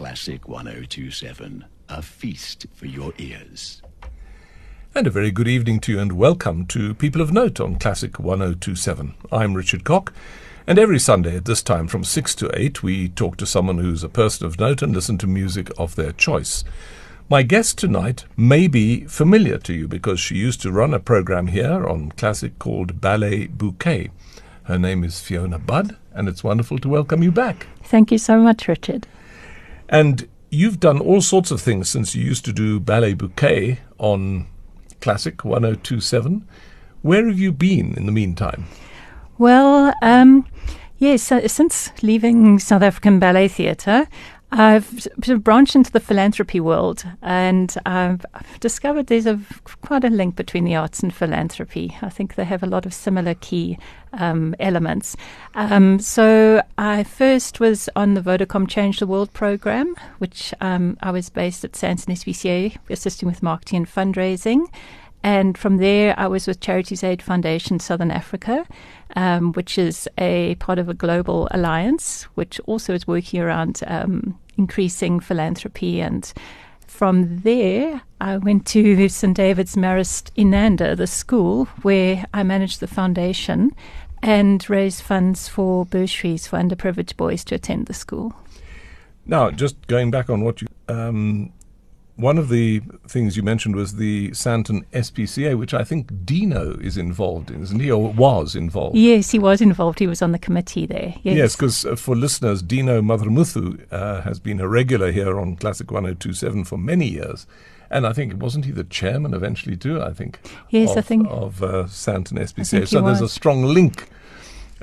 Classic 0.00 0.48
1027, 0.48 1.62
a 1.90 2.00
feast 2.00 2.66
for 2.72 2.86
your 2.86 3.12
ears. 3.18 3.82
And 4.94 5.06
a 5.06 5.10
very 5.10 5.30
good 5.30 5.46
evening 5.46 5.78
to 5.80 5.92
you, 5.92 5.98
and 6.00 6.12
welcome 6.12 6.64
to 6.68 6.94
People 6.94 7.20
of 7.20 7.34
Note 7.34 7.60
on 7.60 7.78
Classic 7.78 8.18
1027. 8.18 9.12
I'm 9.30 9.52
Richard 9.52 9.84
Cock, 9.84 10.14
and 10.66 10.78
every 10.78 10.98
Sunday 10.98 11.36
at 11.36 11.44
this 11.44 11.62
time 11.62 11.86
from 11.86 12.02
6 12.02 12.34
to 12.36 12.50
8, 12.58 12.82
we 12.82 13.10
talk 13.10 13.36
to 13.36 13.44
someone 13.44 13.76
who's 13.76 14.02
a 14.02 14.08
person 14.08 14.46
of 14.46 14.58
note 14.58 14.80
and 14.80 14.94
listen 14.94 15.18
to 15.18 15.26
music 15.26 15.70
of 15.76 15.96
their 15.96 16.12
choice. 16.12 16.64
My 17.28 17.42
guest 17.42 17.76
tonight 17.76 18.24
may 18.38 18.68
be 18.68 19.04
familiar 19.04 19.58
to 19.58 19.74
you 19.74 19.86
because 19.86 20.18
she 20.18 20.36
used 20.36 20.62
to 20.62 20.72
run 20.72 20.94
a 20.94 20.98
program 20.98 21.48
here 21.48 21.86
on 21.86 22.12
Classic 22.12 22.58
called 22.58 23.02
Ballet 23.02 23.48
Bouquet. 23.48 24.10
Her 24.62 24.78
name 24.78 25.04
is 25.04 25.20
Fiona 25.20 25.58
Budd, 25.58 25.98
and 26.14 26.26
it's 26.26 26.42
wonderful 26.42 26.78
to 26.78 26.88
welcome 26.88 27.22
you 27.22 27.30
back. 27.30 27.66
Thank 27.82 28.10
you 28.10 28.16
so 28.16 28.40
much, 28.40 28.66
Richard. 28.66 29.06
And 29.90 30.28
you've 30.50 30.78
done 30.78 31.00
all 31.00 31.20
sorts 31.20 31.50
of 31.50 31.60
things 31.60 31.88
since 31.88 32.14
you 32.14 32.24
used 32.24 32.44
to 32.44 32.52
do 32.52 32.78
Ballet 32.78 33.14
Bouquet 33.14 33.80
on 33.98 34.46
Classic 35.00 35.44
1027. 35.44 36.46
Where 37.02 37.26
have 37.26 37.38
you 37.38 37.50
been 37.50 37.94
in 37.96 38.06
the 38.06 38.12
meantime? 38.12 38.66
Well, 39.36 39.92
um, 40.00 40.46
yes, 40.98 41.32
uh, 41.32 41.48
since 41.48 41.90
leaving 42.02 42.60
South 42.60 42.82
African 42.82 43.18
Ballet 43.18 43.48
Theatre, 43.48 44.06
I've 44.52 45.02
sort 45.02 45.28
of 45.28 45.44
branched 45.44 45.76
into 45.76 45.92
the 45.92 46.00
philanthropy 46.00 46.58
world, 46.58 47.04
and 47.22 47.74
I've 47.86 48.24
discovered 48.58 49.06
there's 49.06 49.26
a 49.26 49.40
quite 49.82 50.04
a 50.04 50.10
link 50.10 50.34
between 50.34 50.64
the 50.64 50.74
arts 50.74 51.00
and 51.00 51.14
philanthropy. 51.14 51.96
I 52.02 52.08
think 52.08 52.34
they 52.34 52.44
have 52.44 52.62
a 52.62 52.66
lot 52.66 52.84
of 52.84 52.92
similar 52.92 53.34
key 53.34 53.78
um, 54.12 54.56
elements. 54.58 55.16
Um, 55.54 56.00
so 56.00 56.62
I 56.78 57.04
first 57.04 57.60
was 57.60 57.88
on 57.94 58.14
the 58.14 58.20
Vodacom 58.20 58.68
Change 58.68 58.98
the 58.98 59.06
World 59.06 59.32
program, 59.32 59.94
which 60.18 60.52
um, 60.60 60.96
I 61.00 61.12
was 61.12 61.30
based 61.30 61.64
at 61.64 61.72
Sandton 61.72 62.16
SPCA, 62.16 62.76
assisting 62.88 63.28
with 63.28 63.42
marketing 63.42 63.78
and 63.78 63.86
fundraising. 63.86 64.66
And 65.22 65.58
from 65.58 65.76
there, 65.76 66.14
I 66.18 66.26
was 66.26 66.46
with 66.46 66.60
Charities 66.60 67.04
Aid 67.04 67.20
Foundation 67.22 67.78
Southern 67.78 68.10
Africa, 68.10 68.66
um, 69.16 69.52
which 69.52 69.76
is 69.76 70.08
a 70.16 70.54
part 70.56 70.78
of 70.78 70.88
a 70.88 70.94
global 70.94 71.48
alliance, 71.50 72.24
which 72.34 72.58
also 72.60 72.94
is 72.94 73.06
working 73.06 73.40
around 73.40 73.82
um, 73.86 74.38
increasing 74.56 75.20
philanthropy. 75.20 76.00
And 76.00 76.32
from 76.86 77.40
there, 77.40 78.02
I 78.20 78.38
went 78.38 78.66
to 78.68 79.08
St. 79.08 79.36
David's 79.36 79.76
Marist 79.76 80.30
Inanda, 80.36 80.96
the 80.96 81.06
school, 81.06 81.66
where 81.82 82.24
I 82.32 82.42
managed 82.42 82.80
the 82.80 82.86
foundation 82.86 83.72
and 84.22 84.68
raised 84.68 85.02
funds 85.02 85.48
for 85.48 85.86
bursaries 85.86 86.46
for 86.46 86.58
underprivileged 86.58 87.16
boys 87.16 87.44
to 87.44 87.54
attend 87.54 87.86
the 87.86 87.94
school. 87.94 88.34
Now, 89.26 89.50
just 89.50 89.86
going 89.86 90.10
back 90.10 90.30
on 90.30 90.42
what 90.42 90.60
you 90.60 90.68
um, 90.88 91.52
one 92.20 92.38
of 92.38 92.48
the 92.48 92.80
things 93.08 93.36
you 93.36 93.42
mentioned 93.42 93.76
was 93.76 93.96
the 93.96 94.30
Sandton 94.30 94.84
SPCA, 94.92 95.58
which 95.58 95.74
I 95.74 95.84
think 95.84 96.24
Dino 96.24 96.76
is 96.80 96.96
involved 96.96 97.50
in, 97.50 97.62
isn't 97.62 97.80
he, 97.80 97.90
or 97.90 98.12
was 98.12 98.54
involved? 98.54 98.96
Yes, 98.96 99.30
he 99.30 99.38
was 99.38 99.60
involved. 99.60 99.98
He 99.98 100.06
was 100.06 100.22
on 100.22 100.32
the 100.32 100.38
committee 100.38 100.86
there. 100.86 101.14
Yes, 101.22 101.56
because 101.56 101.84
yes, 101.84 101.92
uh, 101.92 101.96
for 101.96 102.14
listeners, 102.16 102.62
Dino 102.62 103.00
Madrumuthu 103.00 103.86
uh, 103.90 104.22
has 104.22 104.38
been 104.38 104.60
a 104.60 104.68
regular 104.68 105.10
here 105.10 105.38
on 105.38 105.56
Classic 105.56 105.90
1027 105.90 106.64
for 106.64 106.78
many 106.78 107.08
years. 107.08 107.46
And 107.90 108.06
I 108.06 108.12
think, 108.12 108.40
wasn't 108.40 108.66
he 108.66 108.70
the 108.70 108.84
chairman 108.84 109.34
eventually 109.34 109.76
too, 109.76 110.00
I 110.00 110.12
think? 110.12 110.38
Yes, 110.68 110.92
of, 110.92 110.98
I 110.98 111.00
think. 111.00 111.26
Of 111.28 111.62
uh, 111.62 111.84
Sandton 111.84 112.38
SPCA. 112.38 112.86
So 112.86 113.00
there's 113.02 113.20
a 113.20 113.28
strong 113.28 113.64
link 113.64 114.08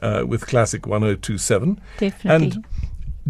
uh, 0.01 0.25
with 0.27 0.45
Classic 0.45 0.85
1027. 0.85 1.79
Definitely. 1.97 2.45
And 2.47 2.65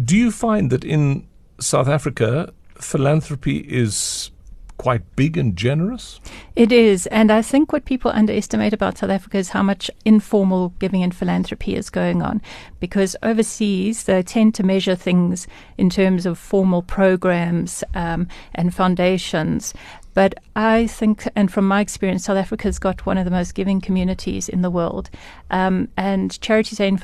do 0.04 0.16
you 0.16 0.30
find 0.30 0.70
that 0.70 0.84
in 0.84 1.26
South 1.60 1.88
Africa, 1.88 2.52
philanthropy 2.78 3.58
is 3.58 4.30
quite 4.78 5.02
big 5.16 5.36
and 5.36 5.56
generous? 5.56 6.20
It 6.56 6.72
is. 6.72 7.06
And 7.08 7.30
I 7.30 7.42
think 7.42 7.72
what 7.72 7.84
people 7.84 8.10
underestimate 8.12 8.72
about 8.72 8.98
South 8.98 9.10
Africa 9.10 9.36
is 9.36 9.50
how 9.50 9.62
much 9.62 9.90
informal 10.04 10.70
giving 10.78 11.02
and 11.02 11.14
philanthropy 11.14 11.74
is 11.74 11.90
going 11.90 12.22
on. 12.22 12.40
Because 12.80 13.14
overseas, 13.22 14.04
they 14.04 14.22
tend 14.22 14.54
to 14.54 14.62
measure 14.62 14.94
things 14.94 15.46
in 15.76 15.90
terms 15.90 16.24
of 16.24 16.38
formal 16.38 16.82
programs 16.82 17.84
um, 17.94 18.28
and 18.54 18.72
foundations. 18.72 19.74
But 20.14 20.34
I 20.56 20.86
think, 20.86 21.28
and 21.36 21.52
from 21.52 21.68
my 21.68 21.80
experience, 21.80 22.24
South 22.24 22.38
Africa's 22.38 22.78
got 22.78 23.04
one 23.04 23.18
of 23.18 23.24
the 23.24 23.30
most 23.30 23.54
giving 23.54 23.80
communities 23.80 24.48
in 24.48 24.62
the 24.62 24.70
world. 24.70 25.10
Um, 25.50 25.88
and 25.96 26.40
Charities 26.40 26.80
Aid, 26.80 27.00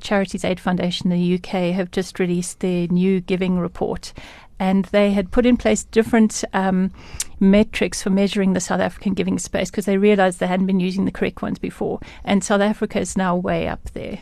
Charities 0.00 0.44
Aid 0.44 0.60
Foundation 0.60 1.12
in 1.12 1.18
the 1.18 1.34
UK 1.36 1.74
have 1.74 1.90
just 1.90 2.18
released 2.18 2.60
their 2.60 2.88
new 2.88 3.20
giving 3.20 3.58
report 3.58 4.12
and 4.62 4.84
they 4.86 5.10
had 5.10 5.32
put 5.32 5.44
in 5.44 5.56
place 5.56 5.82
different 5.82 6.44
um, 6.52 6.92
metrics 7.40 8.00
for 8.00 8.10
measuring 8.10 8.52
the 8.52 8.60
South 8.60 8.78
African 8.78 9.12
giving 9.12 9.36
space 9.36 9.72
because 9.72 9.86
they 9.86 9.98
realized 9.98 10.38
they 10.38 10.46
hadn't 10.46 10.66
been 10.66 10.78
using 10.78 11.04
the 11.04 11.10
correct 11.10 11.42
ones 11.42 11.58
before. 11.58 11.98
And 12.24 12.44
South 12.44 12.60
Africa 12.60 13.00
is 13.00 13.16
now 13.16 13.34
way 13.34 13.66
up 13.66 13.90
there. 13.90 14.20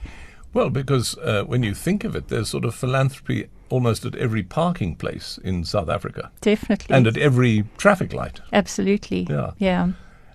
Well, 0.55 0.71
because 0.71 1.19
uh, 1.19 1.45
when 1.45 1.63
you 1.63 1.75
think 1.75 2.05
of 2.05 2.17
it, 2.17 2.29
there's 2.29 2.49
sort 2.49 2.65
of 2.65 2.75
philanthropy 2.75 3.49
almost 3.69 4.07
at 4.07 4.15
every 4.15 4.43
parking 4.43 4.97
place 4.97 5.39
in 5.45 5.63
South 5.63 5.91
Africa. 5.91 6.31
Definitely. 6.41 6.97
And 6.97 7.07
at 7.07 7.19
every 7.19 7.65
traffic 7.77 8.15
light. 8.15 8.41
Absolutely. 8.51 9.27
Yeah. 9.29 9.51
Yeah. 9.59 9.91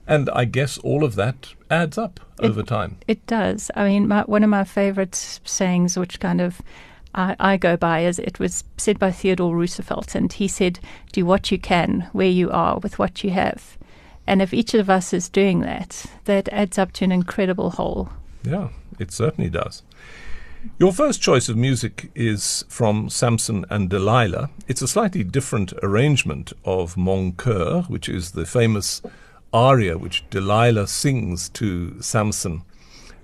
And 0.05 0.29
I 0.29 0.45
guess 0.45 0.77
all 0.77 1.03
of 1.03 1.15
that 1.15 1.55
adds 1.71 1.97
up 1.97 2.19
it, 2.39 2.45
over 2.45 2.61
time. 2.61 2.97
It 3.07 3.25
does. 3.25 3.71
I 3.75 3.87
mean, 3.87 4.07
my, 4.07 4.21
one 4.21 4.43
of 4.43 4.51
my 4.51 4.65
favorite 4.65 5.15
sayings, 5.15 5.97
which 5.97 6.19
kind 6.19 6.41
of 6.41 6.61
I, 7.15 7.35
I 7.39 7.57
go 7.57 7.77
by 7.77 8.03
as 8.03 8.19
it 8.19 8.39
was 8.39 8.63
said 8.77 8.99
by 8.99 9.11
Theodore 9.11 9.55
Roosevelt, 9.55 10.13
and 10.13 10.31
he 10.31 10.47
said, 10.47 10.79
Do 11.13 11.25
what 11.25 11.49
you 11.51 11.57
can 11.57 12.09
where 12.11 12.29
you 12.29 12.51
are 12.51 12.77
with 12.77 12.99
what 12.99 13.23
you 13.23 13.31
have. 13.31 13.77
And 14.27 14.41
if 14.41 14.53
each 14.53 14.73
of 14.73 14.89
us 14.89 15.13
is 15.13 15.29
doing 15.29 15.61
that, 15.61 16.05
that 16.25 16.49
adds 16.49 16.77
up 16.77 16.91
to 16.93 17.05
an 17.05 17.11
incredible 17.11 17.71
whole. 17.71 18.09
Yeah, 18.43 18.69
it 18.99 19.11
certainly 19.11 19.49
does. 19.49 19.81
Your 20.79 20.91
first 20.91 21.21
choice 21.21 21.47
of 21.47 21.55
music 21.55 22.11
is 22.15 22.65
from 22.67 23.09
Samson 23.09 23.65
and 23.69 23.89
Delilah. 23.89 24.49
It's 24.67 24.81
a 24.81 24.87
slightly 24.87 25.23
different 25.23 25.73
arrangement 25.83 26.53
of 26.65 26.97
Mon 26.97 27.33
Coeur, 27.33 27.83
which 27.83 28.09
is 28.09 28.31
the 28.31 28.45
famous 28.45 29.01
aria 29.53 29.97
which 29.97 30.27
Delilah 30.31 30.87
sings 30.87 31.49
to 31.49 32.01
Samson. 32.01 32.63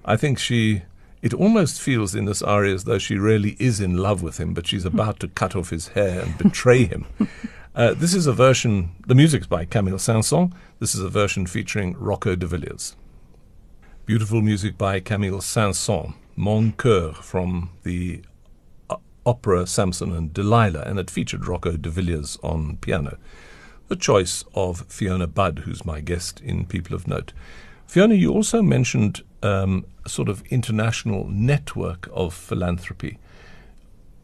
I 0.05 0.17
think 0.17 0.37
she 0.37 0.83
it 1.21 1.33
almost 1.33 1.81
feels 1.81 2.15
in 2.15 2.25
this 2.25 2.41
aria 2.41 2.73
as 2.73 2.85
though 2.85 2.97
she 2.97 3.17
really 3.17 3.55
is 3.59 3.79
in 3.79 3.97
love 3.97 4.23
with 4.23 4.39
him, 4.39 4.53
but 4.53 4.67
she's 4.67 4.85
about 4.85 5.19
to 5.19 5.27
cut 5.27 5.55
off 5.55 5.69
his 5.69 5.89
hair 5.89 6.21
and 6.21 6.37
betray 6.37 6.85
him. 6.85 7.05
Uh, 7.73 7.93
this 7.93 8.13
is 8.13 8.27
a 8.27 8.33
version, 8.33 8.91
the 9.07 9.15
music's 9.15 9.47
by 9.47 9.63
Camille 9.63 9.97
Saint-Saëns. 9.97 10.51
This 10.79 10.93
is 10.93 10.99
a 10.99 11.07
version 11.07 11.47
featuring 11.47 11.95
Rocco 11.97 12.35
de 12.35 12.45
Villiers. 12.45 12.97
Beautiful 14.05 14.41
music 14.41 14.77
by 14.77 14.99
Camille 14.99 15.39
Saint-Saëns, 15.39 16.13
Mon 16.35 16.73
Coeur 16.73 17.13
from 17.13 17.69
the 17.83 18.23
uh, 18.89 18.97
opera 19.25 19.65
Samson 19.65 20.11
and 20.11 20.33
Delilah, 20.33 20.83
and 20.85 20.99
it 20.99 21.09
featured 21.09 21.47
Rocco 21.47 21.77
de 21.77 21.89
Villiers 21.89 22.37
on 22.43 22.75
piano. 22.77 23.17
The 23.87 23.95
choice 23.95 24.43
of 24.53 24.85
Fiona 24.89 25.27
Budd, 25.27 25.59
who's 25.59 25.85
my 25.85 26.01
guest 26.01 26.41
in 26.41 26.65
People 26.65 26.93
of 26.93 27.07
Note. 27.07 27.31
Fiona, 27.91 28.15
you 28.15 28.31
also 28.31 28.61
mentioned 28.61 29.21
um, 29.43 29.85
a 30.05 30.07
sort 30.07 30.29
of 30.29 30.41
international 30.43 31.27
network 31.27 32.07
of 32.13 32.33
philanthropy. 32.33 33.17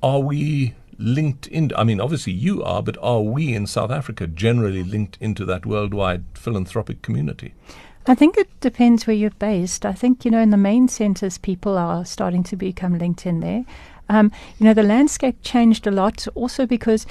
Are 0.01 0.21
we 0.21 0.73
linked 0.97 1.47
in? 1.47 1.73
I 1.75 1.83
mean, 1.83 1.99
obviously 1.99 2.31
you 2.31 2.63
are, 2.63 2.81
but 2.81 2.97
are 3.01 3.19
we 3.19 3.53
in 3.53 3.67
South 3.67 3.91
Africa 3.91 4.25
generally 4.25 4.85
linked 4.85 5.17
into 5.19 5.43
that 5.43 5.65
worldwide 5.65 6.23
philanthropic 6.33 7.01
community? 7.01 7.55
I 8.05 8.15
think 8.15 8.37
it 8.37 8.47
depends 8.61 9.05
where 9.05 9.17
you're 9.17 9.31
based. 9.31 9.85
I 9.85 9.91
think, 9.91 10.23
you 10.23 10.31
know, 10.31 10.39
in 10.39 10.51
the 10.51 10.55
main 10.55 10.87
centres, 10.87 11.37
people 11.37 11.77
are 11.77 12.05
starting 12.05 12.43
to 12.43 12.55
become 12.55 12.97
linked 12.97 13.25
in 13.25 13.41
there. 13.41 13.65
Um, 14.07 14.31
you 14.59 14.65
know, 14.65 14.73
the 14.73 14.81
landscape 14.81 15.39
changed 15.41 15.85
a 15.85 15.91
lot 15.91 16.25
also 16.35 16.65
because 16.65 17.05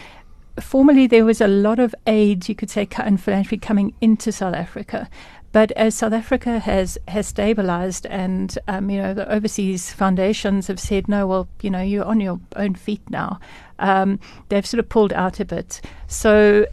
formerly 0.60 1.06
there 1.06 1.24
was 1.24 1.40
a 1.40 1.48
lot 1.48 1.78
of 1.78 1.94
aid, 2.06 2.48
you 2.48 2.54
could 2.54 2.70
say, 2.70 2.88
and 2.96 3.20
philanthropy 3.20 3.58
coming 3.58 3.94
into 4.00 4.32
South 4.32 4.54
Africa. 4.54 5.08
But 5.56 5.72
as 5.72 5.94
South 5.94 6.12
Africa 6.12 6.58
has 6.58 6.98
has 7.08 7.28
stabilized, 7.28 8.04
and 8.04 8.58
um, 8.68 8.90
you 8.90 9.00
know 9.00 9.14
the 9.14 9.26
overseas 9.32 9.90
foundations 9.90 10.66
have 10.66 10.78
said, 10.78 11.08
no, 11.08 11.26
well, 11.26 11.48
you 11.62 11.70
know, 11.70 11.80
you're 11.80 12.04
on 12.04 12.20
your 12.20 12.38
own 12.56 12.74
feet 12.74 13.00
now. 13.08 13.40
Um, 13.78 14.20
they've 14.50 14.66
sort 14.66 14.80
of 14.80 14.90
pulled 14.90 15.14
out 15.14 15.40
a 15.40 15.46
bit. 15.46 15.80
So 16.08 16.66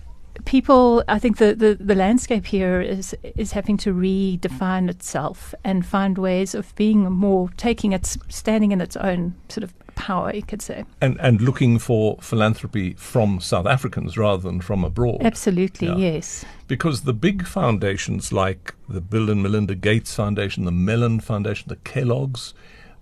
people, 0.43 1.01
I 1.07 1.17
think 1.17 1.37
the, 1.37 1.55
the, 1.55 1.75
the 1.79 1.95
landscape 1.95 2.45
here 2.45 2.81
is 2.81 3.15
is 3.37 3.53
having 3.53 3.77
to 3.77 3.93
redefine 3.93 4.89
itself 4.89 5.55
and 5.63 5.85
find 5.85 6.17
ways 6.17 6.53
of 6.53 6.75
being 6.75 7.09
more 7.09 7.51
taking 7.55 7.93
its 7.93 8.17
standing 8.27 8.73
in 8.73 8.81
its 8.81 8.97
own 8.97 9.35
sort 9.47 9.63
of 9.63 9.73
power, 9.95 10.33
you 10.33 10.43
could 10.43 10.61
say. 10.61 10.85
And 11.01 11.19
and 11.19 11.41
looking 11.41 11.79
for 11.79 12.17
philanthropy 12.21 12.93
from 12.93 13.39
South 13.39 13.65
Africans 13.65 14.17
rather 14.17 14.41
than 14.41 14.61
from 14.61 14.83
abroad. 14.83 15.21
Absolutely, 15.21 15.87
yeah. 15.87 15.95
yes. 15.95 16.45
Because 16.67 17.01
the 17.01 17.13
big 17.13 17.45
foundations 17.45 18.31
like 18.31 18.73
the 18.89 19.01
Bill 19.01 19.29
and 19.29 19.43
Melinda 19.43 19.75
Gates 19.75 20.15
Foundation, 20.15 20.65
the 20.65 20.71
Mellon 20.71 21.19
Foundation, 21.19 21.69
the 21.69 21.75
Kellogg's, 21.77 22.53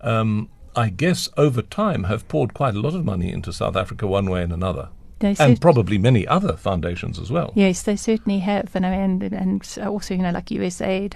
um, 0.01 0.49
I 0.75 0.89
guess 0.89 1.29
over 1.37 1.61
time 1.61 2.05
have 2.05 2.27
poured 2.27 2.53
quite 2.53 2.75
a 2.75 2.79
lot 2.79 2.95
of 2.95 3.05
money 3.05 3.31
into 3.31 3.51
South 3.51 3.75
Africa 3.75 4.07
one 4.07 4.29
way 4.29 4.43
and 4.43 4.53
another. 4.53 4.89
They 5.21 5.35
and 5.39 5.61
probably 5.61 5.99
many 5.99 6.27
other 6.27 6.57
foundations 6.57 7.19
as 7.19 7.31
well. 7.31 7.53
Yes, 7.55 7.83
they 7.83 7.95
certainly 7.95 8.39
have, 8.39 8.75
and 8.75 8.85
and 8.85 9.21
and 9.21 9.77
also 9.85 10.15
you 10.15 10.21
know 10.21 10.31
like 10.31 10.47
USAID, 10.47 11.13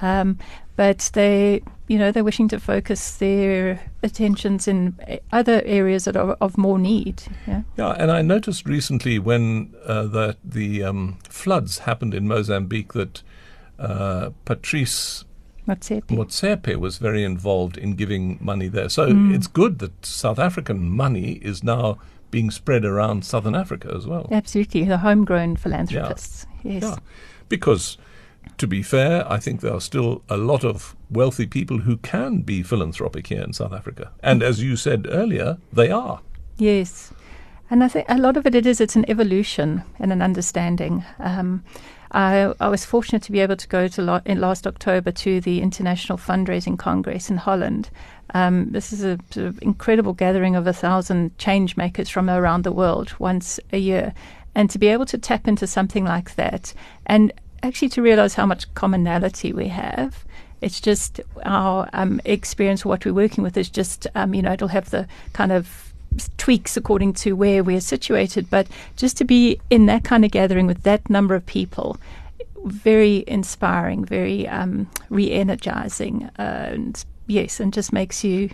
um, 0.00 0.38
but 0.76 1.10
they 1.14 1.62
you 1.88 1.98
know 1.98 2.10
they're 2.12 2.24
wishing 2.24 2.48
to 2.48 2.58
focus 2.60 3.16
their 3.16 3.80
attentions 4.02 4.66
in 4.68 4.96
other 5.32 5.62
areas 5.64 6.04
that 6.04 6.16
are 6.16 6.32
of 6.40 6.58
more 6.58 6.78
need. 6.78 7.22
Yeah. 7.46 7.62
Yeah, 7.76 7.90
and 7.98 8.10
I 8.10 8.22
noticed 8.22 8.66
recently 8.66 9.18
when 9.18 9.74
uh, 9.86 10.04
the 10.04 10.36
the 10.44 10.82
um, 10.82 11.18
floods 11.28 11.78
happened 11.80 12.14
in 12.14 12.26
Mozambique 12.28 12.92
that 12.94 13.22
uh, 13.78 14.30
Patrice 14.44 15.24
Motsepe. 15.68 16.08
Motsepe 16.16 16.76
was 16.76 16.98
very 16.98 17.24
involved 17.24 17.76
in 17.76 17.94
giving 17.96 18.38
money 18.40 18.68
there. 18.68 18.88
So 18.88 19.08
Mm. 19.08 19.34
it's 19.34 19.48
good 19.48 19.78
that 19.80 20.06
South 20.06 20.38
African 20.38 20.88
money 20.90 21.32
is 21.42 21.62
now 21.64 21.98
being 22.30 22.50
spread 22.50 22.84
around 22.84 23.24
Southern 23.24 23.54
Africa 23.54 23.92
as 23.96 24.06
well. 24.06 24.28
Absolutely, 24.30 24.84
the 24.84 24.98
homegrown 24.98 25.56
philanthropists. 25.56 26.46
Yes. 26.62 26.82
Yeah, 26.82 26.96
because 27.48 27.98
to 28.58 28.66
be 28.66 28.82
fair, 28.82 29.30
I 29.30 29.38
think 29.38 29.60
there 29.60 29.74
are 29.74 29.80
still 29.80 30.22
a 30.28 30.36
lot 30.36 30.64
of 30.64 30.96
wealthy 31.10 31.46
people 31.46 31.78
who 31.78 31.96
can 31.98 32.42
be 32.42 32.62
philanthropic 32.62 33.26
here 33.26 33.42
in 33.42 33.52
South 33.52 33.72
Africa, 33.72 34.12
and 34.22 34.42
as 34.42 34.62
you 34.62 34.76
said 34.76 35.06
earlier, 35.10 35.58
they 35.72 35.90
are. 35.90 36.20
Yes. 36.56 37.12
And 37.68 37.82
I 37.82 37.88
think 37.88 38.06
a 38.08 38.16
lot 38.16 38.36
of 38.36 38.46
it, 38.46 38.54
it 38.54 38.64
is, 38.64 38.80
it's 38.80 38.96
an 38.96 39.08
evolution 39.10 39.82
and 39.98 40.12
an 40.12 40.22
understanding. 40.22 41.04
Um, 41.18 41.64
I, 42.12 42.54
I 42.60 42.68
was 42.68 42.84
fortunate 42.84 43.22
to 43.22 43.32
be 43.32 43.40
able 43.40 43.56
to 43.56 43.68
go 43.68 43.88
to 43.88 44.02
lo- 44.02 44.20
last 44.26 44.66
October 44.66 45.10
to 45.10 45.40
the 45.40 45.60
International 45.60 46.16
Fundraising 46.16 46.78
Congress 46.78 47.28
in 47.28 47.36
Holland. 47.36 47.90
Um, 48.34 48.70
this 48.70 48.92
is 48.92 49.02
a 49.02 49.18
sort 49.30 49.46
of 49.46 49.62
incredible 49.62 50.12
gathering 50.12 50.54
of 50.54 50.66
a 50.66 50.72
thousand 50.72 51.36
change 51.38 51.76
makers 51.76 52.08
from 52.08 52.30
around 52.30 52.62
the 52.62 52.72
world 52.72 53.14
once 53.18 53.58
a 53.72 53.78
year. 53.78 54.14
And 54.54 54.70
to 54.70 54.78
be 54.78 54.86
able 54.86 55.06
to 55.06 55.18
tap 55.18 55.46
into 55.48 55.66
something 55.66 56.04
like 56.04 56.36
that 56.36 56.72
and 57.06 57.32
actually 57.66 57.88
to 57.90 58.02
realize 58.02 58.34
how 58.34 58.46
much 58.46 58.72
commonality 58.74 59.52
we 59.52 59.68
have. 59.68 60.24
It's 60.60 60.80
just 60.80 61.20
our 61.44 61.88
um, 61.92 62.20
experience, 62.24 62.84
what 62.84 63.04
we're 63.04 63.12
working 63.12 63.44
with 63.44 63.56
is 63.56 63.68
just, 63.68 64.06
um, 64.14 64.34
you 64.34 64.42
know, 64.42 64.52
it'll 64.52 64.68
have 64.68 64.90
the 64.90 65.06
kind 65.32 65.52
of 65.52 65.92
tweaks 66.38 66.76
according 66.76 67.12
to 67.12 67.34
where 67.34 67.62
we're 67.62 67.80
situated. 67.80 68.48
But 68.48 68.66
just 68.96 69.16
to 69.18 69.24
be 69.24 69.60
in 69.70 69.86
that 69.86 70.04
kind 70.04 70.24
of 70.24 70.30
gathering 70.30 70.66
with 70.66 70.82
that 70.84 71.08
number 71.10 71.34
of 71.34 71.44
people, 71.44 71.98
very 72.64 73.24
inspiring, 73.26 74.04
very 74.04 74.48
um, 74.48 74.90
re 75.10 75.30
energizing. 75.30 76.30
and 76.36 77.04
yes, 77.26 77.60
and 77.60 77.72
just 77.72 77.92
makes 77.92 78.24
you, 78.24 78.50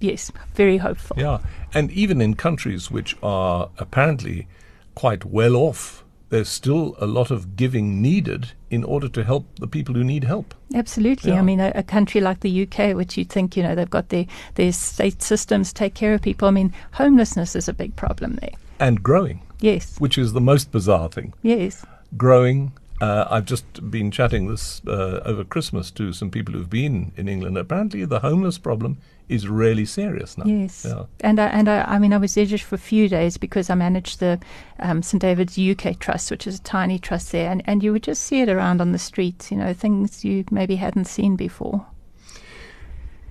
yes, 0.00 0.30
very 0.54 0.76
hopeful. 0.76 1.16
Yeah, 1.18 1.38
and 1.72 1.90
even 1.90 2.20
in 2.20 2.34
countries 2.34 2.90
which 2.90 3.16
are 3.22 3.70
apparently 3.78 4.46
quite 4.94 5.24
well 5.24 5.56
off, 5.56 6.04
there's 6.28 6.48
still 6.48 6.96
a 6.98 7.06
lot 7.06 7.30
of 7.30 7.56
giving 7.56 8.02
needed 8.02 8.50
in 8.70 8.82
order 8.82 9.08
to 9.08 9.22
help 9.22 9.46
the 9.60 9.66
people 9.68 9.94
who 9.94 10.02
need 10.02 10.24
help. 10.24 10.54
Absolutely. 10.74 11.30
Yeah. 11.32 11.38
I 11.38 11.42
mean, 11.42 11.60
a, 11.60 11.70
a 11.74 11.82
country 11.82 12.20
like 12.20 12.40
the 12.40 12.62
UK, 12.66 12.96
which 12.96 13.16
you'd 13.16 13.30
think, 13.30 13.56
you 13.56 13.62
know, 13.62 13.74
they've 13.74 13.88
got 13.88 14.08
their, 14.08 14.26
their 14.56 14.72
state 14.72 15.22
systems 15.22 15.72
take 15.72 15.94
care 15.94 16.14
of 16.14 16.22
people. 16.22 16.48
I 16.48 16.50
mean, 16.50 16.72
homelessness 16.92 17.54
is 17.54 17.68
a 17.68 17.72
big 17.72 17.94
problem 17.96 18.36
there. 18.40 18.50
And 18.80 19.02
growing, 19.02 19.40
Yes. 19.60 19.98
which 20.00 20.18
is 20.18 20.32
the 20.32 20.40
most 20.40 20.72
bizarre 20.72 21.08
thing. 21.08 21.32
Yes. 21.42 21.84
Growing. 22.16 22.72
Uh, 23.00 23.26
I've 23.30 23.44
just 23.44 23.90
been 23.90 24.10
chatting 24.10 24.48
this 24.48 24.80
uh, 24.86 25.20
over 25.24 25.44
Christmas 25.44 25.90
to 25.92 26.12
some 26.12 26.30
people 26.30 26.54
who've 26.54 26.68
been 26.70 27.12
in 27.16 27.28
England. 27.28 27.56
Apparently, 27.58 28.04
the 28.04 28.20
homeless 28.20 28.58
problem 28.58 28.98
is 29.28 29.48
really 29.48 29.84
serious 29.84 30.38
now. 30.38 30.44
Yes, 30.44 30.86
Yeah. 30.88 31.04
and 31.20 31.40
I, 31.40 31.46
and 31.46 31.68
I, 31.68 31.82
I 31.82 31.98
mean 31.98 32.12
I 32.12 32.18
was 32.18 32.34
there 32.34 32.46
just 32.46 32.64
for 32.64 32.74
a 32.76 32.78
few 32.78 33.08
days 33.08 33.36
because 33.36 33.68
I 33.70 33.74
managed 33.74 34.20
the 34.20 34.38
um, 34.78 35.02
St 35.02 35.20
David's 35.20 35.58
UK 35.58 35.98
Trust, 35.98 36.30
which 36.30 36.46
is 36.46 36.58
a 36.58 36.62
tiny 36.62 36.98
trust 36.98 37.32
there, 37.32 37.50
and, 37.50 37.62
and 37.66 37.82
you 37.82 37.92
would 37.92 38.02
just 38.04 38.22
see 38.22 38.40
it 38.40 38.48
around 38.48 38.80
on 38.80 38.92
the 38.92 38.98
streets, 38.98 39.50
you 39.50 39.56
know, 39.56 39.72
things 39.72 40.24
you 40.24 40.44
maybe 40.50 40.76
hadn't 40.76 41.06
seen 41.06 41.36
before. 41.36 41.86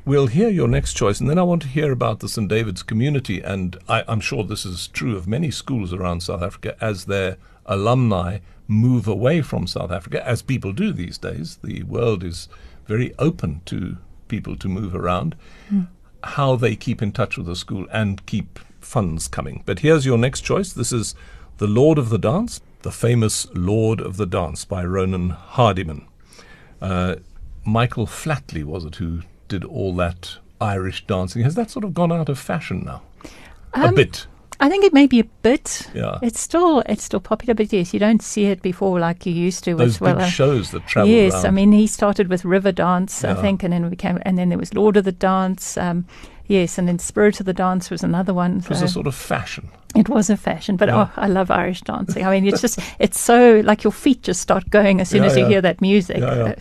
We'll 0.06 0.28
hear 0.28 0.50
your 0.50 0.68
next 0.68 0.94
choice, 0.94 1.20
and 1.20 1.28
then 1.28 1.40
I 1.40 1.44
want 1.44 1.64
to 1.64 1.68
hear 1.68 1.92
about 1.92 2.20
the 2.20 2.30
St. 2.30 2.48
David's 2.48 2.84
community. 2.84 3.42
And 3.42 3.76
I, 3.90 4.04
I'm 4.08 4.20
sure 4.20 4.44
this 4.44 4.64
is 4.64 4.88
true 4.88 5.16
of 5.18 5.28
many 5.28 5.50
schools 5.50 5.94
around 5.94 6.22
South 6.22 6.44
Africa 6.44 6.76
as 6.80 7.06
their 7.06 7.38
alumni 7.66 8.40
move 8.68 9.08
away 9.08 9.42
from 9.42 9.66
South 9.66 9.92
Africa, 9.92 10.28
as 10.28 10.44
people 10.44 10.74
do 10.74 10.92
these 10.94 11.18
days. 11.18 11.58
The 11.64 11.82
world 11.84 12.24
is 12.24 12.48
very 12.86 13.16
open 13.18 13.62
to 13.66 13.98
people 14.28 14.56
to 14.58 14.68
move 14.68 14.96
around. 14.96 15.36
How 16.24 16.56
they 16.56 16.76
keep 16.76 17.02
in 17.02 17.12
touch 17.12 17.38
with 17.38 17.46
the 17.46 17.56
school 17.56 17.86
and 17.92 18.26
keep 18.26 18.60
funds 18.82 19.28
coming. 19.28 19.64
But 19.66 19.80
here's 19.80 20.06
your 20.06 20.18
next 20.18 20.42
choice. 20.42 20.74
This 20.74 20.92
is 20.92 21.14
The 21.58 21.68
Lord 21.68 21.98
of 21.98 22.10
the 22.10 22.18
Dance, 22.18 22.62
the 22.82 22.92
famous 22.92 23.48
Lord 23.54 24.00
of 24.02 24.18
the 24.18 24.26
Dance 24.26 24.66
by 24.66 24.84
Ronan 24.86 25.30
Hardiman. 25.32 26.08
Uh, 26.82 27.16
Michael 27.64 28.06
Flatley 28.08 28.64
was 28.64 28.86
it 28.86 28.96
who 28.96 29.22
did 29.48 29.64
all 29.64 29.96
that 29.96 30.38
Irish 30.62 31.06
dancing? 31.06 31.44
Has 31.44 31.56
that 31.56 31.70
sort 31.72 31.84
of 31.86 31.94
gone 31.94 32.12
out 32.12 32.30
of 32.30 32.40
fashion 32.40 32.84
now? 32.86 33.02
a 33.74 33.88
Um, 33.88 33.96
bit. 33.96 34.28
I 34.60 34.70
think 34.70 34.86
it 34.86 34.94
may 34.94 35.06
be 35.08 35.20
a 35.20 35.26
bit. 35.44 35.90
Yeah. 35.94 36.18
It's 36.22 36.40
still 36.40 36.80
it's 36.88 37.04
still 37.04 37.20
popular, 37.20 37.54
but 37.54 37.72
yes, 37.74 37.94
you 37.94 38.00
don't 38.00 38.22
see 38.22 38.46
it 38.46 38.62
before 38.62 39.00
like 39.00 39.26
you 39.26 39.34
used 39.34 39.64
to. 39.66 39.76
Those 39.76 40.00
well, 40.00 40.16
big 40.16 40.24
uh, 40.24 40.28
shows 40.28 40.72
that 40.72 40.88
travel 40.88 41.10
Yes, 41.12 41.34
around. 41.34 41.46
I 41.46 41.52
mean 41.52 41.72
he 41.72 41.88
started 41.88 42.30
with 42.30 42.46
River 42.46 42.72
Dance, 42.72 43.24
I 43.24 43.34
think, 43.34 43.64
and 43.64 43.74
then 43.74 43.90
became, 43.90 44.20
and 44.24 44.38
then 44.38 44.50
there 44.50 44.58
was 44.58 44.74
Lord 44.74 44.98
of 44.98 45.04
the 45.04 45.12
Dance. 45.12 45.78
Um, 45.78 46.06
yes, 46.48 46.78
and 46.78 46.88
then 46.88 47.00
Spirit 47.00 47.40
of 47.40 47.46
the 47.46 47.54
Dance 47.54 47.90
was 47.90 48.04
another 48.04 48.34
one. 48.34 48.58
it 48.60 48.70
was 48.70 48.80
so- 48.80 48.86
a 48.86 48.90
sort 48.90 49.08
of 49.08 49.16
fashion. 49.16 49.70
It 49.96 50.10
was 50.10 50.30
a 50.30 50.36
fashion, 50.36 50.76
but 50.76 50.90
Yeah. 50.90 51.08
oh, 51.08 51.12
I 51.16 51.28
love 51.28 51.50
Irish 51.50 51.80
dancing. 51.82 52.26
I 52.26 52.30
mean, 52.32 52.46
it's 52.46 52.60
just, 52.60 52.80
it's 53.00 53.18
so, 53.18 53.62
like 53.64 53.86
your 53.86 53.94
feet 53.94 54.24
just 54.24 54.42
start 54.42 54.70
going 54.70 55.00
as 55.00 55.08
soon 55.08 55.24
Yeah, 55.24 55.30
as 55.30 55.38
you 55.38 55.46
hear 55.46 55.62
that 55.62 55.80
music. 55.80 56.18
Yeah, 56.18 56.36
yeah. 56.48 56.56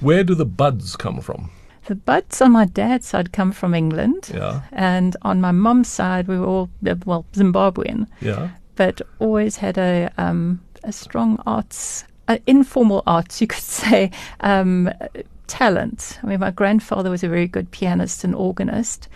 Where 0.00 0.24
do 0.24 0.34
the 0.34 0.44
Budds 0.44 0.96
come 0.96 1.20
from? 1.20 1.50
The 1.88 1.94
Budds 1.94 2.42
on 2.42 2.52
my 2.52 2.66
dad's 2.66 3.06
side 3.08 3.32
come 3.32 3.50
from 3.50 3.74
England, 3.74 4.30
Yeah, 4.32 4.60
and 4.72 5.16
on 5.22 5.40
my 5.40 5.52
mum's 5.52 5.88
side, 5.88 6.28
we 6.28 6.38
were 6.38 6.44
all, 6.44 6.68
well, 7.06 7.24
Zimbabwean, 7.32 8.06
yeah. 8.20 8.50
but 8.76 9.00
always 9.20 9.56
had 9.56 9.78
a, 9.78 10.10
um, 10.18 10.60
a 10.84 10.92
strong 10.92 11.42
arts, 11.46 12.04
uh, 12.28 12.36
informal 12.46 13.02
arts, 13.06 13.40
you 13.40 13.46
could 13.46 13.62
say, 13.62 14.10
um, 14.40 14.90
talent. 15.46 16.18
I 16.22 16.26
mean, 16.26 16.40
my 16.40 16.50
grandfather 16.50 17.08
was 17.08 17.24
a 17.24 17.28
very 17.28 17.48
good 17.48 17.70
pianist 17.70 18.22
and 18.22 18.34
organist. 18.34 19.08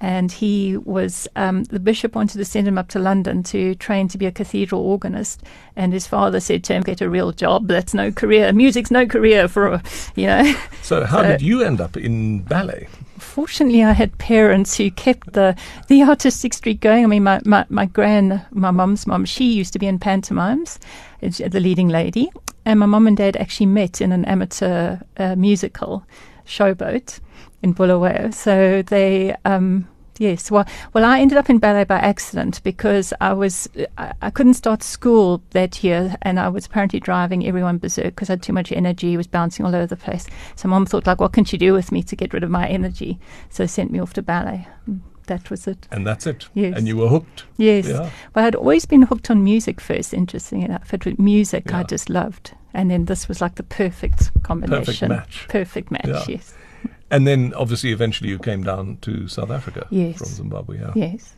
And 0.00 0.30
he 0.30 0.76
was, 0.76 1.26
um, 1.34 1.64
the 1.64 1.80
bishop 1.80 2.14
wanted 2.14 2.38
to 2.38 2.44
send 2.44 2.68
him 2.68 2.78
up 2.78 2.88
to 2.90 2.98
London 3.00 3.42
to 3.44 3.74
train 3.74 4.06
to 4.08 4.18
be 4.18 4.26
a 4.26 4.30
cathedral 4.32 4.80
organist. 4.80 5.42
And 5.74 5.92
his 5.92 6.06
father 6.06 6.38
said 6.40 6.62
to 6.64 6.74
him, 6.74 6.82
Get 6.84 7.00
a 7.00 7.10
real 7.10 7.32
job. 7.32 7.66
That's 7.66 7.94
no 7.94 8.12
career. 8.12 8.52
Music's 8.52 8.90
no 8.92 9.06
career 9.06 9.48
for, 9.48 9.66
a, 9.74 9.82
you 10.14 10.26
know. 10.26 10.54
So 10.82 11.04
how 11.04 11.22
So- 11.22 11.28
did 11.28 11.42
you 11.42 11.62
end 11.62 11.80
up 11.80 11.96
in 11.96 12.42
ballet? 12.42 12.88
Fortunately, 13.18 13.82
I 13.82 13.92
had 13.92 14.16
parents 14.18 14.76
who 14.76 14.90
kept 14.92 15.32
the, 15.32 15.56
the 15.88 16.02
artistic 16.04 16.54
streak 16.54 16.80
going. 16.80 17.02
I 17.04 17.08
mean, 17.08 17.24
my, 17.24 17.40
my, 17.44 17.66
my 17.68 17.86
gran, 17.86 18.44
my 18.52 18.70
mum's 18.70 19.06
mum, 19.08 19.24
she 19.24 19.52
used 19.52 19.72
to 19.72 19.78
be 19.80 19.86
in 19.88 19.98
pantomimes, 19.98 20.78
the 21.20 21.60
leading 21.60 21.88
lady. 21.88 22.30
And 22.64 22.78
my 22.78 22.86
mum 22.86 23.08
and 23.08 23.16
dad 23.16 23.36
actually 23.36 23.66
met 23.66 24.00
in 24.00 24.12
an 24.12 24.24
amateur 24.24 24.98
uh, 25.16 25.34
musical, 25.34 26.04
Showboat, 26.46 27.18
in 27.62 27.74
Bulawayo. 27.74 28.32
So 28.32 28.82
they, 28.82 29.34
um, 29.44 29.88
yes, 30.18 30.50
well, 30.50 30.66
well, 30.92 31.04
I 31.04 31.20
ended 31.20 31.38
up 31.38 31.50
in 31.50 31.58
ballet 31.58 31.84
by 31.84 31.98
accident 31.98 32.62
because 32.62 33.12
I 33.20 33.32
was, 33.32 33.68
I, 33.96 34.12
I 34.22 34.30
couldn't 34.30 34.54
start 34.54 34.82
school 34.82 35.42
that 35.50 35.82
year 35.82 36.16
and 36.22 36.38
I 36.38 36.48
was 36.48 36.66
apparently 36.66 37.00
driving 37.00 37.46
everyone 37.46 37.78
berserk 37.78 38.14
because 38.14 38.30
I 38.30 38.34
had 38.34 38.42
too 38.42 38.52
much 38.52 38.70
energy, 38.72 39.16
was 39.16 39.26
bouncing 39.26 39.64
all 39.66 39.74
over 39.74 39.86
the 39.86 39.96
place. 39.96 40.26
So 40.56 40.68
mom 40.68 40.86
thought, 40.86 41.06
like, 41.06 41.20
what 41.20 41.32
can 41.32 41.44
she 41.44 41.56
do 41.58 41.72
with 41.72 41.90
me 41.92 42.02
to 42.04 42.16
get 42.16 42.32
rid 42.32 42.44
of 42.44 42.50
my 42.50 42.68
energy? 42.68 43.18
So 43.50 43.66
sent 43.66 43.90
me 43.90 43.98
off 43.98 44.12
to 44.14 44.22
ballet. 44.22 44.66
Mm, 44.88 45.00
That 45.26 45.50
was 45.50 45.66
it. 45.66 45.86
And 45.90 46.06
that's 46.06 46.26
it. 46.26 46.48
Yes. 46.54 46.74
And 46.76 46.86
you 46.88 46.96
were 46.96 47.08
hooked. 47.08 47.44
Yes. 47.58 47.86
Yeah. 47.88 48.10
Well, 48.34 48.46
I'd 48.46 48.54
always 48.54 48.86
been 48.86 49.02
hooked 49.02 49.30
on 49.30 49.42
music 49.44 49.80
first, 49.80 50.14
interesting 50.14 50.62
enough. 50.62 50.94
It 50.94 51.04
was 51.04 51.18
music 51.18 51.74
I 51.74 51.82
just 51.82 52.08
loved. 52.08 52.52
And 52.72 52.90
then 52.90 53.04
this 53.06 53.28
was 53.28 53.40
like 53.40 53.56
the 53.56 53.62
perfect 53.62 54.30
combination. 54.42 55.08
Perfect 55.08 55.08
match. 55.08 55.46
Perfect 55.48 55.90
match, 55.90 56.06
Yeah. 56.06 56.24
yes. 56.28 56.54
And 57.10 57.26
then 57.26 57.52
obviously 57.54 57.90
eventually 57.92 58.28
you 58.30 58.38
came 58.38 58.62
down 58.62 58.98
to 59.02 59.28
South 59.28 59.50
Africa 59.50 59.86
Yes. 59.90 60.18
from 60.18 60.26
Zimbabwe. 60.28 60.78
Yeah. 60.78 60.92
Yes. 60.94 61.34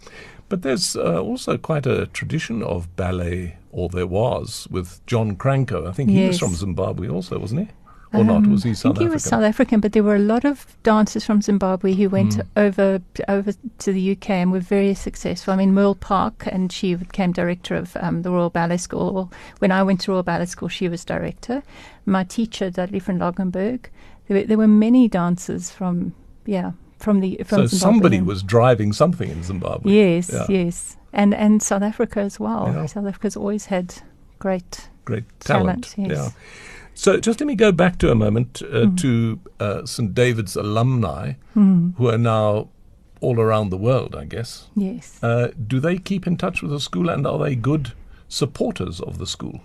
But 0.49 0.63
there's 0.63 0.97
uh, 0.97 1.21
also 1.23 1.57
quite 1.59 1.87
a 1.87 2.07
tradition 2.07 2.63
of 2.63 2.95
ballet, 2.97 3.57
or 3.71 3.89
there 3.89 4.07
was, 4.09 4.67
with 4.71 5.01
John 5.07 5.37
Cranko. 5.37 5.87
I 5.89 5.93
think 5.93 6.11
he 6.11 6.27
was 6.27 6.41
from 6.41 6.55
Zimbabwe 6.55 7.09
also, 7.09 7.39
wasn't 7.39 7.69
he? 7.69 7.75
Or 8.13 8.25
not? 8.25 8.39
Um, 8.39 8.51
Was 8.51 8.65
he 8.65 8.71
I 8.71 8.73
South 8.73 8.97
think 8.97 8.99
he 8.99 9.05
African? 9.05 9.13
was 9.13 9.23
South 9.23 9.43
African, 9.45 9.79
but 9.79 9.93
there 9.93 10.03
were 10.03 10.17
a 10.17 10.19
lot 10.19 10.45
of 10.45 10.67
dancers 10.83 11.25
from 11.25 11.41
Zimbabwe 11.41 11.95
who 11.95 12.09
went 12.09 12.35
Hmm. 12.35 12.41
over 12.57 13.01
over 13.29 13.53
to 13.79 13.93
the 13.93 14.11
UK 14.11 14.31
and 14.31 14.51
were 14.51 14.59
very 14.59 14.95
successful. 14.95 15.55
I 15.55 15.57
mean, 15.57 15.73
Merle 15.73 15.95
Park, 15.95 16.43
and 16.51 16.73
she 16.73 16.97
became 16.97 17.31
director 17.31 17.77
of 17.77 17.97
um, 18.01 18.23
the 18.23 18.33
Royal 18.33 18.51
Ballet 18.51 18.79
School. 18.79 19.31
When 19.61 19.71
I 19.71 19.85
went 19.85 20.01
to 20.01 20.11
Royal 20.11 20.25
Ballet 20.25 20.47
School, 20.47 20.69
she 20.69 20.89
was 20.89 21.05
director. 21.05 21.63
My 22.05 22.25
teacher, 22.25 22.69
Dudley 22.71 22.99
von 22.99 23.21
Loggenburg. 23.21 23.89
There 24.31 24.39
were, 24.39 24.47
there 24.47 24.59
were 24.59 24.69
many 24.69 25.09
dancers 25.09 25.71
from 25.71 26.15
yeah 26.47 26.71
from 26.99 27.19
the 27.21 27.37
from 27.45 27.63
so 27.63 27.67
Zimbabwe. 27.67 27.79
somebody 27.79 28.17
and- 28.19 28.27
was 28.29 28.43
driving 28.45 28.93
something 28.93 29.29
in 29.29 29.43
Zimbabwe. 29.43 29.93
Yes, 29.93 30.31
Yeah. 30.33 30.47
yes. 30.49 30.97
and 31.13 31.35
and 31.35 31.61
South 31.61 31.83
Africa 31.83 32.21
as 32.21 32.39
well. 32.39 32.71
Yeah. 32.73 32.87
South 32.87 33.07
Africa's 33.07 33.37
always 33.37 33.67
had 33.67 33.93
great. 34.39 34.89
Great 35.05 35.25
talent. 35.41 35.85
Talent, 35.85 35.95
yes. 35.99 36.19
Yeah. 36.19 36.31
So 36.95 37.19
just 37.19 37.41
let 37.41 37.47
me 37.49 37.57
go 37.57 37.73
back 37.73 37.99
to 37.99 38.11
a 38.11 38.15
moment 38.15 38.63
uh, 38.63 38.87
Mm. 38.87 38.97
to 38.99 39.41
uh, 39.59 39.85
St. 39.87 40.15
David's 40.15 40.55
alumni 40.57 41.33
Mm. 41.57 41.95
who 41.97 42.07
are 42.09 42.19
now 42.19 42.69
all 43.21 43.41
around 43.41 43.71
the 43.71 43.79
world, 43.79 44.15
I 44.15 44.27
guess. 44.27 44.69
Yes. 44.77 45.19
Uh, 45.23 45.49
do 45.67 45.81
they 45.81 45.99
keep 45.99 46.27
in 46.27 46.37
touch 46.37 46.63
with 46.63 46.71
the 46.71 46.81
school 46.81 47.11
and 47.11 47.27
are 47.27 47.39
they 47.45 47.57
good 47.57 47.93
supporters 48.29 49.01
of 49.01 49.19
the 49.19 49.27
school? 49.27 49.61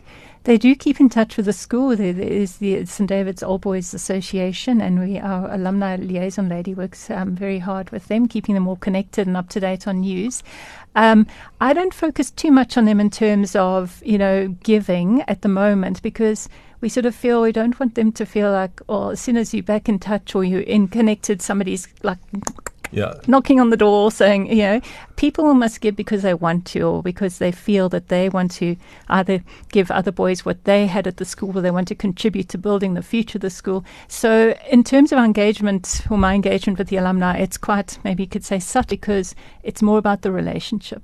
They 0.46 0.60
do 0.60 0.76
keep 0.76 1.00
in 1.00 1.10
touch 1.10 1.38
with 1.38 1.48
the 1.48 1.54
school. 1.54 1.96
There, 1.96 2.20
is 2.20 2.58
the 2.58 2.86
St 2.86 3.10
David's 3.10 3.42
Old 3.42 3.62
Boys 3.62 3.96
Association, 3.96 4.80
and 4.80 5.00
we 5.00 5.18
our 5.18 5.52
alumni 5.52 5.96
liaison 5.96 6.50
lady 6.50 6.76
works 6.76 7.10
um, 7.10 7.36
very 7.36 7.58
hard 7.58 7.90
with 7.90 8.10
them, 8.10 8.28
keeping 8.28 8.54
them 8.54 8.68
all 8.68 8.76
connected 8.76 9.26
and 9.26 9.36
up 9.36 9.50
to 9.50 9.60
date 9.60 9.88
on 9.88 10.02
news. 10.02 10.44
Um, 10.96 11.26
I 11.60 11.74
don't 11.74 11.96
focus 11.96 12.30
too 12.30 12.52
much 12.52 12.78
on 12.78 12.86
them 12.86 13.00
in 13.00 13.10
terms 13.10 13.56
of 13.56 14.04
you 14.06 14.20
know 14.20 14.50
giving 14.62 15.24
at 15.24 15.42
the 15.42 15.50
moment 15.50 16.04
because 16.04 16.48
we 16.80 16.90
sort 16.90 17.08
of 17.08 17.16
feel 17.16 17.42
we 17.42 17.52
don't 17.52 17.80
want 17.80 17.96
them 17.96 18.12
to 18.12 18.24
feel 18.24 18.52
like, 18.52 18.80
oh, 18.88 19.10
as 19.10 19.20
soon 19.20 19.38
as 19.38 19.52
you're 19.52 19.64
back 19.64 19.90
in 19.90 19.98
touch 19.98 20.36
or 20.36 20.44
you're 20.44 20.62
in 20.62 20.88
connected, 20.88 21.42
somebody's 21.42 21.88
like 22.04 22.20
Yeah. 22.92 23.16
knocking 23.28 23.60
on 23.60 23.70
the 23.70 23.78
door 23.78 24.12
saying, 24.12 24.48
you 24.48 24.58
know, 24.58 24.82
people 25.16 25.54
must 25.54 25.82
give 25.82 25.96
because 25.96 26.22
they 26.22 26.34
want 26.34 26.66
to 26.68 26.82
or 26.82 27.04
because 27.04 27.38
they 27.38 27.52
feel 27.52 27.90
that 27.90 28.08
they 28.10 28.30
want 28.30 28.52
to 28.52 28.76
either 29.10 29.44
give 29.72 29.92
other 29.92 30.12
boys 30.12 30.46
what 30.46 30.64
they 30.64 30.88
had 30.88 31.08
at 31.08 31.18
the 31.18 31.26
school 31.26 31.58
or 31.58 31.62
they 31.62 31.72
want 31.72 31.88
to 31.90 31.96
contribute 31.96 32.50
to 32.50 32.58
building 32.58 32.94
the 32.94 33.02
future 33.02 33.38
of 33.38 33.42
the 33.42 33.50
school. 33.50 33.84
So, 34.08 34.56
in 34.70 34.84
terms 34.84 35.12
of 35.12 35.20
our 35.20 35.26
engagement 35.26 36.02
or 36.10 36.18
my 36.18 36.34
engagement 36.34 36.80
with 36.80 36.90
the 36.90 36.98
alumni, 36.98 37.38
it's 37.38 37.58
quite, 37.58 38.00
maybe 38.04 38.24
you 38.24 38.30
could 38.30 38.46
say, 38.46 38.60
subtle 38.60 38.98
because 38.98 39.36
it's 39.64 39.82
more 39.82 39.98
about 39.98 40.22
the 40.22 40.32
relationship. 40.32 41.04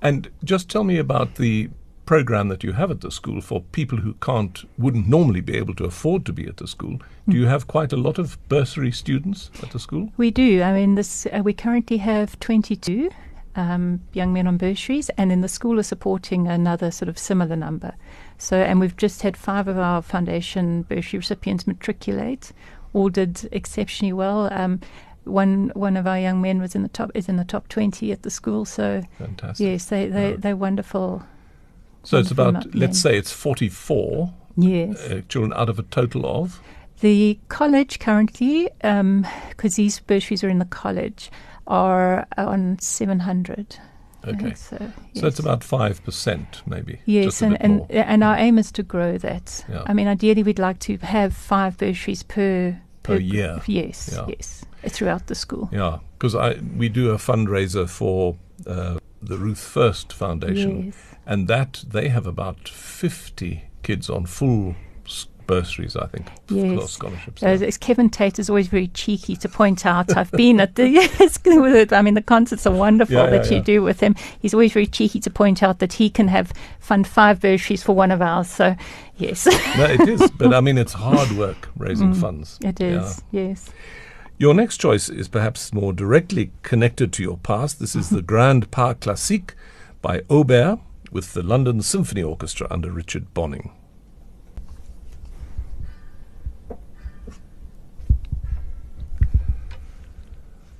And 0.00 0.30
just 0.44 0.70
tell 0.70 0.84
me 0.84 0.98
about 0.98 1.36
the 1.36 1.70
program 2.06 2.48
that 2.48 2.62
you 2.64 2.72
have 2.72 2.90
at 2.90 3.00
the 3.00 3.10
school 3.10 3.40
for 3.40 3.60
people 3.72 3.98
who 3.98 4.14
can't 4.14 4.64
wouldn't 4.78 5.08
normally 5.08 5.40
be 5.40 5.56
able 5.56 5.74
to 5.74 5.84
afford 5.84 6.24
to 6.26 6.32
be 6.32 6.46
at 6.46 6.56
the 6.56 6.66
school. 6.66 6.98
Do 7.28 7.36
you 7.36 7.46
have 7.46 7.66
quite 7.66 7.92
a 7.92 7.96
lot 7.96 8.18
of 8.18 8.38
bursary 8.48 8.92
students 8.92 9.50
at 9.62 9.70
the 9.72 9.78
school? 9.78 10.10
We 10.16 10.30
do. 10.30 10.62
I 10.62 10.72
mean, 10.72 10.94
this 10.94 11.26
uh, 11.26 11.42
we 11.44 11.52
currently 11.52 11.96
have 11.98 12.38
22 12.40 13.10
um, 13.56 14.00
young 14.12 14.32
men 14.32 14.46
on 14.46 14.56
bursaries, 14.56 15.08
and 15.18 15.30
then 15.30 15.40
the 15.40 15.48
school 15.48 15.78
is 15.78 15.86
supporting 15.88 16.46
another 16.46 16.90
sort 16.90 17.08
of 17.08 17.18
similar 17.18 17.56
number. 17.56 17.94
So, 18.38 18.56
and 18.58 18.80
we've 18.80 18.96
just 18.96 19.22
had 19.22 19.36
five 19.36 19.66
of 19.66 19.78
our 19.78 20.02
foundation 20.02 20.82
bursary 20.82 21.18
recipients 21.18 21.66
matriculate. 21.66 22.52
All 22.92 23.08
did 23.08 23.48
exceptionally 23.52 24.12
well. 24.12 24.48
Um, 24.52 24.80
one 25.24 25.70
one 25.74 25.96
of 25.96 26.06
our 26.06 26.18
young 26.20 26.40
men 26.40 26.60
was 26.60 26.74
in 26.76 26.82
the 26.82 26.88
top 26.88 27.10
is 27.14 27.28
in 27.28 27.36
the 27.36 27.44
top 27.44 27.66
20 27.68 28.12
at 28.12 28.22
the 28.22 28.30
school. 28.30 28.64
So, 28.64 29.02
Fantastic. 29.18 29.64
yes, 29.66 29.86
they 29.86 30.06
they 30.08 30.30
Yeah. 30.30 30.36
they're 30.38 30.56
wonderful. 30.56 31.24
So 32.06 32.18
it's 32.18 32.30
about 32.30 32.74
let's 32.74 33.00
say 33.00 33.18
it's 33.18 33.32
44 33.32 34.32
Yes. 34.56 34.96
uh, 35.10 35.20
children 35.28 35.52
out 35.54 35.68
of 35.68 35.78
a 35.78 35.82
total 35.82 36.24
of 36.24 36.60
The 37.00 37.38
college 37.48 37.98
currently, 37.98 38.68
because 38.80 39.76
these 39.76 40.00
bursaries 40.00 40.42
are 40.44 40.48
in 40.48 40.58
the 40.58 40.64
college, 40.82 41.30
are 41.66 42.26
on 42.38 42.78
700. 42.80 43.76
Okay. 44.26 44.54
So, 44.54 44.78
So 45.14 45.26
it's 45.26 45.38
about 45.38 45.60
5% 45.60 46.66
maybe. 46.66 47.00
Yes, 47.04 47.42
and, 47.42 47.60
and 47.60 47.76
more. 47.78 47.86
and 47.90 48.24
our 48.24 48.36
aim 48.38 48.58
is 48.58 48.72
to 48.72 48.82
grow 48.82 49.18
that. 49.18 49.64
Yeah. 49.68 49.82
I 49.86 49.92
mean, 49.92 50.08
ideally, 50.08 50.42
we'd 50.42 50.58
like 50.58 50.78
to 50.80 50.96
have 50.98 51.34
five 51.34 51.76
bursaries 51.76 52.22
per 52.22 52.76
Per 53.02 53.16
year. 53.18 53.60
Yes, 53.66 54.10
Yeah. 54.12 54.26
yes, 54.28 54.64
throughout 54.88 55.26
the 55.26 55.34
school. 55.34 55.68
Yeah, 55.72 55.98
because 56.18 56.34
I 56.34 56.58
we 56.78 56.88
do 56.88 57.10
a 57.10 57.18
fundraiser 57.18 57.86
for 57.88 58.36
uh, 58.66 58.96
the 59.22 59.36
Ruth 59.36 59.60
First 59.60 60.12
Foundation, 60.12 60.86
Yes. 60.86 60.96
And 61.26 61.48
that 61.48 61.84
they 61.88 62.08
have 62.08 62.26
about 62.26 62.68
fifty 62.68 63.64
kids 63.82 64.08
on 64.08 64.26
full 64.26 64.76
bursaries, 65.46 65.94
I 65.96 66.06
think, 66.06 66.26
Yes. 66.48 66.90
scholarships. 66.90 67.40
Uh. 67.42 67.70
Kevin 67.80 68.10
Tate 68.10 68.38
is 68.40 68.50
always 68.50 68.66
very 68.66 68.88
cheeky 68.88 69.36
to 69.36 69.48
point 69.48 69.86
out. 69.86 70.16
I've 70.16 70.32
been 70.32 70.58
at 70.60 70.74
the 70.74 70.88
yes. 71.20 71.38
I 71.92 72.02
mean 72.02 72.14
the 72.14 72.22
concerts 72.22 72.66
are 72.66 72.72
wonderful 72.74 73.14
Yeah, 73.14 73.30
that 73.30 73.48
yeah, 73.50 73.58
you 73.58 73.62
do 73.62 73.82
with 73.82 74.00
him. 74.00 74.16
He's 74.40 74.52
always 74.54 74.72
very 74.72 74.86
cheeky 74.86 75.20
to 75.20 75.30
point 75.30 75.62
out 75.62 75.78
that 75.78 75.92
he 75.94 76.10
can 76.10 76.26
have 76.28 76.52
fund 76.80 77.06
five 77.06 77.40
bursaries 77.40 77.82
for 77.82 77.94
one 77.94 78.10
of 78.10 78.20
ours. 78.20 78.48
So 78.48 78.74
yes, 79.18 79.46
no, 79.46 79.84
it 79.84 80.08
is, 80.08 80.30
but 80.38 80.52
I 80.52 80.60
mean 80.60 80.78
it's 80.78 80.92
hard 80.94 81.30
work 81.32 81.68
raising 81.76 82.12
Mm, 82.12 82.20
funds. 82.20 82.58
It 82.64 82.80
is. 82.80 83.22
Yes. 83.30 83.70
Your 84.38 84.52
next 84.52 84.78
choice 84.78 85.08
is 85.08 85.28
perhaps 85.28 85.72
more 85.72 85.92
directly 85.92 86.50
connected 86.62 87.12
to 87.14 87.22
your 87.22 87.38
past. 87.38 87.78
This 87.80 87.94
is 87.96 88.10
the 88.10 88.20
Grand 88.20 88.70
Pas 88.70 88.94
Classique 89.00 89.54
by 90.02 90.20
Auber 90.28 90.78
with 91.10 91.32
the 91.34 91.42
London 91.42 91.80
Symphony 91.82 92.22
Orchestra 92.22 92.66
under 92.70 92.90
Richard 92.90 93.32
Bonynge. 93.34 93.70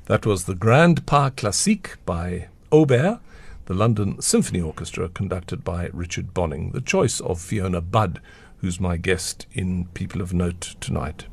That 0.07 0.25
was 0.25 0.45
the 0.45 0.55
Grand 0.55 1.05
Pas 1.05 1.33
Classique 1.37 1.97
by 2.07 2.47
Auber, 2.71 3.19
the 3.65 3.75
London 3.75 4.21
Symphony 4.23 4.61
Orchestra 4.61 5.09
conducted 5.09 5.65
by 5.65 5.91
Richard 5.93 6.33
Bonynge, 6.33 6.73
the 6.73 6.81
choice 6.81 7.19
of 7.21 7.41
Fiona 7.41 7.81
Budd, 7.81 8.21
who's 8.59 8.81
my 8.81 8.97
guest 8.97 9.47
in 9.53 9.87
People 9.95 10.21
of 10.21 10.33
Note 10.33 10.77
tonight. 10.81 11.27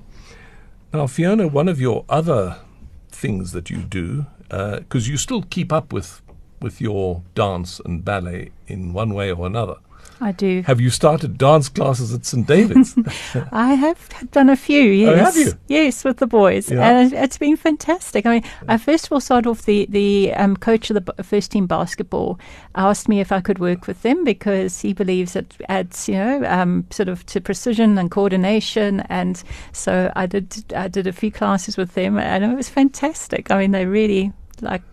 Now, 0.91 1.05
Fiona, 1.05 1.47
one 1.47 1.67
of 1.67 1.79
your 1.79 2.03
other 2.09 2.61
things 3.09 3.51
that 3.51 3.69
you 3.69 3.77
do, 3.77 4.25
uh, 4.49 4.79
because 4.79 5.07
you 5.07 5.17
still 5.17 5.43
keep 5.43 5.71
up 5.71 5.93
with 5.93 6.21
with 6.63 6.81
your 6.81 7.21
dance 7.35 7.79
and 7.85 8.03
ballet 8.03 8.51
in 8.67 8.93
one 8.93 9.13
way 9.13 9.31
or 9.31 9.45
another. 9.45 9.75
I 10.21 10.31
do. 10.31 10.61
Have 10.67 10.79
you 10.79 10.89
started 10.89 11.37
dance 11.37 11.67
classes 11.67 12.13
at 12.13 12.25
St 12.25 12.47
David's? 12.47 12.95
I 13.51 13.73
have 13.73 13.97
done 14.31 14.49
a 14.49 14.55
few, 14.55 14.81
yes. 14.83 15.09
Oh, 15.09 15.15
have 15.25 15.35
you? 15.35 15.53
Yes, 15.67 16.05
with 16.05 16.17
the 16.17 16.27
boys. 16.27 16.71
Yeah. 16.71 16.87
And 16.87 17.11
it- 17.11 17.17
it's 17.23 17.37
been 17.37 17.57
fantastic. 17.57 18.25
I 18.25 18.35
mean, 18.35 18.43
I 18.69 18.77
first 18.77 19.05
of 19.07 19.11
all 19.11 19.19
started 19.19 19.49
off 19.49 19.63
the, 19.63 19.85
the 19.89 20.31
um, 20.35 20.55
coach 20.55 20.89
of 20.89 21.03
the 21.03 21.23
first 21.23 21.51
team 21.51 21.67
basketball 21.67 22.39
asked 22.75 23.09
me 23.09 23.19
if 23.19 23.33
I 23.33 23.41
could 23.41 23.59
work 23.59 23.85
with 23.85 24.01
them 24.03 24.23
because 24.23 24.79
he 24.79 24.93
believes 24.93 25.35
it 25.35 25.57
adds, 25.67 26.07
you 26.07 26.15
know, 26.15 26.45
um, 26.45 26.85
sort 26.89 27.09
of 27.09 27.25
to 27.25 27.41
precision 27.41 27.97
and 27.97 28.09
coordination. 28.09 29.01
And 29.09 29.43
so 29.73 30.09
I 30.15 30.25
did, 30.25 30.63
I 30.73 30.87
did 30.87 31.05
a 31.07 31.11
few 31.11 31.31
classes 31.31 31.75
with 31.75 31.95
them 31.95 32.17
and 32.17 32.45
it 32.45 32.55
was 32.55 32.69
fantastic. 32.69 33.51
I 33.51 33.57
mean, 33.59 33.71
they 33.71 33.85
really, 33.87 34.31
like, 34.61 34.83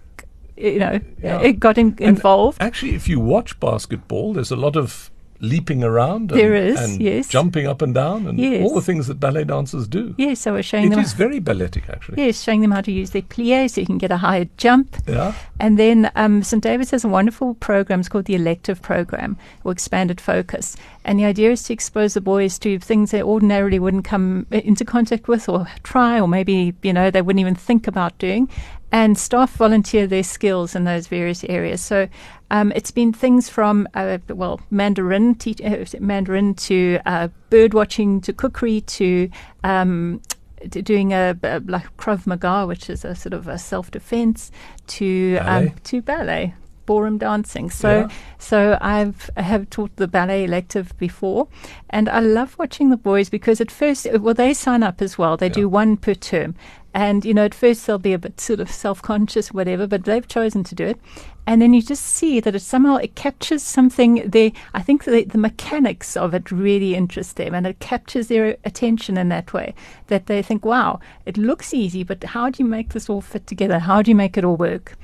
you 0.60 0.78
know, 0.78 1.00
Yeah. 1.22 1.40
it 1.40 1.58
got 1.60 1.78
in, 1.78 1.96
involved. 1.98 2.58
Actually, 2.60 2.94
if 2.94 3.08
you 3.08 3.18
watch 3.20 3.58
basketball, 3.60 4.34
there's 4.34 4.50
a 4.52 4.56
lot 4.56 4.76
of 4.76 5.10
leaping 5.42 5.82
around 5.82 6.30
and, 6.30 6.38
There 6.38 6.54
is, 6.54 6.78
and 6.78 7.00
yes. 7.00 7.26
jumping 7.26 7.66
up 7.66 7.80
and 7.80 7.94
down 7.94 8.26
and 8.26 8.38
Yes. 8.38 8.62
all 8.62 8.74
the 8.74 8.82
things 8.82 9.06
that 9.06 9.18
ballet 9.18 9.44
dancers 9.44 9.88
do. 9.88 10.14
Yes, 10.18 10.46
I 10.46 10.50
was 10.50 10.66
showing 10.66 10.88
It 10.88 10.90
them. 10.90 10.98
is 10.98 11.14
very 11.14 11.38
balletic, 11.38 11.84
actually. 11.88 12.22
Yes, 12.22 12.42
showing 12.42 12.60
them 12.60 12.72
how 12.72 12.82
to 12.82 12.92
use 12.92 13.10
their 13.12 13.22
plie 13.22 13.70
so 13.70 13.80
you 13.80 13.86
can 13.86 13.96
get 13.96 14.10
a 14.12 14.18
higher 14.18 14.46
jump. 14.58 14.98
Yeah. 15.08 15.32
And 15.58 15.78
then 15.78 16.10
um, 16.14 16.42
St. 16.42 16.62
David's 16.62 16.90
has 16.90 17.04
a 17.04 17.08
wonderful 17.08 17.54
program. 17.54 18.00
It's 18.00 18.08
called 18.10 18.26
the 18.26 18.34
Elective 18.34 18.82
Program 18.82 19.38
or 19.64 19.72
Expanded 19.72 20.20
Focus. 20.20 20.76
And 21.06 21.18
the 21.18 21.24
idea 21.24 21.52
is 21.52 21.62
to 21.64 21.72
expose 21.72 22.12
the 22.12 22.20
boys 22.20 22.58
to 22.58 22.78
things 22.78 23.10
they 23.10 23.22
ordinarily 23.22 23.78
wouldn't 23.78 24.04
come 24.04 24.44
into 24.50 24.84
contact 24.84 25.26
with 25.26 25.48
or 25.48 25.66
try, 25.82 26.20
or 26.20 26.28
maybe, 26.28 26.74
you 26.82 26.92
know, 26.92 27.10
they 27.10 27.22
wouldn't 27.22 27.40
even 27.40 27.54
think 27.54 27.86
about 27.88 28.18
doing. 28.18 28.50
And 28.92 29.16
staff 29.16 29.52
volunteer 29.52 30.06
their 30.08 30.24
skills 30.24 30.74
in 30.74 30.84
those 30.84 31.06
various 31.06 31.44
areas. 31.44 31.80
So 31.80 32.08
um, 32.50 32.72
it's 32.74 32.90
been 32.90 33.12
things 33.12 33.48
from, 33.48 33.86
uh, 33.94 34.18
well, 34.28 34.60
Mandarin, 34.70 35.36
teach, 35.36 35.60
uh, 35.62 35.84
Mandarin 36.00 36.54
to 36.54 36.98
uh, 37.06 37.28
bird 37.50 37.72
watching 37.72 38.20
to 38.22 38.32
cookery 38.32 38.80
to 38.82 39.30
um, 39.62 40.20
d- 40.68 40.82
doing 40.82 41.12
a, 41.12 41.36
a 41.44 41.60
like 41.66 41.96
Krav 41.98 42.26
Maga, 42.26 42.66
which 42.66 42.90
is 42.90 43.04
a 43.04 43.14
sort 43.14 43.32
of 43.32 43.46
a 43.46 43.58
self 43.58 43.92
defense, 43.92 44.50
to 44.88 45.36
Ballet? 45.36 45.66
um, 45.68 45.72
to 45.84 46.02
ballet, 46.02 46.54
ballroom 46.86 47.18
dancing. 47.18 47.70
So 47.70 48.00
Yeah. 48.00 48.08
so 48.38 48.76
I've 48.80 49.30
I 49.36 49.42
have 49.42 49.70
taught 49.70 49.94
the 49.96 50.08
ballet 50.08 50.42
elective 50.44 50.92
before, 50.98 51.46
and 51.90 52.08
I 52.08 52.18
love 52.18 52.56
watching 52.58 52.90
the 52.90 52.96
boys 52.96 53.30
because 53.30 53.60
at 53.60 53.70
first, 53.70 54.08
well, 54.18 54.34
they 54.34 54.52
sign 54.52 54.82
up 54.82 55.00
as 55.00 55.16
well. 55.16 55.36
They 55.36 55.46
Yeah. 55.46 55.52
do 55.62 55.68
one 55.68 55.96
per 55.96 56.14
term, 56.14 56.56
and 56.92 57.24
you 57.24 57.32
know 57.32 57.44
at 57.44 57.54
first 57.54 57.86
they'll 57.86 57.98
be 57.98 58.12
a 58.12 58.18
bit 58.18 58.40
sort 58.40 58.60
of 58.60 58.70
self 58.70 59.00
conscious, 59.02 59.52
whatever, 59.52 59.86
but 59.86 60.04
they've 60.04 60.26
chosen 60.26 60.64
to 60.64 60.74
do 60.74 60.86
it. 60.86 61.00
And 61.46 61.60
then 61.60 61.72
you 61.72 61.82
just 61.82 62.04
see 62.04 62.38
that 62.40 62.54
it 62.54 62.60
somehow 62.60 62.96
it 62.96 63.14
captures 63.14 63.62
something. 63.62 64.28
They, 64.28 64.52
I 64.74 64.82
think 64.82 65.04
the, 65.04 65.24
the 65.24 65.38
mechanics 65.38 66.16
of 66.16 66.34
it 66.34 66.50
really 66.50 66.94
interest 66.94 67.36
them, 67.36 67.54
and 67.54 67.66
it 67.66 67.80
captures 67.80 68.28
their 68.28 68.56
attention 68.64 69.16
in 69.16 69.28
that 69.30 69.52
way 69.52 69.74
that 70.08 70.26
they 70.26 70.42
think, 70.42 70.64
"Wow, 70.64 71.00
it 71.26 71.36
looks 71.36 71.74
easy, 71.74 72.02
but 72.02 72.22
how 72.22 72.50
do 72.50 72.62
you 72.62 72.68
make 72.68 72.90
this 72.90 73.08
all 73.08 73.20
fit 73.20 73.46
together? 73.46 73.78
How 73.78 74.02
do 74.02 74.10
you 74.10 74.14
make 74.16 74.36
it 74.36 74.44
all 74.44 74.56
work?" 74.56 74.96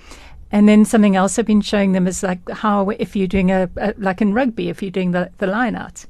And 0.52 0.68
then 0.68 0.84
something 0.84 1.16
else 1.16 1.38
I've 1.38 1.46
been 1.46 1.60
showing 1.60 1.92
them 1.92 2.06
is 2.06 2.22
like 2.22 2.48
how 2.50 2.90
if 2.90 3.16
you're 3.16 3.26
doing 3.26 3.50
a, 3.50 3.68
a 3.76 3.94
like 3.98 4.20
in 4.20 4.32
rugby, 4.32 4.68
if 4.68 4.82
you're 4.82 4.90
doing 4.90 5.12
the 5.12 5.30
the 5.38 5.46
line 5.46 5.76
out, 5.76 6.06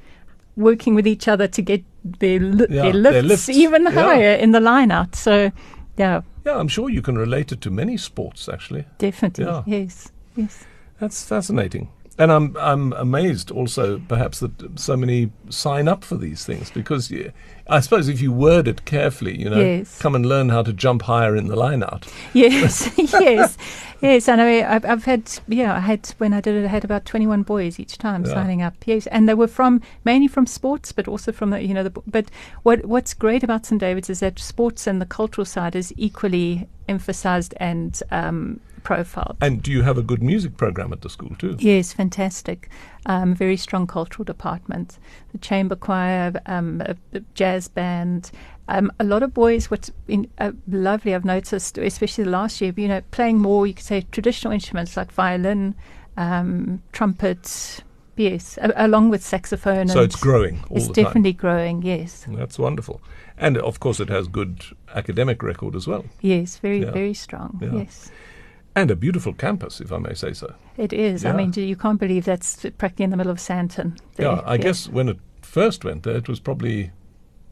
working 0.57 0.95
with 0.95 1.07
each 1.07 1.29
other 1.29 1.47
to 1.49 1.63
get 1.63 1.85
their 2.21 2.41
li- 2.41 2.67
Yeah, 2.71 2.83
their, 2.83 2.93
their 2.93 3.23
lifts 3.23 3.49
lifts. 3.49 3.49
even 3.49 3.83
Yeah. 3.85 3.91
higher 3.93 4.35
in 4.35 4.53
the 4.53 4.61
line 4.61 4.91
out. 4.91 5.15
So, 5.17 5.51
yeah, 5.99 6.23
Yeah, 6.47 6.59
I'm 6.61 6.69
sure 6.69 6.91
you 6.91 7.03
can 7.03 7.19
relate 7.19 7.53
it 7.53 7.61
to 7.63 7.71
many 7.71 7.97
sports, 7.99 8.49
actually. 8.49 8.85
definitely, 8.99 9.45
Yeah. 9.45 9.63
yes. 9.67 10.13
Yes. 10.37 10.65
That's 11.01 11.25
fascinating. 11.29 11.89
And 12.19 12.31
I'm 12.33 12.57
I'm 12.57 12.93
amazed 12.95 13.51
also 13.51 14.01
perhaps 14.09 14.39
that 14.41 14.51
so 14.81 14.97
many 14.97 15.31
sign 15.51 15.87
up 15.89 16.05
for 16.05 16.17
these 16.19 16.47
things 16.47 16.71
because 16.71 17.11
yeah, 17.11 17.31
I 17.69 17.81
suppose 17.81 18.09
if 18.13 18.23
you 18.23 18.33
word 18.33 18.67
it 18.69 18.85
carefully, 18.87 19.37
you 19.39 19.51
know, 19.51 19.61
Yes. 19.61 19.99
come 20.03 20.15
and 20.17 20.25
learn 20.25 20.49
how 20.49 20.63
to 20.63 20.73
jump 20.73 21.03
higher 21.03 21.37
in 21.37 21.49
the 21.49 21.57
line 21.57 21.83
out. 21.83 22.07
Yes, 22.33 22.89
yes, 22.97 23.59
yes. 24.01 24.29
And 24.29 24.41
I 24.41 24.45
mean, 24.47 24.65
I've, 24.65 24.85
I've 24.85 25.05
had, 25.05 25.31
yeah, 25.49 25.75
I 25.75 25.81
had 25.81 26.07
when 26.19 26.33
I 26.33 26.41
did 26.41 26.55
it, 26.57 26.65
I 26.65 26.69
had 26.69 26.85
about 26.85 27.05
twenty-one 27.05 27.43
boys 27.43 27.79
each 27.81 27.99
time 27.99 28.25
Yeah. 28.25 28.35
signing 28.35 28.63
up. 28.63 28.75
Yes, 28.85 29.07
and 29.09 29.29
they 29.29 29.35
were 29.35 29.49
from 29.49 29.81
mainly 30.05 30.29
from 30.29 30.47
sports, 30.47 30.93
but 30.93 31.09
also 31.09 31.33
from 31.33 31.51
the, 31.51 31.63
you 31.63 31.75
know, 31.75 31.83
the. 31.83 31.91
But 32.07 32.27
what 32.63 32.85
what's 32.87 33.15
great 33.15 33.43
about 33.43 33.67
St 33.67 33.81
David's 33.81 34.11
is 34.11 34.21
that 34.21 34.39
sports 34.39 34.87
and 34.87 35.01
the 35.01 35.07
cultural 35.07 35.45
side 35.45 35.75
is 35.77 35.93
equally 35.97 36.69
emphasized 36.89 37.55
and 37.59 38.01
um, 38.11 38.61
profiled. 38.87 39.37
And 39.41 39.63
do 39.63 39.71
you 39.73 39.83
have 39.83 39.99
a 39.99 40.03
good 40.03 40.23
music 40.23 40.57
program 40.57 40.93
at 40.93 41.01
the 41.03 41.11
school 41.11 41.35
too? 41.39 41.57
Yes, 41.59 41.93
fantastic. 41.93 42.69
Um, 43.07 43.35
very 43.35 43.57
strong 43.57 43.87
cultural 43.87 44.25
department. 44.25 44.99
The 45.33 45.39
chamber 45.39 45.77
choir, 45.77 46.33
um, 46.47 46.83
a, 46.87 46.95
a 47.13 47.21
jazz 47.35 47.69
band. 47.69 48.31
Um, 48.69 48.91
a 48.99 49.05
lot 49.05 49.23
of 49.23 49.33
boys, 49.35 49.71
what's 49.71 49.91
been 50.07 50.29
uh, 50.39 50.53
lovely, 50.69 51.15
I've 51.15 51.25
noticed, 51.25 51.79
especially 51.79 52.25
the 52.25 52.31
last 52.31 52.61
year, 52.61 52.73
you 52.77 52.89
know, 52.89 53.01
playing 53.11 53.39
more, 53.39 53.67
you 53.67 53.75
could 53.75 53.85
say, 53.85 54.05
traditional 54.13 54.53
instruments 54.53 54.97
like 54.97 55.13
violin, 55.13 55.75
um, 56.17 56.83
trumpet, 56.93 57.83
yes, 58.17 58.59
a- 58.61 58.73
along 58.77 59.11
with 59.11 59.23
saxophone. 59.25 59.87
So 59.89 60.03
it's 60.03 60.17
growing 60.17 60.65
all 60.71 60.77
It's 60.79 60.89
the 60.89 60.95
time. 60.95 61.05
definitely 61.05 61.33
growing, 61.35 61.83
yes. 61.83 62.27
That's 62.29 62.59
wonderful. 62.59 63.01
And 63.39 63.57
of 63.59 63.79
course 63.81 64.01
it 64.01 64.09
has 64.09 64.27
good 64.29 64.65
academic 64.95 65.43
record 65.43 65.75
as 65.77 65.87
well. 65.87 66.05
Yes, 66.21 66.57
very, 66.59 66.81
Yeah. 66.83 66.91
very 66.93 67.15
strong. 67.15 67.59
Yeah. 67.63 67.73
Yes. 67.83 68.11
And 68.77 68.91
a 68.91 68.97
beautiful 68.97 69.33
campus, 69.33 69.81
if 69.81 69.91
I 69.91 69.99
may 69.99 70.15
say 70.15 70.35
so. 70.35 70.55
It 70.77 70.93
is. 70.93 71.25
Yeah. 71.25 71.33
I 71.33 71.37
mean, 71.37 71.53
you 71.55 71.77
can't 71.77 71.99
believe 71.99 72.27
that's 72.27 72.67
practically 72.77 73.05
in 73.05 73.11
the 73.11 73.17
middle 73.17 73.33
of 73.33 73.39
Sandton. 73.39 73.99
there. 74.17 74.27
yeah, 74.27 74.43
I 74.45 74.59
guess 74.59 74.89
when 74.89 75.09
it 75.09 75.19
first 75.41 75.85
went 75.85 76.03
there 76.03 76.17
it 76.17 76.29
was 76.29 76.39
probably 76.39 76.91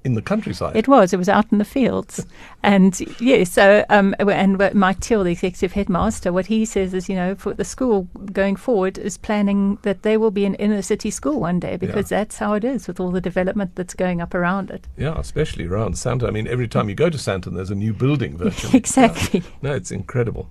in 0.05 0.13
the 0.13 0.23
countryside. 0.23 0.77
It 0.77 0.87
was. 0.87 1.15
It 1.15 1.17
was 1.17 1.31
out 1.31 1.47
in 1.51 1.57
the 1.57 1.65
fields, 1.65 2.27
and 2.63 3.01
yeah. 3.19 3.43
So, 3.45 3.85
um, 3.89 4.15
and 4.21 4.59
Mike 4.75 5.01
Till, 5.01 5.25
the 5.25 5.33
executive 5.33 5.73
headmaster, 5.73 6.31
what 6.31 6.47
he 6.47 6.67
says 6.67 6.93
is, 6.93 7.09
you 7.09 7.17
know, 7.17 7.35
for 7.35 7.55
the 7.55 7.65
school 7.65 8.07
going 8.33 8.57
forward 8.57 8.99
is 8.99 9.17
planning 9.17 9.79
that 9.81 10.03
they 10.03 10.19
will 10.19 10.31
be 10.31 10.45
an 10.45 10.55
inner 10.57 10.83
city 10.83 11.11
school 11.11 11.41
one 11.41 11.59
day 11.59 11.77
because 11.77 12.11
that's 12.11 12.37
how 12.37 12.53
it 12.53 12.65
is 12.65 12.87
with 12.87 13.01
all 13.01 13.11
the 13.11 13.21
development 13.21 13.75
that's 13.77 13.95
going 13.95 14.21
up 14.21 14.35
around 14.35 14.71
it. 14.71 14.87
yeah, 14.99 15.19
especially 15.19 15.65
around 15.65 15.95
Sandton. 15.95 16.29
I 16.29 16.31
mean, 16.31 16.47
every 16.47 16.69
time 16.69 16.91
you 16.91 16.95
go 16.95 17.09
to 17.09 17.17
Sandton, 17.17 17.55
there's 17.55 17.71
a 17.71 17.75
new 17.75 17.95
building 17.95 18.37
virtually. 18.45 18.77
exactly. 18.77 19.43
No, 19.63 19.73
it's 19.73 19.91
incredible. 19.91 20.51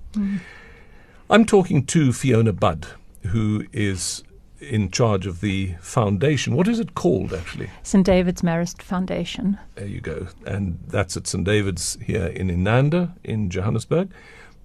I'm 1.30 1.46
talking 1.46 1.86
to 1.88 2.12
Fiona 2.12 2.52
Budd, 2.52 2.86
who 3.28 3.66
is 3.72 4.24
in 4.60 4.92
charge 4.92 5.26
of 5.26 5.42
the 5.42 5.76
foundation. 5.80 6.56
What 6.56 6.68
is 6.68 6.80
it 6.80 6.96
called, 6.96 7.34
actually? 7.34 7.70
St 7.82 8.06
David's 8.06 8.42
Marist 8.42 8.82
Foundation. 8.82 9.58
There 9.76 9.88
you 9.88 10.02
go. 10.02 10.28
And 10.46 10.80
that's 10.88 11.16
at 11.16 11.28
St. 11.28 11.44
David's 11.44 11.98
here 12.04 12.28
in 12.28 12.50
Inanda 12.50 13.14
in 13.24 13.50
Johannesburg. 13.50 14.12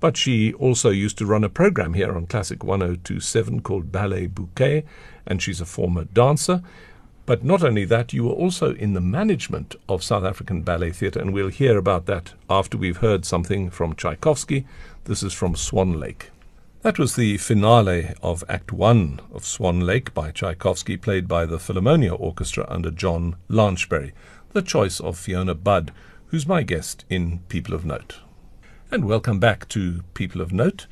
But 0.00 0.16
she 0.16 0.52
also 0.54 0.90
used 0.90 1.18
to 1.18 1.26
run 1.26 1.44
a 1.44 1.48
program 1.48 1.94
here 1.94 2.14
on 2.14 2.26
Classic 2.26 2.62
1027 2.62 3.62
called 3.62 3.90
Ballet 3.90 4.26
Bouquet, 4.26 4.84
and 5.26 5.40
she's 5.40 5.60
a 5.60 5.66
former 5.66 6.04
dancer. 6.04 6.62
But 7.26 7.44
not 7.44 7.62
only 7.62 7.84
that, 7.84 8.12
you 8.12 8.24
were 8.24 8.32
also 8.32 8.74
in 8.74 8.94
the 8.94 9.00
management 9.00 9.74
of 9.88 10.02
South 10.02 10.24
African 10.24 10.62
Ballet 10.62 10.90
Theatre, 10.90 11.20
and 11.20 11.32
we'll 11.32 11.48
hear 11.48 11.76
about 11.76 12.06
that 12.06 12.34
after 12.48 12.78
we've 12.78 12.98
heard 12.98 13.24
something 13.24 13.70
from 13.70 13.94
Tchaikovsky. 13.94 14.66
This 15.04 15.22
is 15.22 15.32
from 15.32 15.54
Swan 15.54 15.98
Lake. 15.98 16.30
That 16.88 16.98
was 16.98 17.16
the 17.16 17.36
finale 17.36 18.14
of 18.22 18.42
Act 18.48 18.72
One 18.72 19.20
of 19.30 19.44
Swan 19.44 19.80
Lake 19.80 20.14
by 20.14 20.30
Tchaikovsky, 20.30 20.96
played 20.96 21.28
by 21.28 21.44
the 21.44 21.58
Philharmonia 21.58 22.18
Orchestra 22.18 22.64
under 22.66 22.90
John 22.90 23.36
Lanchbery, 23.50 24.12
the 24.54 24.62
choice 24.62 24.98
of 24.98 25.18
Fiona 25.18 25.54
Budd, 25.54 25.92
who's 26.28 26.46
my 26.46 26.62
guest 26.62 27.04
in 27.10 27.40
People 27.50 27.74
of 27.74 27.84
Note. 27.84 28.20
And 28.90 29.04
welcome 29.04 29.38
back 29.38 29.68
to 29.68 30.02
People 30.14 30.40
of 30.40 30.50
Note. 30.50 30.86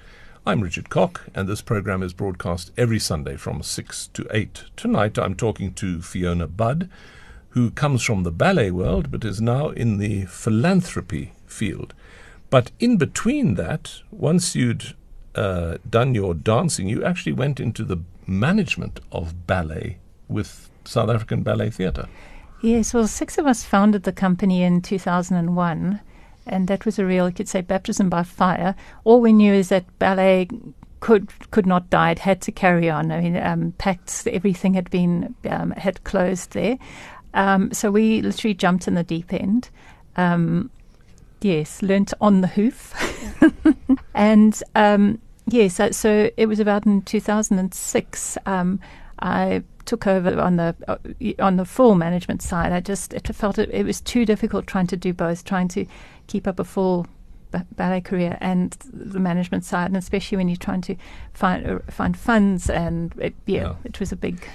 I'm 0.44 0.60
Richard 0.60 0.90
Cock, 0.90 1.28
and 1.34 1.48
this 1.48 1.62
program 1.62 2.02
is 2.02 2.12
broadcast 2.12 2.72
every 2.76 2.98
Sunday 2.98 3.38
from 3.38 3.62
6 3.62 4.08
to 4.08 4.26
8. 4.30 4.64
Tonight 4.76 5.18
I'm 5.18 5.34
talking 5.34 5.72
to 5.72 6.02
Fiona 6.02 6.46
Budd, 6.46 6.90
who 7.50 7.70
comes 7.70 8.02
from 8.02 8.22
the 8.22 8.30
ballet 8.30 8.70
world 8.70 9.10
but 9.10 9.24
is 9.24 9.40
now 9.40 9.70
in 9.70 9.96
the 9.96 10.26
philanthropy 10.26 11.32
field. 11.46 11.94
But 12.50 12.70
in 12.78 12.98
between 12.98 13.54
that, 13.54 14.02
once 14.10 14.54
you'd 14.54 14.94
uh, 15.36 15.78
done 15.88 16.14
your 16.14 16.34
dancing, 16.34 16.88
you 16.88 17.04
actually 17.04 17.32
went 17.32 17.60
into 17.60 17.84
the 17.84 17.98
management 18.26 19.00
of 19.12 19.46
ballet 19.46 19.98
with 20.28 20.70
South 20.84 21.10
African 21.10 21.42
Ballet 21.42 21.70
Theatre. 21.70 22.08
Yes, 22.62 22.94
well, 22.94 23.06
six 23.06 23.38
of 23.38 23.46
us 23.46 23.62
founded 23.62 24.04
the 24.04 24.12
company 24.12 24.62
in 24.62 24.80
2001, 24.80 26.00
and 26.46 26.68
that 26.68 26.84
was 26.84 26.98
a 26.98 27.04
real, 27.04 27.28
you 27.28 27.34
could 27.34 27.48
say, 27.48 27.60
baptism 27.60 28.08
by 28.08 28.22
fire. 28.22 28.74
All 29.04 29.20
we 29.20 29.32
knew 29.32 29.52
is 29.52 29.68
that 29.68 29.98
ballet 29.98 30.48
could 31.00 31.28
could 31.50 31.66
not 31.66 31.90
die; 31.90 32.12
it 32.12 32.20
had 32.20 32.40
to 32.42 32.52
carry 32.52 32.88
on. 32.88 33.12
I 33.12 33.20
mean, 33.20 33.36
um, 33.36 33.72
pacts, 33.78 34.26
everything 34.26 34.74
had 34.74 34.90
been 34.90 35.34
um, 35.48 35.72
had 35.72 36.02
closed 36.04 36.52
there, 36.52 36.78
um, 37.34 37.72
so 37.72 37.90
we 37.90 38.22
literally 38.22 38.54
jumped 38.54 38.88
in 38.88 38.94
the 38.94 39.04
deep 39.04 39.32
end. 39.32 39.68
Um, 40.16 40.70
yes, 41.42 41.82
learnt 41.82 42.14
on 42.20 42.40
the 42.40 42.48
hoof, 42.48 42.94
and 44.14 44.62
um, 44.74 45.20
yes, 45.46 45.74
so, 45.74 45.90
so 45.90 46.30
it 46.36 46.46
was 46.46 46.60
about 46.60 46.86
in 46.86 47.02
2006. 47.02 48.38
Um, 48.46 48.80
I 49.20 49.62
took 49.84 50.06
over 50.06 50.40
on 50.40 50.56
the 50.56 50.74
uh, 50.88 50.96
on 51.38 51.56
the 51.56 51.64
full 51.64 51.94
management 51.94 52.42
side. 52.42 52.72
I 52.72 52.80
just 52.80 53.14
it 53.14 53.26
felt 53.34 53.58
it, 53.58 53.70
it 53.72 53.84
was 53.86 54.00
too 54.00 54.24
difficult 54.26 54.66
trying 54.66 54.86
to 54.88 54.96
do 54.96 55.12
both, 55.12 55.44
trying 55.44 55.68
to 55.68 55.86
keep 56.26 56.46
up 56.46 56.58
a 56.58 56.64
full 56.64 57.06
ba- 57.50 57.66
ballet 57.76 58.00
career 58.02 58.36
and 58.40 58.76
the 58.92 59.20
management 59.20 59.64
side, 59.64 59.86
and 59.86 59.96
especially 59.96 60.36
when 60.36 60.48
you're 60.48 60.56
trying 60.56 60.82
to 60.82 60.96
find 61.32 61.66
uh, 61.66 61.78
find 61.90 62.16
funds 62.16 62.68
and 62.68 63.14
it, 63.18 63.34
yeah, 63.46 63.60
Yeah. 63.62 63.74
it 63.84 64.00
was 64.00 64.12
a 64.12 64.16
big 64.16 64.46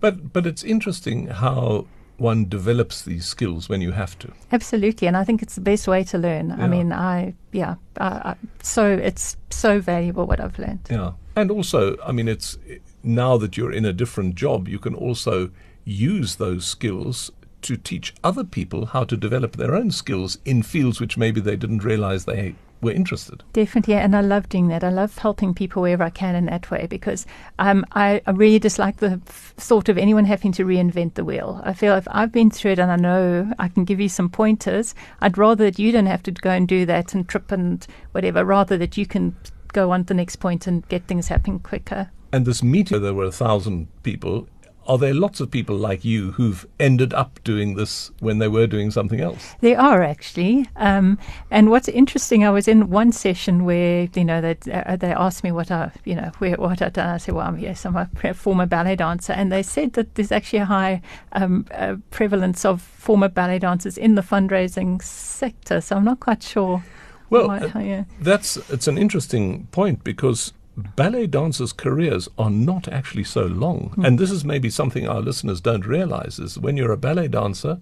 But 0.00 0.32
but 0.32 0.46
it's 0.46 0.62
interesting 0.64 1.26
how 1.28 1.86
one 2.18 2.48
develops 2.48 3.02
these 3.02 3.26
skills 3.26 3.68
when 3.68 3.80
you 3.80 3.92
have 3.92 4.18
to. 4.20 4.32
absolutely, 4.52 5.06
and 5.08 5.16
I 5.16 5.24
think 5.24 5.42
it's 5.42 5.54
the 5.54 5.60
best 5.60 5.86
way 5.86 6.04
to 6.04 6.18
learn. 6.18 6.50
Yeah. 6.50 6.64
I 6.64 6.66
mean, 6.66 6.92
I 6.92 7.34
yeah, 7.52 7.76
I, 7.98 8.06
I, 8.06 8.34
so 8.62 8.86
it's 8.86 9.36
so 9.50 9.80
valuable 9.80 10.26
what 10.26 10.40
I've 10.40 10.58
learned. 10.58 10.80
Yeah. 10.90 11.12
And 11.34 11.50
also, 11.50 11.96
I 12.02 12.12
mean, 12.12 12.28
it's 12.28 12.58
now 13.02 13.36
that 13.36 13.56
you're 13.56 13.72
in 13.72 13.84
a 13.84 13.92
different 13.92 14.34
job, 14.34 14.68
you 14.68 14.78
can 14.78 14.94
also 14.94 15.50
use 15.84 16.36
those 16.36 16.66
skills 16.66 17.30
to 17.62 17.76
teach 17.76 18.14
other 18.22 18.44
people 18.44 18.86
how 18.86 19.04
to 19.04 19.16
develop 19.16 19.56
their 19.56 19.74
own 19.74 19.90
skills 19.90 20.38
in 20.44 20.62
fields 20.62 21.00
which 21.00 21.16
maybe 21.16 21.40
they 21.40 21.56
didn't 21.56 21.82
realize 21.82 22.24
they 22.24 22.54
were 22.82 22.92
interested. 22.92 23.42
Definitely, 23.52 23.94
and 23.94 24.14
I 24.14 24.20
love 24.20 24.48
doing 24.48 24.68
that. 24.68 24.84
I 24.84 24.90
love 24.90 25.18
helping 25.18 25.54
people 25.54 25.82
wherever 25.82 26.04
I 26.04 26.10
can 26.10 26.34
in 26.34 26.46
that 26.46 26.70
way 26.70 26.86
because 26.86 27.26
um, 27.58 27.84
I, 27.92 28.20
I 28.26 28.30
really 28.32 28.58
dislike 28.58 28.98
the 28.98 29.20
f- 29.26 29.54
thought 29.56 29.88
of 29.88 29.98
anyone 29.98 30.24
having 30.24 30.52
to 30.52 30.64
reinvent 30.64 31.14
the 31.14 31.24
wheel. 31.24 31.60
I 31.64 31.72
feel 31.72 31.94
if 31.96 32.06
I've 32.10 32.32
been 32.32 32.50
through 32.50 32.72
it 32.72 32.78
and 32.78 32.90
I 32.90 32.96
know 32.96 33.50
I 33.58 33.68
can 33.68 33.84
give 33.84 34.00
you 34.00 34.08
some 34.08 34.28
pointers, 34.28 34.94
I'd 35.20 35.38
rather 35.38 35.64
that 35.64 35.78
you 35.78 35.92
don't 35.92 36.06
have 36.06 36.22
to 36.24 36.30
go 36.30 36.50
and 36.50 36.68
do 36.68 36.86
that 36.86 37.14
and 37.14 37.28
trip 37.28 37.50
and 37.50 37.86
whatever, 38.12 38.44
rather 38.44 38.76
that 38.78 38.96
you 38.96 39.06
can 39.06 39.36
go 39.72 39.90
on 39.90 40.00
to 40.00 40.08
the 40.08 40.14
next 40.14 40.36
point 40.36 40.66
and 40.66 40.86
get 40.88 41.06
things 41.06 41.28
happening 41.28 41.60
quicker. 41.60 42.10
And 42.32 42.44
this 42.44 42.62
meeting, 42.62 43.02
there 43.02 43.14
were 43.14 43.24
a 43.24 43.32
thousand 43.32 43.88
people. 44.02 44.48
Are 44.88 44.98
there 44.98 45.14
lots 45.14 45.40
of 45.40 45.50
people 45.50 45.76
like 45.76 46.04
you 46.04 46.32
who've 46.32 46.66
ended 46.78 47.12
up 47.12 47.40
doing 47.42 47.74
this 47.74 48.10
when 48.20 48.38
they 48.38 48.48
were 48.48 48.66
doing 48.66 48.90
something 48.90 49.20
else? 49.20 49.54
They 49.60 49.74
are 49.74 50.02
actually, 50.02 50.68
um, 50.76 51.18
and 51.50 51.70
what's 51.70 51.88
interesting, 51.88 52.44
I 52.44 52.50
was 52.50 52.68
in 52.68 52.90
one 52.90 53.12
session 53.12 53.64
where 53.64 54.08
you 54.14 54.24
know 54.24 54.40
they 54.40 54.56
uh, 54.72 54.96
they 54.96 55.12
asked 55.12 55.42
me 55.42 55.52
what 55.52 55.70
I 55.70 55.90
you 56.04 56.14
know 56.14 56.30
where, 56.38 56.56
what 56.56 56.80
I'd 56.82 56.92
done. 56.92 57.08
I 57.08 57.16
said, 57.18 57.34
well, 57.34 57.46
I'm, 57.46 57.58
yes, 57.58 57.84
I'm 57.84 57.96
a 57.96 58.08
pre- 58.14 58.32
former 58.32 58.66
ballet 58.66 58.96
dancer, 58.96 59.32
and 59.32 59.50
they 59.50 59.62
said 59.62 59.94
that 59.94 60.14
there's 60.14 60.32
actually 60.32 60.60
a 60.60 60.66
high 60.66 61.02
um, 61.32 61.66
uh, 61.72 61.96
prevalence 62.10 62.64
of 62.64 62.80
former 62.80 63.28
ballet 63.28 63.58
dancers 63.58 63.98
in 63.98 64.14
the 64.14 64.22
fundraising 64.22 65.02
sector. 65.02 65.80
So 65.80 65.96
I'm 65.96 66.04
not 66.04 66.20
quite 66.20 66.42
sure. 66.42 66.84
Well, 67.28 67.50
uh, 67.50 67.80
yeah. 67.80 68.04
That's 68.20 68.56
it's 68.70 68.86
an 68.86 68.98
interesting 68.98 69.66
point 69.72 70.04
because 70.04 70.52
ballet 70.76 71.26
dancers' 71.26 71.72
careers 71.72 72.28
are 72.38 72.50
not 72.50 72.88
actually 72.88 73.24
so 73.24 73.46
long, 73.46 73.94
and 74.04 74.18
this 74.18 74.30
is 74.30 74.44
maybe 74.44 74.70
something 74.70 75.08
our 75.08 75.20
listeners 75.20 75.60
don't 75.60 75.86
realize: 75.86 76.38
is 76.38 76.58
when 76.58 76.76
you're 76.76 76.92
a 76.92 76.96
ballet 76.96 77.28
dancer, 77.28 77.80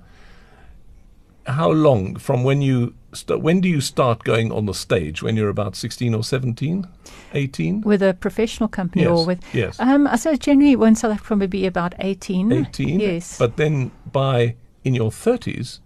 how 1.46 1.70
long 1.70 2.16
from 2.16 2.44
when 2.44 2.62
you 2.62 2.94
st- 3.12 3.40
when 3.40 3.60
do 3.60 3.68
you 3.68 3.80
start 3.80 4.24
going 4.24 4.52
on 4.52 4.66
the 4.66 4.74
stage? 4.74 5.22
When 5.22 5.36
you're 5.36 5.48
about 5.48 5.76
sixteen 5.76 6.14
or 6.14 6.22
17, 6.22 6.86
18? 7.34 7.80
with 7.82 8.02
a 8.02 8.14
professional 8.14 8.68
company 8.68 9.06
or 9.06 9.26
with 9.26 9.42
yes. 9.52 9.78
um, 9.80 10.06
I 10.06 10.16
suppose 10.16 10.38
generally 10.38 10.76
one 10.76 10.94
South 10.94 11.12
Africa 11.12 11.36
would 11.36 11.50
be 11.50 11.66
about 11.66 11.94
18. 11.98 12.52
18. 12.52 13.00
Yes. 13.00 13.38
But 13.38 13.56
then 13.56 13.90
by 14.10 14.56
in 14.84 14.94
your 14.94 15.10
thirties, 15.10 15.80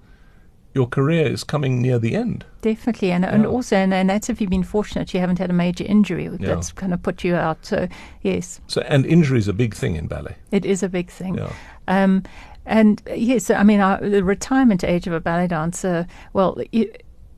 your 0.74 0.86
career 0.86 1.26
is 1.26 1.44
coming 1.44 1.80
near 1.80 1.98
the 1.98 2.14
end. 2.14 2.44
Definitely, 2.60 3.12
and 3.12 3.24
and 3.24 3.46
also, 3.46 3.76
and, 3.76 3.94
and 3.94 4.10
that's 4.10 4.28
if 4.28 4.40
you've 4.40 4.50
been 4.50 4.64
fortunate, 4.64 5.14
you 5.14 5.20
haven't 5.20 5.38
had 5.38 5.48
a 5.48 5.52
major 5.52 5.84
injury 5.84 6.26
that's 6.26 6.72
kind 6.72 6.92
of 6.92 7.00
put 7.02 7.22
you 7.22 7.36
out. 7.36 7.64
So 7.64 7.86
yes, 8.22 8.60
So, 8.66 8.80
and 8.88 9.06
injury 9.06 9.38
is 9.38 9.46
a 9.46 9.52
big 9.52 9.74
thing 9.74 9.94
in 9.94 10.08
ballet. 10.08 10.34
it 10.50 10.64
is 10.64 10.82
a 10.82 10.88
big 10.88 11.08
thing. 11.08 11.36
Yeah. 11.36 11.52
Um, 11.86 12.24
and 12.66 13.00
yes, 13.14 13.48
I 13.50 13.62
mean, 13.62 13.80
uh, 13.80 13.98
the 14.02 14.24
retirement 14.24 14.82
age 14.82 15.06
of 15.06 15.12
a 15.12 15.20
ballet 15.20 15.46
dancer, 15.46 16.06
well, 16.32 16.60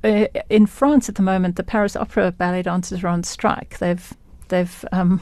uh, 0.03 0.27
in 0.49 0.67
France 0.67 1.09
at 1.11 1.17
the 1.17 1.23
moment, 1.23 1.57
the 1.57 1.63
Paris 1.65 1.97
Opera 1.97 2.33
ballet 2.33 2.63
dancers 2.63 3.05
are 3.05 3.09
on 3.09 3.23
strike. 3.23 3.79
They've 3.79 4.15
they've 4.49 4.85
um, 4.91 5.21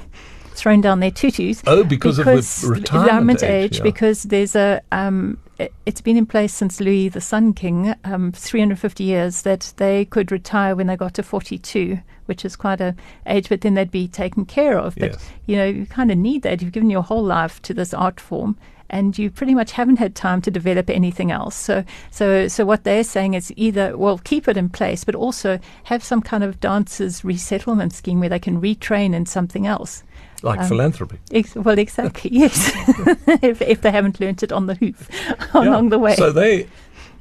thrown 0.58 0.80
down 0.80 1.00
their 1.00 1.10
tutus. 1.10 1.62
Oh, 1.66 1.84
because 1.84 2.18
of 2.18 2.26
the 2.26 2.68
retirement 2.68 3.42
age, 3.42 3.72
age. 3.72 3.76
yeah. 3.78 3.82
Because 3.82 4.24
there's 4.24 4.54
a 4.56 4.80
um, 4.92 5.38
it- 5.58 5.72
it's 5.86 6.00
been 6.00 6.16
in 6.16 6.26
place 6.26 6.52
since 6.52 6.80
Louis 6.80 7.08
the 7.08 7.20
Sun 7.20 7.54
King, 7.54 7.94
um, 8.04 8.32
350 8.32 9.02
years, 9.04 9.42
that 9.42 9.72
they 9.76 10.04
could 10.04 10.30
retire 10.30 10.76
when 10.76 10.86
they 10.86 10.96
got 10.96 11.14
to 11.14 11.22
42, 11.22 11.98
which 12.26 12.44
is 12.44 12.54
quite 12.56 12.80
a 12.80 12.94
age, 13.26 13.48
but 13.48 13.62
then 13.62 13.74
they'd 13.74 13.90
be 13.90 14.06
taken 14.06 14.44
care 14.44 14.78
of. 14.78 14.94
But 14.96 15.12
Yes. 15.12 15.28
you 15.46 15.56
know, 15.56 15.64
you 15.66 15.86
kind 15.86 16.10
of 16.10 16.18
need 16.18 16.42
that. 16.42 16.62
You've 16.62 16.72
given 16.72 16.90
your 16.90 17.02
whole 17.02 17.24
life 17.24 17.60
to 17.62 17.74
this 17.74 17.92
art 17.94 18.20
form, 18.20 18.56
and 18.90 19.18
you 19.18 19.30
pretty 19.30 19.54
much 19.54 19.72
haven't 19.72 19.98
had 19.98 20.14
time 20.14 20.40
to 20.42 20.50
develop 20.50 20.88
anything 20.88 21.30
else. 21.30 21.54
So, 21.56 21.84
so, 22.10 22.48
so 22.48 22.64
what 22.64 22.84
they're 22.84 23.04
saying 23.04 23.34
is 23.34 23.52
either 23.56 23.96
well, 23.98 24.18
keep 24.18 24.46
it 24.48 24.56
in 24.56 24.68
place, 24.68 25.04
but 25.04 25.14
also 25.14 25.58
have 25.84 26.02
some 26.04 26.22
kind 26.22 26.44
of 26.44 26.60
dancers 26.60 27.24
resettlement 27.24 27.92
scheme 27.92 28.20
where 28.20 28.28
they 28.30 28.38
can 28.38 28.60
retrain 28.62 29.12
in 29.14 29.26
something 29.26 29.66
else. 29.66 30.04
Like 30.42 30.60
Um, 30.60 30.68
philanthropy. 30.68 31.18
Ex- 31.32 31.56
well, 31.56 31.78
exactly, 31.78 32.30
yes. 32.34 32.70
if, 33.42 33.60
if 33.62 33.80
they 33.82 33.90
haven't 33.90 34.20
learnt 34.20 34.42
it 34.42 34.52
on 34.52 34.66
the 34.66 34.74
hoof 34.76 35.08
along 35.54 35.84
Yeah. 35.84 35.90
the 35.90 35.98
way. 35.98 36.14
So 36.16 36.30
they 36.30 36.68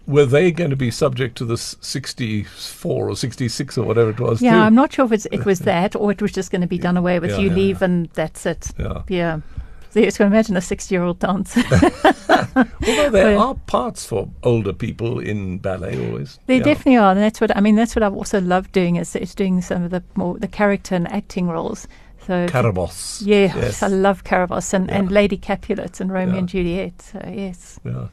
were 0.05 0.25
they 0.25 0.51
going 0.51 0.69
to 0.69 0.75
be 0.75 0.91
subject 0.91 1.37
to 1.39 1.45
this 1.45 1.75
64 1.81 3.09
or 3.09 3.15
66 3.15 3.77
or 3.77 3.85
whatever 3.85 4.11
it 4.11 4.19
was? 4.19 4.41
yeah, 4.41 4.51
too? 4.51 4.57
I'm 4.59 4.75
not 4.75 4.93
sure 4.93 5.05
if 5.05 5.11
it's, 5.11 5.25
it 5.31 5.45
was 5.45 5.59
that 5.59 5.95
or 5.95 6.11
it 6.11 6.21
was 6.21 6.31
just 6.31 6.51
going 6.51 6.61
to 6.61 6.67
be 6.67 6.77
done 6.77 6.95
away 6.95 7.19
with. 7.19 7.31
Yeah, 7.31 7.39
you 7.39 7.49
yeah, 7.49 7.55
leave 7.55 7.79
yeah. 7.81 7.85
and 7.85 8.09
that's 8.13 8.45
it. 8.45 8.71
Yeah. 8.79 9.01
Yeah. 9.09 9.39
So 9.89 9.99
you 10.01 10.11
can 10.11 10.27
imagine 10.27 10.55
a 10.55 10.61
60 10.61 10.93
year 10.93 11.03
old 11.03 11.19
dancer. 11.19 11.63
Although 12.55 13.09
there 13.09 13.35
Well- 13.37 13.39
are 13.49 13.55
parts 13.65 14.05
for 14.05 14.29
older 14.43 14.73
people 14.73 15.19
in 15.19 15.57
ballet 15.59 16.07
always. 16.07 16.39
They 16.45 16.59
definitely 16.59 16.97
are, 16.97 17.11
and 17.11 17.19
that's 17.19 17.41
what 17.41 17.55
I 17.55 17.61
mean. 17.61 17.75
That's 17.75 17.95
what 17.95 18.03
I've 18.03 18.13
also 18.13 18.39
loved 18.41 18.71
doing 18.73 18.95
is, 18.97 19.15
is 19.15 19.33
doing 19.33 19.61
some 19.61 19.83
of 19.83 19.91
the 19.91 20.03
more 20.15 20.37
the 20.37 20.47
character 20.47 20.95
and 20.95 21.11
acting 21.11 21.47
roles. 21.47 21.87
So 22.27 22.45
Carabosse. 22.47 23.21
yeah, 23.25 23.55
Yes. 23.55 23.81
I 23.81 23.87
love 23.87 24.23
Carabosse 24.23 24.73
and, 24.73 24.91
and 24.91 25.09
Lady 25.11 25.37
Capulet 25.37 25.99
and 26.01 26.11
Romeo 26.11 26.33
Yeah. 26.33 26.39
and 26.39 26.49
Juliet. 26.49 27.01
So 27.01 27.19
yes, 27.33 27.79
Yeah. 27.85 28.07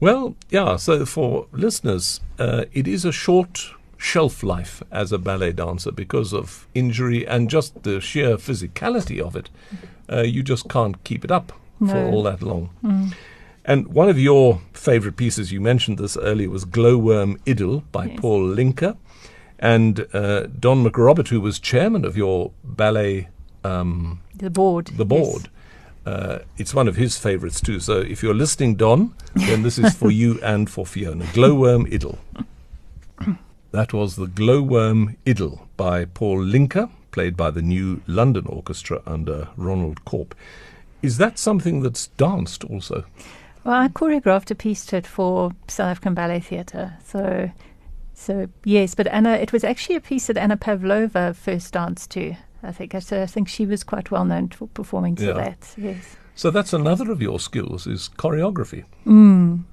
Well, 0.00 0.36
yeah, 0.50 0.76
so 0.76 1.06
for 1.06 1.46
listeners, 1.52 2.20
uh, 2.38 2.64
it 2.74 2.86
is 2.86 3.04
a 3.06 3.12
short 3.12 3.70
shelf 3.96 4.42
life 4.42 4.82
as 4.92 5.10
a 5.12 5.16
ballet 5.18 5.52
dancer 5.52 5.90
because 5.90 6.34
of 6.34 6.66
injury 6.74 7.26
and 7.26 7.48
just 7.48 7.82
the 7.82 7.98
sheer 8.00 8.36
physicality 8.36 9.18
of 9.20 9.34
it. 9.34 9.48
Uh, 10.12 10.20
you 10.20 10.42
just 10.42 10.68
can't 10.68 11.02
keep 11.04 11.24
it 11.24 11.30
up 11.30 11.52
for 11.78 11.96
all 12.10 12.22
that 12.24 12.42
long. 12.42 12.68
And 13.64 13.88
one 13.88 14.08
of 14.10 14.18
your 14.18 14.60
favorite 14.74 15.16
pieces, 15.16 15.50
you 15.50 15.60
mentioned 15.62 15.98
this 15.98 16.16
earlier, 16.18 16.50
was 16.50 16.64
Glowworm 16.66 17.38
Idyll 17.48 17.82
by 17.90 18.04
Yes. 18.06 18.20
Paul 18.20 18.54
Lincke. 18.54 18.96
And 19.58 20.06
uh, 20.12 20.46
Don 20.46 20.84
McRobert, 20.84 21.28
who 21.28 21.40
was 21.40 21.58
chairman 21.58 22.04
of 22.04 22.16
your 22.16 22.52
ballet 22.62 23.28
um, 23.64 24.20
the 24.34 24.50
board. 24.50 24.86
the 24.88 25.06
yes. 25.06 25.08
board. 25.08 25.48
Uh, 26.04 26.38
it's 26.56 26.72
one 26.72 26.86
of 26.86 26.96
his 26.96 27.18
favorites 27.18 27.60
too. 27.60 27.80
So 27.80 27.98
if 27.98 28.22
you're 28.22 28.34
listening, 28.34 28.76
Don, 28.76 29.14
then 29.34 29.62
this 29.62 29.78
is 29.78 29.94
for 29.94 30.10
you 30.10 30.40
and 30.42 30.70
for 30.70 30.86
Fiona. 30.86 31.24
Glowworm 31.26 31.92
Idyll. 31.92 32.18
That 33.72 33.92
was 33.92 34.16
the 34.16 34.26
Glowworm 34.26 35.16
Idyll 35.26 35.68
by 35.76 36.06
Paul 36.06 36.38
Lincke, 36.38 36.88
played 37.10 37.36
by 37.36 37.50
the 37.50 37.60
new 37.60 38.00
London 38.06 38.46
Orchestra 38.46 39.02
under 39.04 39.48
Ronald 39.54 40.02
Corp. 40.06 40.34
Is 41.02 41.18
that 41.18 41.38
something 41.38 41.82
that's 41.82 42.06
danced 42.06 42.64
also? 42.64 43.04
Well, 43.64 43.74
I 43.74 43.88
choreographed 43.88 44.50
a 44.50 44.54
piece 44.54 44.86
to 44.86 44.96
it 44.96 45.06
for 45.06 45.52
South 45.68 45.90
African 45.90 46.14
Ballet 46.14 46.40
Theatre. 46.40 46.94
So, 47.04 47.50
so 48.18 48.48
yes, 48.64 48.94
but 48.94 49.06
Anna, 49.08 49.32
it 49.34 49.52
was 49.52 49.62
actually 49.62 49.94
a 49.96 50.00
piece 50.00 50.26
that 50.28 50.38
Anna 50.38 50.56
Pavlova 50.56 51.34
first 51.34 51.74
danced 51.74 52.10
to. 52.12 52.34
I 52.62 52.72
think 52.72 52.94
so. 53.00 53.22
I 53.22 53.26
think 53.26 53.46
she 53.48 53.66
was 53.66 53.84
quite 53.84 54.10
well 54.10 54.24
known 54.24 54.48
for 54.48 54.66
performing 54.68 55.14
to 55.16 55.26
Yeah. 55.26 55.32
that. 55.34 55.74
Yes. 55.76 56.16
So 56.34 56.50
that's 56.50 56.72
another 56.72 57.12
of 57.12 57.22
your 57.22 57.38
skills 57.38 57.86
is 57.86 58.10
choreography. 58.16 58.84
Mm. 59.06 59.64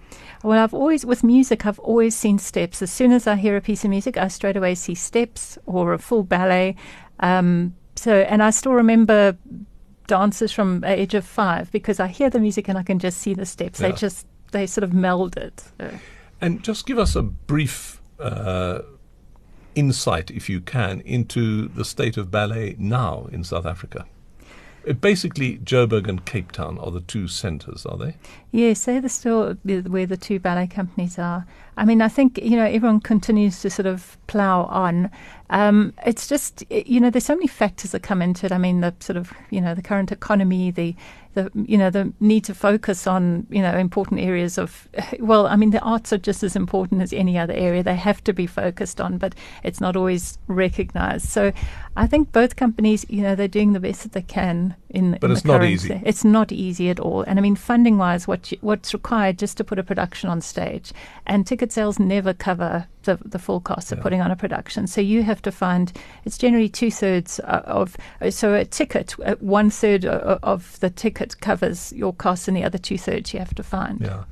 Well, 0.44 0.62
I've 0.62 0.74
always 0.74 1.06
with 1.06 1.24
music, 1.24 1.66
I've 1.66 1.80
always 1.80 2.16
seen 2.16 2.38
steps. 2.38 2.82
As 2.82 2.92
soon 2.92 3.12
as 3.14 3.28
I 3.28 3.36
hear 3.36 3.56
a 3.56 3.62
piece 3.62 3.84
of 3.86 3.90
music, 3.90 4.18
I 4.18 4.28
straight 4.28 4.58
away 4.58 4.76
see 4.76 4.94
steps 4.96 5.58
or 5.66 5.94
a 5.94 5.98
full 5.98 6.24
ballet. 6.24 6.76
Um, 7.22 7.76
so, 7.96 8.14
and 8.22 8.44
I 8.44 8.50
still 8.50 8.74
remember 8.74 9.38
dances 10.08 10.52
from 10.52 10.82
the 10.82 10.88
age 11.00 11.14
of 11.14 11.26
five 11.26 11.72
because 11.72 12.00
I 12.00 12.08
hear 12.08 12.30
the 12.30 12.40
music 12.40 12.68
and 12.68 12.78
I 12.78 12.84
can 12.84 13.00
just 13.00 13.20
see 13.20 13.34
the 13.34 13.46
steps. 13.46 13.80
Yeah. 13.80 13.88
They 13.90 13.96
just 13.96 14.28
they 14.52 14.68
sort 14.68 14.84
of 14.84 14.94
meld 14.94 15.38
it. 15.38 15.64
So. 15.80 15.90
And 16.42 16.62
just 16.64 16.86
give 16.86 17.00
us 17.00 17.16
a 17.16 17.24
brief 17.24 18.02
uh, 18.20 18.82
insight, 19.76 20.32
if 20.32 20.50
you 20.50 20.62
can, 20.62 21.02
into 21.02 21.68
the 21.68 21.86
state 21.86 22.18
of 22.18 22.32
ballet 22.32 22.76
now 22.78 23.28
in 23.32 23.44
South 23.44 23.66
Africa. 23.66 24.06
Uh, 24.88 24.94
basically, 24.94 25.58
Joburg 25.60 26.08
and 26.10 26.26
Cape 26.26 26.52
Town 26.52 26.78
are 26.80 26.92
the 26.92 27.02
two 27.02 27.28
centres, 27.28 27.86
are 27.86 27.98
they? 27.98 28.16
Yes, 28.52 28.86
they're 28.86 29.02
the 29.02 29.10
still 29.10 29.54
where 29.64 30.06
the 30.06 30.18
two 30.18 30.40
ballet 30.40 30.68
companies 30.68 31.18
are. 31.18 31.46
I 31.78 31.86
mean, 31.86 32.02
I 32.02 32.08
think 32.08 32.38
you 32.44 32.56
know 32.58 32.66
everyone 32.66 33.00
continues 33.00 33.62
to 33.62 33.70
sort 33.70 33.86
of 33.86 34.18
plough 34.28 34.66
on. 34.66 35.10
Um, 35.50 35.94
it's 36.06 36.28
just 36.28 36.64
you 36.70 37.00
know 37.00 37.10
there's 37.10 37.26
so 37.26 37.36
many 37.36 37.48
factors 37.48 37.92
that 37.92 38.04
come 38.04 38.22
into 38.22 38.46
it. 38.46 38.52
I 38.52 38.58
mean, 38.58 38.82
the 38.82 38.94
sort 39.00 39.18
of 39.18 39.32
you 39.50 39.62
know 39.62 39.74
the 39.74 39.82
current 39.82 40.12
economy, 40.12 40.70
the 40.70 40.96
the 41.34 41.52
you 41.56 41.78
know 41.78 41.90
the 41.90 42.14
need 42.20 42.44
to 42.46 42.54
focus 42.54 43.08
on 43.08 43.48
you 43.50 43.62
know 43.62 43.78
important 43.78 44.22
areas 44.22 44.58
of 44.58 44.88
well, 45.20 45.48
I 45.48 45.56
mean 45.56 45.72
the 45.72 45.82
arts 45.82 46.14
are 46.14 46.18
just 46.18 46.44
as 46.44 46.56
important 46.56 47.02
as 47.02 47.14
any 47.14 47.38
other 47.38 47.54
area. 47.54 47.84
They 47.84 47.96
have 47.96 48.24
to 48.26 48.34
be 48.34 48.48
focused 48.48 49.02
on, 49.02 49.18
but 49.18 49.36
it's 49.64 49.82
not 49.82 49.96
always 49.96 50.38
recognised. 50.48 51.28
So 51.30 51.52
I 51.96 52.08
think 52.08 52.32
both 52.32 52.56
companies, 52.56 53.06
you 53.10 53.22
know, 53.22 53.36
they're 53.36 53.48
doing 53.48 53.74
the 53.74 53.80
best 53.80 54.04
that 54.04 54.14
they 54.14 54.22
can 54.22 54.76
in. 54.90 55.18
But 55.20 55.30
in 55.30 55.32
it's 55.32 55.42
the 55.42 55.48
not 55.50 55.64
easy. 55.64 56.02
it's 56.06 56.24
not 56.24 56.52
easy 56.52 56.90
at 56.90 57.00
all. 57.00 57.22
And 57.22 57.40
I 57.40 57.42
mean, 57.42 57.56
funding 57.56 57.98
wise, 57.98 58.28
what 58.28 58.52
you, 58.52 58.58
what's 58.62 58.94
required 58.94 59.38
just 59.38 59.58
to 59.58 59.64
put 59.64 59.80
a 59.80 59.84
production 59.84 60.30
on 60.30 60.42
stage, 60.42 60.94
and 61.26 61.46
ticket 61.46 61.72
sales 61.72 62.00
never 62.00 62.34
cover 62.34 62.88
the, 63.04 63.18
the 63.24 63.40
full 63.40 63.60
cost 63.60 63.92
of 63.92 63.98
Yeah. 63.98 64.04
putting 64.04 64.22
on 64.22 64.32
a 64.32 64.36
production. 64.36 64.88
So 64.88 65.02
you 65.02 65.24
have 65.24 65.42
to 65.44 65.52
find 65.52 65.92
it's 66.26 66.38
generally 66.38 66.70
two 66.70 66.92
thirds 66.92 67.40
of 67.40 67.96
uh, 68.22 68.30
so 68.32 68.54
a 68.54 68.66
ticket, 68.66 69.16
uh, 69.26 69.36
one 69.40 69.70
third 69.70 70.06
of 70.06 70.80
the 70.80 70.90
ticket 70.90 71.40
covers 71.42 71.94
your 71.94 72.14
costs, 72.14 72.48
and 72.48 72.58
the 72.58 72.64
other 72.64 72.78
two 72.78 72.98
thirds 72.98 73.34
you 73.34 73.40
have 73.40 73.56
to 73.56 73.64
find. 73.64 74.02
Yeah. 74.02 74.24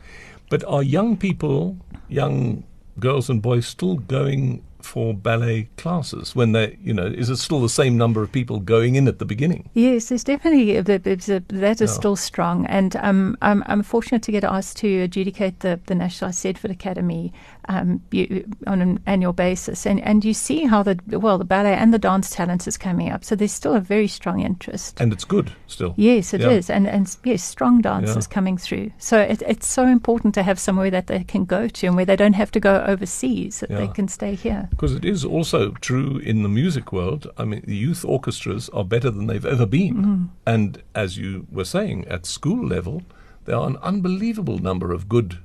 But 0.49 0.63
are 0.65 0.83
young 0.83 1.17
people, 1.17 1.77
young 2.09 2.63
girls 2.99 3.29
and 3.29 3.41
boys, 3.41 3.65
still 3.65 3.95
going 3.95 4.63
for 4.81 5.13
ballet 5.13 5.69
classes 5.77 6.35
when 6.35 6.53
they, 6.53 6.75
you 6.83 6.91
know, 6.91 7.05
is 7.05 7.29
it 7.29 7.37
still 7.37 7.61
the 7.61 7.69
same 7.69 7.97
number 7.97 8.23
of 8.23 8.31
people 8.31 8.59
going 8.59 8.95
in 8.95 9.07
at 9.07 9.19
the 9.19 9.25
beginning? 9.25 9.69
Yes, 9.75 10.09
there's 10.09 10.23
definitely 10.23 10.75
a, 10.75 10.81
there's 10.83 11.29
a, 11.29 11.39
that 11.49 11.81
is 11.81 11.91
Yeah. 11.91 11.95
still 11.99 12.15
strong, 12.15 12.65
and 12.65 12.95
um, 12.95 13.37
I'm 13.43 13.63
I'm 13.67 13.83
fortunate 13.83 14.23
to 14.23 14.31
get 14.31 14.43
asked 14.43 14.77
to 14.77 14.87
adjudicate 15.03 15.59
the 15.59 15.79
the 15.85 15.93
National 15.95 16.31
Sedford 16.31 16.71
Academy 16.71 17.31
um, 17.67 18.01
you, 18.11 18.45
on 18.67 18.81
an 18.81 18.99
annual 19.05 19.33
basis, 19.33 19.85
and 19.85 19.99
and 20.01 20.25
you 20.25 20.33
see 20.33 20.65
how 20.65 20.83
the 20.83 20.97
well 21.19 21.37
the 21.37 21.45
ballet 21.45 21.73
and 21.73 21.93
the 21.93 21.99
dance 21.99 22.29
talent 22.29 22.67
is 22.67 22.77
coming 22.77 23.09
up. 23.11 23.23
So 23.23 23.35
there's 23.35 23.51
still 23.51 23.75
a 23.75 23.79
very 23.79 24.07
strong 24.07 24.41
interest. 24.41 24.99
And 24.99 25.13
it's 25.13 25.23
good 25.23 25.51
still. 25.67 25.93
Yes, 25.97 26.33
it 26.33 26.41
is, 26.41 26.69
Yeah. 26.69 26.77
and 26.77 26.87
and 26.87 27.17
yes, 27.23 27.43
strong 27.43 27.81
dancers 27.81 28.27
Yeah. 28.29 28.33
coming 28.33 28.57
through. 28.57 28.91
So 28.97 29.19
it, 29.19 29.41
it's 29.47 29.67
so 29.67 29.85
important 29.87 30.33
to 30.35 30.43
have 30.43 30.59
somewhere 30.59 30.91
that 30.91 31.07
they 31.07 31.23
can 31.23 31.45
go 31.45 31.67
to, 31.67 31.87
and 31.87 31.95
where 31.95 32.05
they 32.05 32.15
don't 32.15 32.33
have 32.33 32.51
to 32.51 32.59
go 32.59 32.83
overseas, 32.87 33.59
that 33.59 33.69
they 33.69 33.87
can 33.87 34.07
stay 34.07 34.35
here. 34.35 34.67
Because 34.69 34.93
it 34.93 35.05
is 35.05 35.23
also 35.25 35.71
true 35.81 36.17
in 36.17 36.43
the 36.43 36.49
music 36.49 36.91
world. 36.91 37.27
I 37.37 37.45
mean, 37.45 37.61
the 37.65 37.75
youth 37.75 38.03
orchestras 38.05 38.69
are 38.69 38.83
better 38.85 39.11
than 39.11 39.27
they've 39.27 39.45
ever 39.45 39.65
been. 39.65 39.95
Mm-hmm. 39.95 40.23
And 40.45 40.81
as 40.95 41.17
you 41.17 41.47
were 41.51 41.65
saying, 41.65 42.05
at 42.07 42.25
school 42.25 42.65
level, 42.65 43.03
there 43.45 43.55
are 43.55 43.67
an 43.67 43.77
unbelievable 43.81 44.59
number 44.59 44.91
of 44.91 45.07
good 45.09 45.39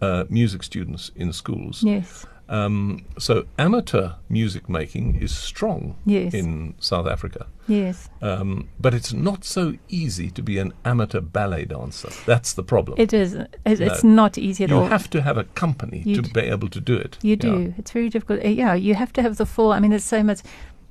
uh, 0.00 0.24
music 0.28 0.62
students 0.62 1.10
in 1.16 1.32
schools. 1.32 1.82
Yes, 1.82 2.26
Um, 2.48 3.04
so 3.18 3.44
amateur 3.58 4.10
music 4.28 4.68
making 4.68 5.14
is 5.22 5.34
strong 5.34 5.94
Yes. 6.04 6.34
in 6.34 6.74
South 6.78 7.06
Africa. 7.06 7.46
yes. 7.68 8.10
Um, 8.20 8.68
but 8.78 8.92
it's 8.94 9.14
not 9.14 9.44
so 9.44 9.72
easy 9.88 10.30
to 10.30 10.42
be 10.42 10.58
an 10.60 10.72
amateur 10.84 11.20
ballet 11.22 11.64
dancer. 11.64 12.10
That's 12.26 12.52
the 12.54 12.62
problem. 12.62 12.98
It 13.00 13.12
is. 13.14 13.32
It, 13.34 13.56
It's 13.80 14.04
No. 14.04 14.14
not 14.24 14.36
easy 14.38 14.64
at 14.64 14.70
you 14.70 14.76
all. 14.76 14.82
You 14.84 14.90
have 14.90 15.08
to 15.10 15.20
have 15.22 15.38
a 15.40 15.44
company 15.54 16.02
You 16.04 16.16
to 16.16 16.22
d- 16.22 16.30
be 16.34 16.52
able 16.52 16.68
to 16.68 16.80
do 16.80 16.94
it. 16.94 17.16
You 17.22 17.30
Yeah. 17.30 17.36
do. 17.50 17.74
It's 17.78 17.92
very 17.92 18.10
difficult. 18.10 18.44
Yeah, 18.44 18.74
you 18.74 18.94
have 18.94 19.12
to 19.14 19.22
have 19.22 19.36
the 19.36 19.46
full. 19.46 19.72
I 19.72 19.80
mean, 19.80 19.90
there's 19.90 20.04
so 20.04 20.18
as. 20.28 20.42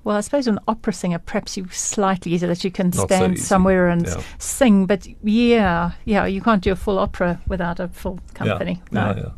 Well, 0.03 0.17
I 0.17 0.21
suppose 0.21 0.47
an 0.47 0.59
opera 0.67 0.91
singer, 0.91 1.17
perhaps 1.19 1.55
you 1.55 1.67
slightly 1.71 2.33
easier 2.33 2.49
that 2.49 2.63
you 2.63 2.71
can 2.71 2.89
Not 2.89 3.07
stand 3.07 3.33
easy. 3.35 3.43
somewhere 3.43 3.87
and 3.87 4.05
Yeah. 4.05 4.21
sing, 4.37 4.85
but 4.85 5.07
yeah, 5.23 5.91
yeah, 6.03 6.25
you 6.25 6.41
can't 6.41 6.61
do 6.61 6.71
a 6.73 6.75
full 6.75 6.99
opera 6.99 7.39
without 7.47 7.79
a 7.79 7.87
full 7.87 8.19
company. 8.33 8.81
Yeah, 8.91 9.13
no. 9.13 9.33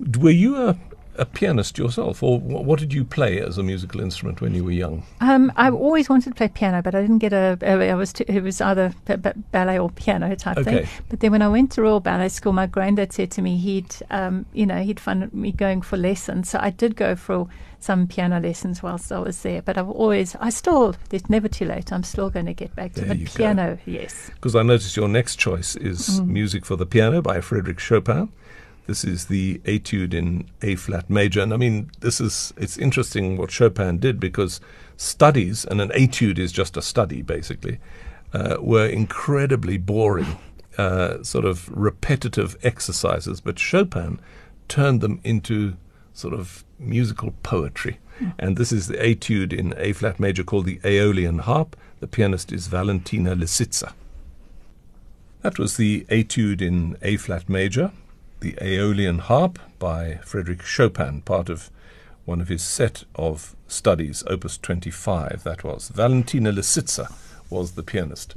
yeah. 0.00 0.18
Were 0.20 0.30
you 0.30 0.56
a, 0.56 0.76
a 1.16 1.24
pianist 1.26 1.76
yourself, 1.78 2.22
or 2.22 2.38
what 2.40 2.78
did 2.78 2.92
you 2.92 3.04
play 3.04 3.38
as 3.40 3.58
a 3.58 3.62
musical 3.62 4.00
instrument 4.00 4.40
when 4.40 4.54
you 4.54 4.64
were 4.64 4.70
young? 4.70 5.02
Um, 5.20 5.52
I 5.56 5.70
always 5.70 6.08
wanted 6.08 6.30
to 6.30 6.34
play 6.34 6.48
piano, 6.48 6.82
but 6.82 6.94
I 6.94 7.00
didn't 7.02 7.18
get 7.18 7.32
a. 7.32 7.58
I 7.62 7.94
was 7.94 8.12
too, 8.12 8.24
it 8.28 8.42
was 8.42 8.60
either 8.60 8.94
b- 9.06 9.16
b- 9.16 9.30
ballet 9.50 9.78
or 9.78 9.90
piano 9.90 10.34
type 10.36 10.58
Okay. 10.58 10.84
thing. 10.84 10.88
But 11.08 11.20
then 11.20 11.32
when 11.32 11.42
I 11.42 11.48
went 11.48 11.72
to 11.72 11.82
Royal 11.82 12.00
Ballet 12.00 12.28
School, 12.28 12.52
my 12.52 12.66
granddad 12.66 13.12
said 13.12 13.30
to 13.32 13.42
me 13.42 13.56
he'd, 13.58 13.94
um, 14.10 14.46
you 14.52 14.64
know, 14.66 14.82
he'd 14.82 14.98
fund 15.00 15.32
me 15.34 15.52
going 15.52 15.82
for 15.82 15.96
lessons. 15.96 16.48
So 16.50 16.58
I 16.62 16.70
did 16.70 16.96
go 16.96 17.14
for 17.14 17.48
some 17.78 18.06
piano 18.06 18.38
lessons 18.38 18.80
whilst 18.82 19.10
I 19.10 19.18
was 19.18 19.42
there. 19.42 19.60
But 19.60 19.76
I've 19.76 19.88
always, 19.90 20.36
I 20.36 20.50
still, 20.50 20.94
it's 21.10 21.28
never 21.28 21.48
too 21.48 21.64
late. 21.64 21.92
I'm 21.92 22.04
still 22.04 22.30
going 22.30 22.46
to 22.46 22.54
get 22.54 22.74
back 22.76 22.92
to 22.94 23.00
There 23.00 23.08
the 23.08 23.16
you 23.16 23.26
go. 23.26 23.32
piano. 23.34 23.78
Yes. 23.86 24.30
Because 24.34 24.54
I 24.54 24.62
noticed 24.62 24.96
your 24.96 25.08
next 25.08 25.36
choice 25.36 25.74
is 25.76 26.20
music 26.22 26.64
for 26.64 26.76
the 26.76 26.86
piano 26.86 27.20
by 27.20 27.38
Frédéric 27.38 27.80
Chopin. 27.80 28.28
This 28.92 29.04
is 29.04 29.24
the 29.24 29.58
Etude 29.64 30.12
in 30.12 30.50
A 30.60 30.74
flat 30.74 31.08
major, 31.08 31.40
and 31.40 31.54
I 31.54 31.56
mean, 31.56 31.90
this 32.00 32.20
is 32.20 32.52
it's 32.58 32.76
interesting 32.76 33.38
what 33.38 33.50
Chopin 33.50 33.96
did 33.96 34.20
because 34.20 34.60
studies, 34.98 35.64
and 35.64 35.80
an 35.80 35.90
etude 35.92 36.38
is 36.38 36.52
just 36.52 36.76
a 36.76 36.82
study 36.82 37.22
basically, 37.22 37.78
uh, 38.34 38.58
were 38.60 38.84
incredibly 38.84 39.78
boring, 39.78 40.36
uh, 40.76 41.22
sort 41.22 41.46
of 41.46 41.70
repetitive 41.70 42.54
exercises. 42.62 43.40
But 43.40 43.58
Chopin 43.58 44.20
turned 44.68 45.00
them 45.00 45.20
into 45.24 45.78
sort 46.12 46.34
of 46.34 46.62
musical 46.78 47.32
poetry. 47.42 47.98
And 48.38 48.58
this 48.58 48.72
is 48.72 48.88
the 48.88 48.98
etude 49.02 49.54
in 49.54 49.72
A 49.78 49.94
flat 49.94 50.20
major 50.20 50.44
called 50.44 50.66
the 50.66 50.80
Aeolian 50.84 51.38
Harp. 51.38 51.76
The 52.00 52.06
pianist 52.06 52.52
is 52.52 52.66
Valentina 52.66 53.34
Lisitsa. 53.34 53.94
That 55.40 55.58
was 55.58 55.76
the 55.78 56.04
Etude 56.08 56.60
in 56.60 56.96
A 57.02 57.16
flat 57.16 57.48
major, 57.48 57.90
the 58.42 58.56
Aeolian 58.60 59.18
Harp 59.20 59.58
by 59.78 60.18
Frédéric 60.24 60.62
Chopin, 60.62 61.22
part 61.22 61.48
of 61.48 61.70
one 62.24 62.40
of 62.40 62.48
his 62.48 62.62
set 62.62 63.04
of 63.14 63.54
studies, 63.68 64.24
Opus 64.26 64.58
25. 64.58 65.42
That 65.44 65.62
was 65.64 65.88
Valentina 65.88 66.52
Lisitsa 66.52 67.12
was 67.50 67.72
the 67.72 67.82
pianist. 67.84 68.34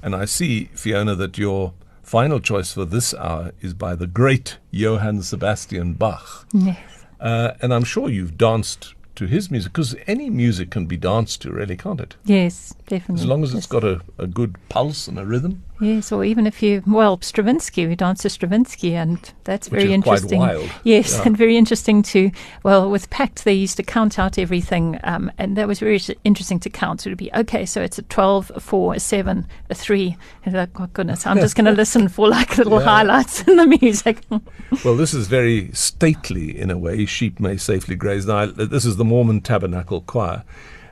And 0.00 0.14
I 0.14 0.24
see, 0.26 0.66
Fiona, 0.74 1.14
that 1.16 1.38
your 1.38 1.72
final 2.02 2.38
choice 2.40 2.72
for 2.72 2.84
this 2.84 3.14
hour 3.14 3.52
is 3.60 3.74
by 3.74 3.94
the 3.96 4.06
great 4.06 4.58
Johann 4.70 5.22
Sebastian 5.22 5.94
Bach. 5.94 6.46
Yes. 6.52 6.78
Uh, 7.20 7.52
and 7.60 7.74
I'm 7.74 7.84
sure 7.84 8.08
you've 8.08 8.38
danced 8.38 8.94
to 9.16 9.26
his 9.26 9.50
music, 9.50 9.72
because 9.72 9.94
any 10.06 10.30
music 10.30 10.70
can 10.70 10.86
be 10.86 10.96
danced 10.96 11.42
to, 11.42 11.50
really, 11.50 11.76
can't 11.76 12.00
it? 12.00 12.16
Yes, 12.24 12.74
definitely. 12.86 13.22
As 13.22 13.26
long 13.26 13.42
as 13.42 13.50
Yes. 13.52 13.58
it's 13.64 13.66
got 13.66 13.84
a, 13.84 14.00
a 14.18 14.26
good 14.26 14.56
pulse 14.68 15.06
and 15.08 15.18
a 15.18 15.26
rhythm. 15.26 15.62
Yes, 15.82 16.12
or 16.12 16.24
even 16.24 16.46
if 16.46 16.62
you, 16.62 16.82
well, 16.86 17.18
Stravinsky, 17.20 17.86
we 17.88 17.96
dance 17.96 18.22
to 18.22 18.30
Stravinsky, 18.30 18.94
and 18.94 19.18
that's 19.42 19.68
Which 19.68 19.80
very 19.82 19.92
interesting. 19.92 20.38
wild. 20.38 20.70
Yes, 20.84 21.16
Yeah. 21.18 21.24
and 21.26 21.36
very 21.36 21.56
interesting 21.56 22.02
to, 22.04 22.30
well, 22.62 22.88
with 22.88 23.10
Pact, 23.10 23.44
they 23.44 23.52
used 23.52 23.76
to 23.78 23.82
count 23.82 24.16
out 24.16 24.38
everything, 24.38 25.00
um, 25.02 25.32
and 25.38 25.56
that 25.56 25.66
was 25.66 25.80
very 25.80 26.00
interesting 26.22 26.60
to 26.60 26.70
count. 26.70 27.00
So 27.00 27.08
it 27.08 27.10
would 27.10 27.18
be, 27.18 27.32
okay, 27.34 27.66
so 27.66 27.82
it's 27.82 27.98
a 27.98 28.02
12, 28.02 28.52
a 28.54 28.60
4, 28.60 28.94
a 28.94 29.00
7, 29.00 29.46
a 29.70 29.74
3. 29.74 30.16
And 30.44 30.54
like, 30.54 30.80
oh, 30.80 30.86
goodness, 30.92 31.26
I'm 31.26 31.38
just 31.38 31.56
going 31.56 31.64
to 31.72 31.72
listen 31.72 32.08
for 32.08 32.28
like 32.28 32.56
little 32.58 32.78
Yeah. 32.78 32.84
highlights 32.84 33.42
in 33.42 33.56
the 33.56 33.66
music. 33.66 34.18
Well, 34.84 34.96
this 34.96 35.12
is 35.12 35.26
very 35.26 35.70
stately 35.74 36.58
in 36.58 36.70
a 36.70 36.78
way. 36.78 37.04
Sheep 37.06 37.38
may 37.40 37.56
safely 37.58 37.94
graze. 37.94 38.24
Now, 38.26 38.46
this 38.46 38.84
is 38.86 38.96
the 38.96 39.04
Mormon 39.04 39.40
Tabernacle 39.42 40.00
Choir. 40.00 40.44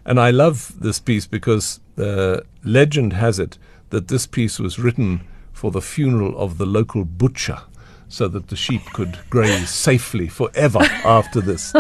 And 0.04 0.20
I 0.20 0.30
love 0.30 0.74
this 0.78 0.98
piece 1.00 1.26
because 1.26 1.80
uh, 1.96 2.40
legend 2.64 3.14
has 3.14 3.38
it 3.38 3.56
that 3.90 4.08
this 4.08 4.26
piece 4.26 4.58
was 4.58 4.78
written 4.78 5.20
for 5.52 5.70
the 5.70 5.82
funeral 5.82 6.38
of 6.38 6.58
the 6.58 6.66
local 6.66 7.04
butcher 7.04 7.60
so 8.08 8.26
that 8.28 8.48
the 8.48 8.56
sheep 8.56 8.82
could 8.92 9.18
graze 9.30 9.70
safely 9.70 10.26
forever 10.28 10.80
after 11.04 11.40
this. 11.40 11.72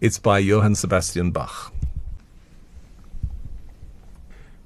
It's 0.00 0.18
by 0.18 0.38
Johann 0.38 0.74
Sebastian 0.74 1.32
Bach. 1.32 1.72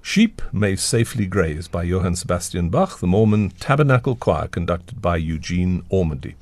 Sheep 0.02 0.40
May 0.52 0.76
Safely 0.76 1.26
Graze 1.26 1.66
by 1.66 1.82
Johann 1.82 2.14
Sebastian 2.14 2.68
Bach, 2.68 3.00
the 3.00 3.09
Mormon 3.09 3.50
Tabernacle 3.50 4.14
Choir, 4.14 4.46
conducted 4.46 5.02
by 5.02 5.16
Eugene 5.16 5.82
Ormandy. 5.90 6.35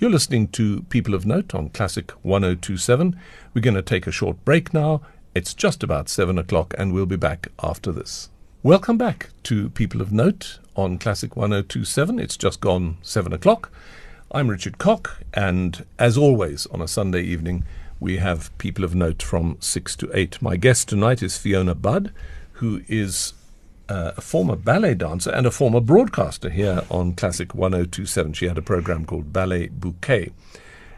You're 0.00 0.10
listening 0.10 0.48
to 0.48 0.82
People 0.84 1.14
of 1.14 1.24
Note 1.24 1.54
on 1.54 1.68
Classic 1.68 2.10
1027. 2.22 3.18
We're 3.54 3.60
going 3.60 3.76
to 3.76 3.82
take 3.82 4.08
a 4.08 4.12
short 4.12 4.44
break 4.44 4.74
now. 4.74 5.00
It's 5.34 5.54
just 5.54 5.84
about 5.84 6.08
7 6.08 6.36
o'clock, 6.38 6.74
and 6.76 6.92
we'll 6.92 7.06
be 7.06 7.14
back 7.14 7.48
after 7.62 7.92
this. 7.92 8.30
Welcome 8.64 8.96
back 8.96 9.28
to 9.42 9.68
People 9.68 10.00
of 10.00 10.10
Note 10.10 10.58
on 10.74 10.96
Classic 10.96 11.36
1027. 11.36 12.18
It's 12.18 12.38
just 12.38 12.62
gone 12.62 12.96
7 13.02 13.30
o'clock. 13.34 13.70
I'm 14.32 14.48
Richard 14.48 14.78
Cock, 14.78 15.20
and 15.34 15.84
as 15.98 16.16
always 16.16 16.64
on 16.68 16.80
a 16.80 16.88
Sunday 16.88 17.20
evening, 17.20 17.64
we 18.00 18.16
have 18.16 18.56
People 18.56 18.82
of 18.82 18.94
Note 18.94 19.22
from 19.22 19.58
6 19.60 19.96
to 19.96 20.10
8. 20.14 20.40
My 20.40 20.56
guest 20.56 20.88
tonight 20.88 21.22
is 21.22 21.36
Fiona 21.36 21.74
Budd, 21.74 22.10
who 22.52 22.80
is 22.88 23.34
uh, 23.90 24.12
a 24.16 24.22
former 24.22 24.56
ballet 24.56 24.94
dancer 24.94 25.30
and 25.30 25.44
a 25.44 25.50
former 25.50 25.80
broadcaster 25.82 26.48
here 26.48 26.84
on 26.90 27.12
Classic 27.12 27.54
1027. 27.54 28.32
She 28.32 28.48
had 28.48 28.56
a 28.56 28.62
program 28.62 29.04
called 29.04 29.30
Ballet 29.30 29.68
Bouquet, 29.68 30.32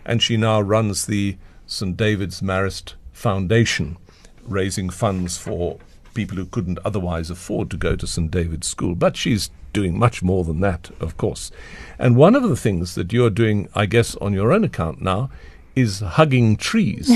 and 0.05 0.23
she 0.23 0.37
now 0.37 0.61
runs 0.61 1.07
the 1.07 1.37
St. 1.67 1.97
David's 1.97 2.41
Marist 2.43 2.95
Foundation, 3.13 3.97
raising 4.45 4.89
funds 4.89 5.37
for 5.37 5.81
people 6.17 6.37
who 6.37 6.47
couldn't 6.47 6.81
otherwise 6.85 7.31
afford 7.31 7.71
to 7.71 7.77
go 7.77 7.95
to 7.95 8.07
St. 8.07 8.31
David's 8.31 8.67
School. 8.67 8.97
But 8.97 9.17
she's 9.17 9.51
doing 9.73 9.97
much 9.99 10.23
more 10.23 10.43
than 10.43 10.61
that, 10.61 10.91
of 10.99 11.17
course. 11.17 11.53
And 11.99 12.17
one 12.17 12.35
of 12.35 12.43
the 12.43 12.57
things 12.57 12.97
that 12.97 13.13
you're 13.13 13.31
doing, 13.31 13.69
I 13.75 13.87
guess, 13.87 14.17
on 14.17 14.33
your 14.33 14.53
own 14.53 14.65
account 14.65 15.03
now, 15.03 15.31
is 15.77 16.01
hugging 16.01 16.57
trees. 16.57 17.13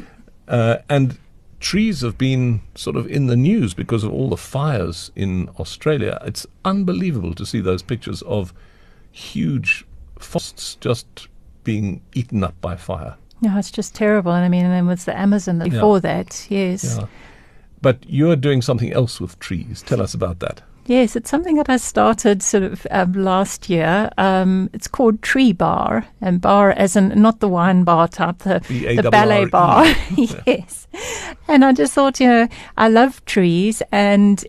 uh, 0.48 0.78
and 0.88 1.18
trees 1.60 2.00
have 2.00 2.16
been 2.16 2.62
sort 2.74 2.96
of 2.96 3.06
in 3.06 3.26
the 3.26 3.36
news 3.36 3.74
because 3.74 4.02
of 4.02 4.12
all 4.12 4.30
the 4.30 4.36
fires 4.36 5.12
in 5.14 5.50
Australia. 5.60 6.18
It's 6.24 6.46
unbelievable 6.64 7.34
to 7.34 7.44
see 7.44 7.60
those 7.60 7.82
pictures 7.82 8.22
of 8.22 8.54
huge 9.12 9.84
forests 10.18 10.76
just 10.80 11.28
being 11.64 12.00
eaten 12.14 12.42
up 12.42 12.58
by 12.60 12.76
fire. 12.76 13.16
No, 13.40 13.56
it's 13.58 13.70
just 13.70 13.94
terrible. 13.94 14.32
And 14.32 14.44
I 14.44 14.48
mean, 14.48 14.64
and 14.64 14.72
then 14.72 14.86
with 14.86 15.04
the 15.04 15.16
Amazon 15.16 15.58
before 15.58 16.00
that, 16.00 16.46
yes. 16.48 16.96
Yeah. 16.98 17.06
But 17.80 17.98
you're 18.06 18.36
doing 18.36 18.62
something 18.62 18.92
else 18.92 19.20
with 19.20 19.38
trees. 19.38 19.82
Tell 19.82 20.02
us 20.02 20.14
about 20.14 20.40
that. 20.40 20.62
Yes, 20.86 21.16
it's 21.16 21.28
something 21.28 21.56
that 21.56 21.68
I 21.68 21.76
started 21.76 22.42
sort 22.42 22.62
of 22.62 22.86
um, 22.90 23.12
last 23.12 23.68
year. 23.68 24.08
Um, 24.16 24.70
it's 24.72 24.88
called 24.88 25.20
Tree 25.20 25.52
Bar, 25.52 26.06
and 26.22 26.40
bar 26.40 26.70
as 26.70 26.96
in 26.96 27.08
not 27.20 27.40
the 27.40 27.48
wine 27.48 27.84
bar 27.84 28.08
type, 28.08 28.38
the, 28.38 28.60
the 29.02 29.10
ballet 29.10 29.44
bar. 29.44 29.84
yes. 30.16 30.86
And 31.46 31.62
I 31.62 31.72
just 31.74 31.92
thought, 31.92 32.18
you 32.20 32.26
know, 32.26 32.48
I 32.78 32.88
love 32.88 33.22
trees, 33.26 33.82
and 33.92 34.42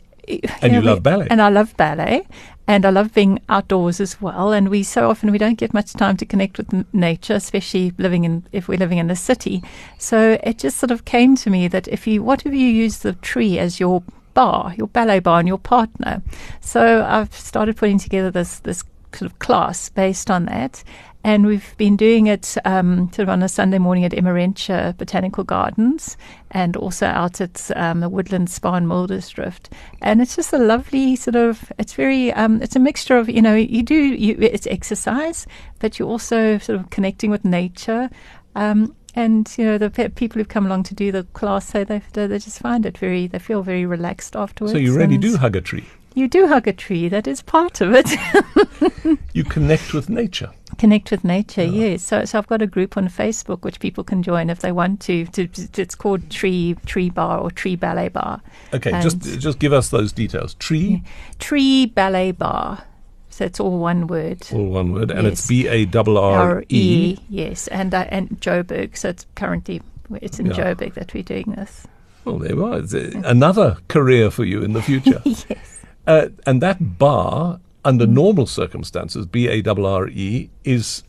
And 0.62 0.74
you 0.74 0.82
know, 0.82 0.92
love 0.94 1.04
ballet. 1.04 1.28
and 1.30 1.42
I 1.42 1.50
love 1.50 1.76
ballet, 1.76 2.26
and 2.70 2.86
I 2.86 2.92
love 2.92 3.16
being 3.16 3.42
outdoors 3.50 4.00
as 4.00 4.22
well. 4.22 4.54
And 4.54 4.70
we 4.70 4.84
so 4.84 5.10
often 5.10 5.32
we 5.32 5.40
don't 5.40 5.58
get 5.58 5.74
much 5.74 5.94
time 5.94 6.18
to 6.18 6.26
connect 6.26 6.60
with 6.60 6.86
nature, 6.94 7.34
especially 7.34 7.94
living 7.98 8.26
in 8.26 8.46
if 8.52 8.68
we're 8.68 8.78
living 8.78 9.00
in 9.00 9.08
the 9.08 9.16
city. 9.16 9.64
So 9.98 10.40
it 10.44 10.60
just 10.60 10.78
sort 10.78 10.92
of 10.92 11.04
came 11.04 11.36
to 11.38 11.50
me 11.50 11.68
that 11.68 11.88
if 11.88 12.06
you 12.06 12.22
what 12.22 12.46
if 12.46 12.54
you 12.54 12.68
use 12.68 13.00
the 13.00 13.14
tree 13.14 13.58
as 13.58 13.80
your 13.80 14.04
bar, 14.36 14.76
your 14.78 14.88
ballet 14.88 15.18
bar, 15.18 15.40
and 15.40 15.48
your 15.48 15.58
partner. 15.58 16.22
So 16.62 17.04
I've 17.10 17.34
started 17.34 17.76
putting 17.76 17.98
together 17.98 18.30
this 18.30 18.60
this 18.60 18.84
sort 19.16 19.32
of 19.32 19.40
class 19.40 19.90
based 19.90 20.30
on 20.30 20.46
that. 20.46 20.84
And 21.24 21.46
we've 21.46 21.76
been 21.78 21.98
doing 21.98 22.28
it 22.28 22.56
um, 22.64 23.12
sort 23.12 23.28
of 23.28 23.30
on 23.30 23.44
a 23.44 23.50
Sunday 23.50 23.78
morning 23.78 24.06
at 24.06 24.14
Emmarentia 24.14 24.98
Botanical 24.98 25.44
Gardens 25.44 26.16
and 26.52 26.78
also 26.78 27.08
out 27.08 27.42
at 27.42 27.70
um, 27.76 28.00
the 28.00 28.08
Woodland 28.08 28.50
Spa 28.50 28.76
in 28.76 28.86
Muldersdrift. 28.86 29.70
And 30.02 30.22
it's 30.22 30.36
just 30.38 30.54
a 30.54 30.58
lovely 30.58 31.18
sort 31.18 31.36
of, 31.36 31.72
it's 31.78 31.94
very, 31.94 32.32
um, 32.34 32.62
it's 32.62 32.76
a 32.76 32.80
mixture 32.80 33.18
of, 33.18 33.30
you 33.30 33.42
know, 33.42 33.54
you 33.54 33.84
do, 33.84 33.96
you, 33.96 34.38
it's 34.40 34.66
exercise, 34.68 35.46
but 35.80 36.00
you're 36.00 36.08
also 36.08 36.58
sort 36.58 36.80
of 36.80 36.90
connecting 36.90 37.30
with 37.30 37.44
nature. 37.44 38.10
Um, 38.56 38.96
and 39.16 39.54
you 39.58 39.66
know 39.66 39.78
the 39.78 39.90
pe- 39.90 40.10
people 40.10 40.40
who've 40.40 40.48
come 40.48 40.66
along 40.66 40.84
to 40.84 40.94
do 40.94 41.12
the 41.12 41.24
class 41.34 41.66
say 41.66 41.84
they 41.84 42.02
they 42.14 42.28
just 42.38 42.60
find 42.60 42.86
it 42.86 42.98
very 42.98 43.26
they 43.26 43.40
feel 43.40 43.64
very 43.64 43.86
relaxed 43.86 44.36
afterwards. 44.36 44.74
So 44.74 44.78
you 44.78 44.96
really 44.96 45.18
do 45.18 45.36
hug 45.36 45.56
a 45.56 45.62
tree. 45.62 45.86
You 46.20 46.28
do 46.28 46.48
hug 46.48 46.68
a 46.68 46.74
tree. 46.74 47.08
That 47.08 47.28
is 47.28 47.42
part 47.42 47.80
of 47.80 47.94
it. 47.94 48.10
You 49.34 49.44
connect 49.46 49.94
with 49.94 50.10
nature. 50.10 50.52
Connect 50.78 51.12
with 51.12 51.24
nature. 51.24 51.64
Yes. 51.64 52.04
So 52.04 52.26
so 52.26 52.38
I've 52.38 52.48
got 52.48 52.62
a 52.62 52.68
group 52.68 52.98
on 52.98 53.08
Facebook 53.08 53.62
which 53.62 53.80
people 53.80 54.04
can 54.04 54.22
join 54.22 54.50
if 54.50 54.60
they 54.60 54.74
want 54.74 55.00
to. 55.02 55.26
to, 55.28 55.48
to 55.48 55.82
it's 55.82 55.96
called 55.96 56.30
Tree 56.30 56.76
Tree 56.86 57.10
Bar 57.10 57.40
or 57.40 57.50
Tree 57.52 57.78
Ballet 57.78 58.10
Bar. 58.10 58.42
Okay, 58.74 58.92
And- 58.92 59.02
just 59.02 59.22
just 59.40 59.60
give 59.60 59.72
us 59.72 59.90
those 59.90 60.12
details. 60.12 60.56
Tree, 60.56 61.04
Tree 61.40 61.86
Ballet 61.86 62.32
Bar. 62.34 62.84
So 63.30 63.46
it's 63.46 63.60
all 63.62 63.80
one 63.80 64.08
word. 64.08 64.46
all 64.52 64.66
one 64.66 64.92
word, 64.92 65.12
and 65.12 65.26
it's 65.26 65.50
Yes. 65.50 65.88
B 65.88 65.88
A 65.96 66.00
R 66.18 66.18
R 66.58 66.64
E. 66.68 67.18
Yes, 67.30 67.68
and 67.70 67.94
uh, 67.94 68.06
and 68.10 68.42
Joburg. 68.42 68.98
So 68.98 69.10
it's 69.10 69.26
currently 69.36 69.82
it's 70.22 70.40
in 70.40 70.48
Yeah. 70.48 70.54
Joburg 70.74 70.96
that 70.96 71.14
we're 71.14 71.24
doing 71.24 71.54
this. 71.56 71.88
Well, 72.26 72.40
there 72.40 72.52
you 72.54 72.66
are. 72.66 72.80
It's 72.80 72.94
a, 72.94 73.12
another 73.24 73.78
career 73.88 74.30
for 74.32 74.44
you 74.44 74.62
in 74.64 74.74
the 74.74 74.82
future. 74.82 75.22
yes. 75.26 75.79
Uh, 76.08 76.28
and 76.46 76.62
that 76.62 76.98
bar, 76.98 77.60
under 77.86 78.06
Mm. 78.06 78.12
normal 78.14 78.46
circumstances, 78.46 79.26
B 79.26 79.48
A 79.48 79.62
R 79.68 79.86
R 79.86 80.08
E, 80.10 80.50
is 80.64 81.04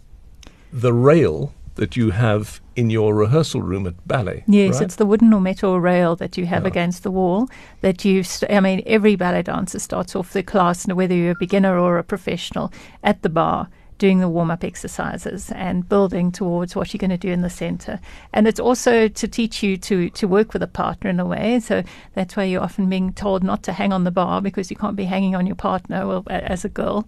the 0.72 0.92
rail 0.92 1.52
that 1.76 1.96
you 1.96 2.10
have 2.10 2.60
in 2.76 2.90
your 2.90 3.14
rehearsal 3.14 3.62
room 3.62 3.86
at 3.86 3.94
ballet. 4.06 4.44
Yes, 4.46 4.74
right? 4.74 4.82
it's 4.82 4.96
the 4.96 5.06
wooden 5.06 5.32
or 5.32 5.40
metal 5.40 5.80
rail 5.80 6.14
that 6.16 6.36
you 6.36 6.46
have 6.46 6.62
Yeah. 6.64 6.68
against 6.68 7.02
the 7.02 7.10
wall. 7.10 7.48
That 7.80 8.04
you, 8.04 8.22
st- 8.22 8.50
I 8.52 8.60
mean, 8.60 8.82
every 8.86 9.16
ballet 9.16 9.42
dancer 9.42 9.78
starts 9.78 10.14
off 10.14 10.32
the 10.32 10.42
class, 10.42 10.86
whether 10.86 11.14
you're 11.14 11.32
a 11.32 11.38
beginner 11.40 11.78
or 11.78 11.98
a 11.98 12.04
professional, 12.04 12.70
at 13.02 13.22
the 13.22 13.28
bar 13.30 13.68
doing 14.00 14.18
the 14.18 14.28
warm 14.28 14.50
up 14.50 14.64
exercises 14.64 15.52
and 15.52 15.88
building 15.88 16.32
towards 16.32 16.74
what 16.74 16.92
you're 16.92 16.98
going 16.98 17.10
to 17.10 17.18
do 17.18 17.28
in 17.28 17.42
the 17.42 17.50
center. 17.50 18.00
And 18.32 18.48
it's 18.48 18.58
also 18.58 19.06
to 19.06 19.28
teach 19.28 19.62
you 19.62 19.76
to, 19.76 20.08
to 20.10 20.26
work 20.26 20.52
with 20.52 20.62
a 20.62 20.66
partner 20.66 21.10
in 21.10 21.20
a 21.20 21.26
way. 21.26 21.60
So 21.60 21.84
that's 22.14 22.34
why 22.34 22.44
you're 22.44 22.62
often 22.62 22.88
being 22.88 23.12
told 23.12 23.44
not 23.44 23.62
to 23.64 23.72
hang 23.72 23.92
on 23.92 24.04
the 24.04 24.10
bar 24.10 24.40
because 24.40 24.70
you 24.70 24.76
can't 24.76 24.96
be 24.96 25.04
hanging 25.04 25.36
on 25.36 25.46
your 25.46 25.54
partner 25.54 26.06
well, 26.06 26.24
as 26.28 26.64
a 26.64 26.68
girl. 26.68 27.06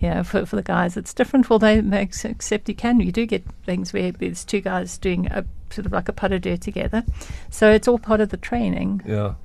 Know, 0.00 0.22
for, 0.22 0.44
for 0.44 0.56
the 0.56 0.62
guys, 0.62 0.98
it's 0.98 1.14
different. 1.14 1.48
Well, 1.48 1.58
they, 1.58 1.80
they 1.80 2.00
ex- 2.00 2.26
except 2.26 2.68
you 2.68 2.74
can. 2.74 3.00
You 3.00 3.10
do 3.10 3.24
get 3.24 3.42
things 3.64 3.94
where 3.94 4.12
there's 4.12 4.44
two 4.44 4.60
guys 4.60 4.98
doing 4.98 5.28
a 5.28 5.46
sort 5.70 5.86
of 5.86 5.92
like 5.92 6.10
a 6.10 6.28
de 6.28 6.38
deux 6.38 6.58
together. 6.58 7.04
So 7.48 7.70
it's 7.70 7.88
all 7.88 7.98
part 7.98 8.20
of 8.20 8.28
the 8.28 8.36
training. 8.36 9.00
Yeah. 9.06 9.36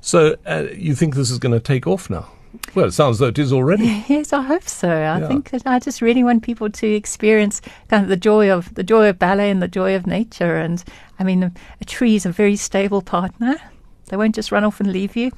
So 0.00 0.34
uh, 0.44 0.64
you 0.72 0.96
think 0.96 1.14
this 1.14 1.30
is 1.30 1.38
going 1.38 1.52
to 1.52 1.60
take 1.60 1.86
off 1.86 2.10
now? 2.10 2.26
Well, 2.74 2.86
it 2.86 2.92
sounds 2.92 3.18
though 3.18 3.28
it 3.28 3.38
is 3.38 3.52
already. 3.52 3.86
Yes, 4.08 4.32
I 4.32 4.42
hope 4.42 4.68
so. 4.68 4.88
I 4.88 5.18
Yeah. 5.20 5.28
think 5.28 5.50
that 5.50 5.62
I 5.66 5.78
just 5.78 6.00
really 6.00 6.22
want 6.24 6.42
people 6.42 6.70
to 6.70 6.86
experience 6.86 7.60
kind 7.88 8.02
of 8.02 8.08
the 8.08 8.16
joy 8.16 8.50
of 8.50 8.74
the 8.74 8.84
joy 8.84 9.08
of 9.08 9.18
ballet 9.18 9.50
and 9.50 9.62
the 9.62 9.68
joy 9.68 9.96
of 9.96 10.06
nature. 10.06 10.56
And 10.56 10.82
I 11.18 11.24
mean, 11.24 11.42
a, 11.42 11.52
a 11.80 11.84
tree 11.84 12.14
is 12.16 12.26
a 12.26 12.32
very 12.32 12.56
stable 12.56 13.02
partner. 13.02 13.56
They 14.08 14.16
won't 14.16 14.34
just 14.34 14.52
run 14.52 14.64
off 14.64 14.80
and 14.80 14.92
leave 14.92 15.16
you. 15.16 15.32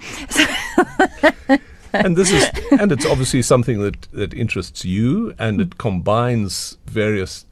and 1.93 2.17
this 2.17 2.31
is 2.31 2.51
and 2.81 2.93
it's 2.93 3.07
obviously 3.07 3.43
something 3.43 3.81
that 3.81 4.03
that 4.13 4.35
interests 4.35 4.85
you 4.85 5.35
and 5.39 5.61
it 5.61 5.71
mm. 5.71 5.79
combines 5.79 6.77
various 6.87 7.47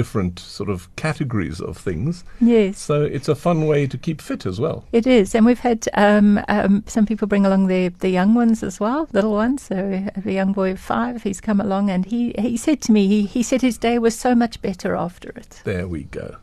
different 0.00 0.38
sort 0.38 0.70
of 0.70 0.88
categories 0.96 1.60
of 1.60 1.76
things. 1.76 2.24
Yes. 2.40 2.78
So 2.78 3.02
it's 3.02 3.28
a 3.28 3.34
fun 3.34 3.66
way 3.66 3.86
to 3.86 3.98
keep 3.98 4.22
fit 4.22 4.46
as 4.46 4.58
well. 4.58 4.78
It 4.92 5.06
is, 5.06 5.34
and 5.34 5.44
we've 5.44 5.64
had 5.70 5.80
um, 5.92 6.40
um, 6.48 6.84
some 6.86 7.04
people 7.04 7.28
bring 7.28 7.44
along 7.44 7.66
their 7.66 7.90
the 7.90 8.08
young 8.08 8.32
ones 8.34 8.62
as 8.62 8.80
well, 8.80 9.08
little 9.12 9.32
ones. 9.32 9.60
So 9.62 9.76
a 10.24 10.30
young 10.30 10.52
boy 10.54 10.70
of 10.72 10.80
five, 10.80 11.22
he's 11.22 11.40
come 11.48 11.60
along, 11.60 11.90
and 11.90 12.06
he, 12.06 12.34
he 12.38 12.56
said 12.56 12.80
to 12.82 12.92
me, 12.92 13.06
he, 13.08 13.26
he 13.26 13.42
said 13.42 13.60
his 13.60 13.76
day 13.76 13.98
was 13.98 14.18
so 14.18 14.34
much 14.34 14.62
better 14.62 14.96
after 14.96 15.28
it. 15.42 15.60
There 15.64 15.86
we 15.86 16.04
go. 16.04 16.36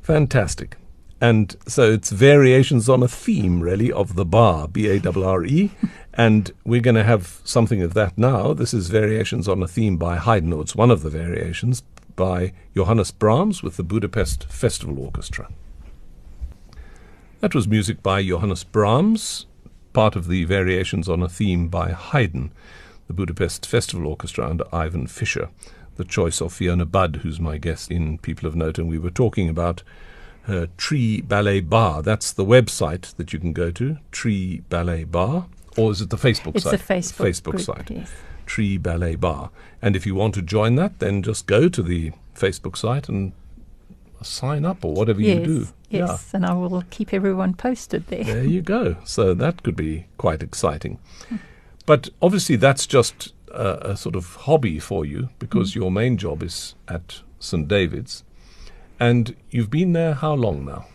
Fantastic. 0.00 0.78
And 1.20 1.54
so 1.68 1.92
it's 1.92 2.08
variations 2.08 2.88
on 2.88 3.02
a 3.02 3.08
theme, 3.08 3.60
really, 3.60 3.92
of 3.92 4.14
the 4.14 4.24
bar, 4.24 4.68
B 4.68 4.88
A 4.88 5.02
R 5.04 5.24
R 5.24 5.44
E. 5.44 5.70
And 6.14 6.50
we're 6.64 6.80
going 6.80 6.96
to 6.96 7.04
have 7.04 7.40
something 7.44 7.82
of 7.82 7.94
that 7.94 8.18
now. 8.18 8.52
This 8.52 8.74
is 8.74 8.90
Variations 8.90 9.46
on 9.48 9.62
a 9.62 9.68
Theme 9.68 9.96
by 9.96 10.16
Haydn, 10.16 10.52
or 10.52 10.60
it's 10.60 10.74
one 10.74 10.90
of 10.90 11.02
the 11.02 11.08
variations 11.08 11.82
by 12.20 12.52
Johannes 12.76 13.12
Brahms 13.12 13.62
with 13.62 13.78
the 13.78 13.82
Budapest 13.82 14.44
Festival 14.44 14.98
Orchestra. 14.98 15.48
That 17.40 17.54
was 17.54 17.66
music 17.66 18.02
by 18.02 18.22
Johannes 18.22 18.62
Brahms, 18.62 19.46
part 19.94 20.16
of 20.16 20.28
the 20.28 20.44
Variations 20.44 21.08
on 21.08 21.22
a 21.22 21.30
Theme 21.30 21.68
by 21.68 21.92
Haydn, 21.92 22.52
the 23.06 23.14
Budapest 23.14 23.64
Festival 23.66 24.06
Orchestra 24.06 24.46
under 24.50 24.64
Ivan 24.70 25.06
Fischer, 25.06 25.48
the 25.96 26.04
choice 26.04 26.42
of 26.42 26.52
Fiona 26.52 26.84
Budd, 26.84 27.20
who's 27.22 27.40
my 27.40 27.56
guest 27.56 27.90
in 27.90 28.18
People 28.18 28.46
of 28.46 28.54
Note, 28.54 28.76
and 28.78 28.90
we 28.90 28.98
were 28.98 29.08
talking 29.08 29.48
about 29.48 29.82
her 30.42 30.68
Tree 30.76 31.22
Ballet 31.22 31.60
Bar. 31.60 32.02
That's 32.02 32.32
the 32.34 32.44
website 32.44 33.16
that 33.16 33.32
you 33.32 33.38
can 33.38 33.54
go 33.54 33.70
to, 33.70 33.96
Tree 34.12 34.60
Ballet 34.68 35.04
Bar, 35.04 35.46
or 35.78 35.90
is 35.90 36.02
it 36.02 36.10
the 36.10 36.18
Facebook 36.18 36.54
It's 36.56 36.64
site? 36.64 36.74
a 36.74 36.84
Facebook 36.84 37.26
Facebook 37.30 37.52
group, 37.52 37.62
site. 37.62 37.90
yes. 37.90 38.10
Tree 38.50 38.78
Ballet 38.78 39.14
Bar. 39.14 39.50
And 39.80 39.94
if 39.94 40.04
you 40.04 40.16
want 40.16 40.34
to 40.34 40.42
join 40.42 40.74
that, 40.74 40.98
then 40.98 41.22
just 41.22 41.46
go 41.46 41.68
to 41.68 41.82
the 41.84 42.10
Facebook 42.34 42.76
site 42.76 43.08
and 43.08 43.32
sign 44.22 44.64
up 44.64 44.84
or 44.84 44.92
whatever 44.92 45.20
yes, 45.20 45.38
you 45.38 45.44
do. 45.44 45.68
yes, 45.88 46.34
and 46.34 46.44
I 46.44 46.54
will 46.54 46.82
keep 46.90 47.14
everyone 47.14 47.54
posted 47.54 48.08
there. 48.08 48.24
There 48.24 48.42
you 48.42 48.60
go. 48.60 48.96
So 49.04 49.34
that 49.34 49.62
could 49.62 49.76
be 49.76 50.06
quite 50.18 50.42
exciting. 50.42 50.98
Hmm. 51.28 51.36
But 51.86 52.08
obviously, 52.20 52.56
that's 52.56 52.88
just 52.88 53.32
a, 53.52 53.92
a 53.92 53.96
sort 53.96 54.16
of 54.16 54.34
hobby 54.34 54.80
for 54.80 55.06
you 55.06 55.28
because 55.38 55.74
hmm. 55.74 55.82
your 55.82 55.92
main 55.92 56.16
job 56.16 56.42
is 56.42 56.74
at 56.88 57.20
St. 57.38 57.68
David's. 57.68 58.24
And 58.98 59.36
you've 59.50 59.70
been 59.70 59.92
there 59.92 60.14
how 60.14 60.34
long 60.34 60.64
now? 60.64 60.86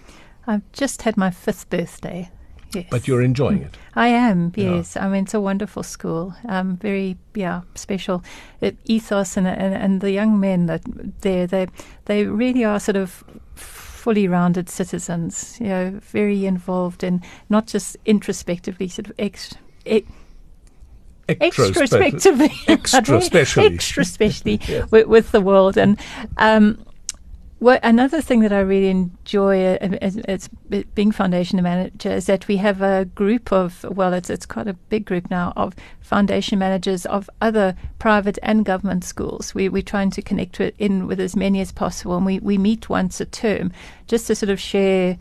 I've 0.45 0.69
just 0.73 1.03
had 1.03 1.15
my 1.15 1.31
fifth 1.31 1.69
birthday. 1.69 2.31
Yes. 2.75 2.85
But 2.91 3.07
you're 3.07 3.21
enjoying 3.25 3.61
it. 3.63 3.77
I 3.95 4.07
am, 4.07 4.51
Yeah. 4.55 4.75
yes. 4.75 4.97
I 4.97 5.07
mean, 5.07 5.23
it's 5.23 5.33
a 5.33 5.39
wonderful 5.39 5.83
school. 5.83 6.33
Um, 6.47 6.77
very, 6.77 7.17
yeah, 7.33 7.61
special 7.75 8.23
it, 8.61 8.75
ethos, 8.85 9.37
and, 9.37 9.47
and 9.47 9.73
and 9.73 10.01
the 10.01 10.11
young 10.11 10.39
men 10.39 10.65
that 10.67 10.81
there, 11.21 11.47
they 11.47 11.67
they 12.05 12.25
really 12.25 12.65
are 12.65 12.79
sort 12.79 12.97
of 12.97 13.23
fully 13.55 14.27
rounded 14.27 14.69
citizens. 14.69 15.57
You 15.59 15.67
know, 15.67 15.99
very 16.11 16.45
involved 16.45 17.03
in 17.03 17.21
not 17.49 17.67
just 17.73 17.97
introspectively, 18.05 18.87
sort 18.89 19.07
of 19.07 19.13
ex. 19.17 19.55
e- 19.85 20.03
Extra 21.27 21.69
extra 21.69 21.99
extra 22.67 23.21
specially. 23.21 23.65
extra 23.75 24.05
specially 24.05 24.59
Yes. 24.67 24.91
with, 24.91 25.07
with 25.07 25.31
the 25.31 25.41
world. 25.41 25.75
And 25.77 25.97
um, 26.37 26.77
what 27.65 27.79
another 27.81 28.21
thing 28.21 28.41
that 28.41 28.53
I 28.53 28.59
really 28.59 28.89
enjoy 28.89 29.65
uh, 29.65 29.97
as, 29.99 30.17
as 30.17 30.49
be- 30.69 30.85
being 30.93 31.11
foundation 31.11 31.59
manager 31.63 32.11
is 32.11 32.27
that 32.27 32.47
we 32.47 32.57
have 32.57 32.83
a 32.83 33.05
group 33.05 33.51
of 33.51 33.83
well, 33.89 34.13
it's 34.13 34.29
it's 34.29 34.45
quite 34.45 34.67
a 34.67 34.75
big 34.75 35.03
group 35.03 35.31
now 35.31 35.51
of 35.57 35.73
foundation 35.99 36.59
managers 36.59 37.07
of 37.07 37.27
other 37.41 37.75
private 37.97 38.37
and 38.43 38.65
government 38.65 39.03
schools. 39.03 39.55
We 39.55 39.67
we're 39.67 39.81
trying 39.81 40.11
to 40.11 40.21
connect 40.21 40.59
with, 40.59 40.75
in 40.77 41.07
with 41.07 41.19
as 41.19 41.35
many 41.35 41.59
as 41.59 41.71
possible, 41.71 42.15
and 42.15 42.23
we 42.23 42.37
we 42.37 42.59
meet 42.59 42.87
once 42.87 43.19
a 43.19 43.25
term 43.25 43.71
just 44.05 44.27
to 44.27 44.35
sort 44.35 44.51
of 44.51 44.59
share. 44.59 45.17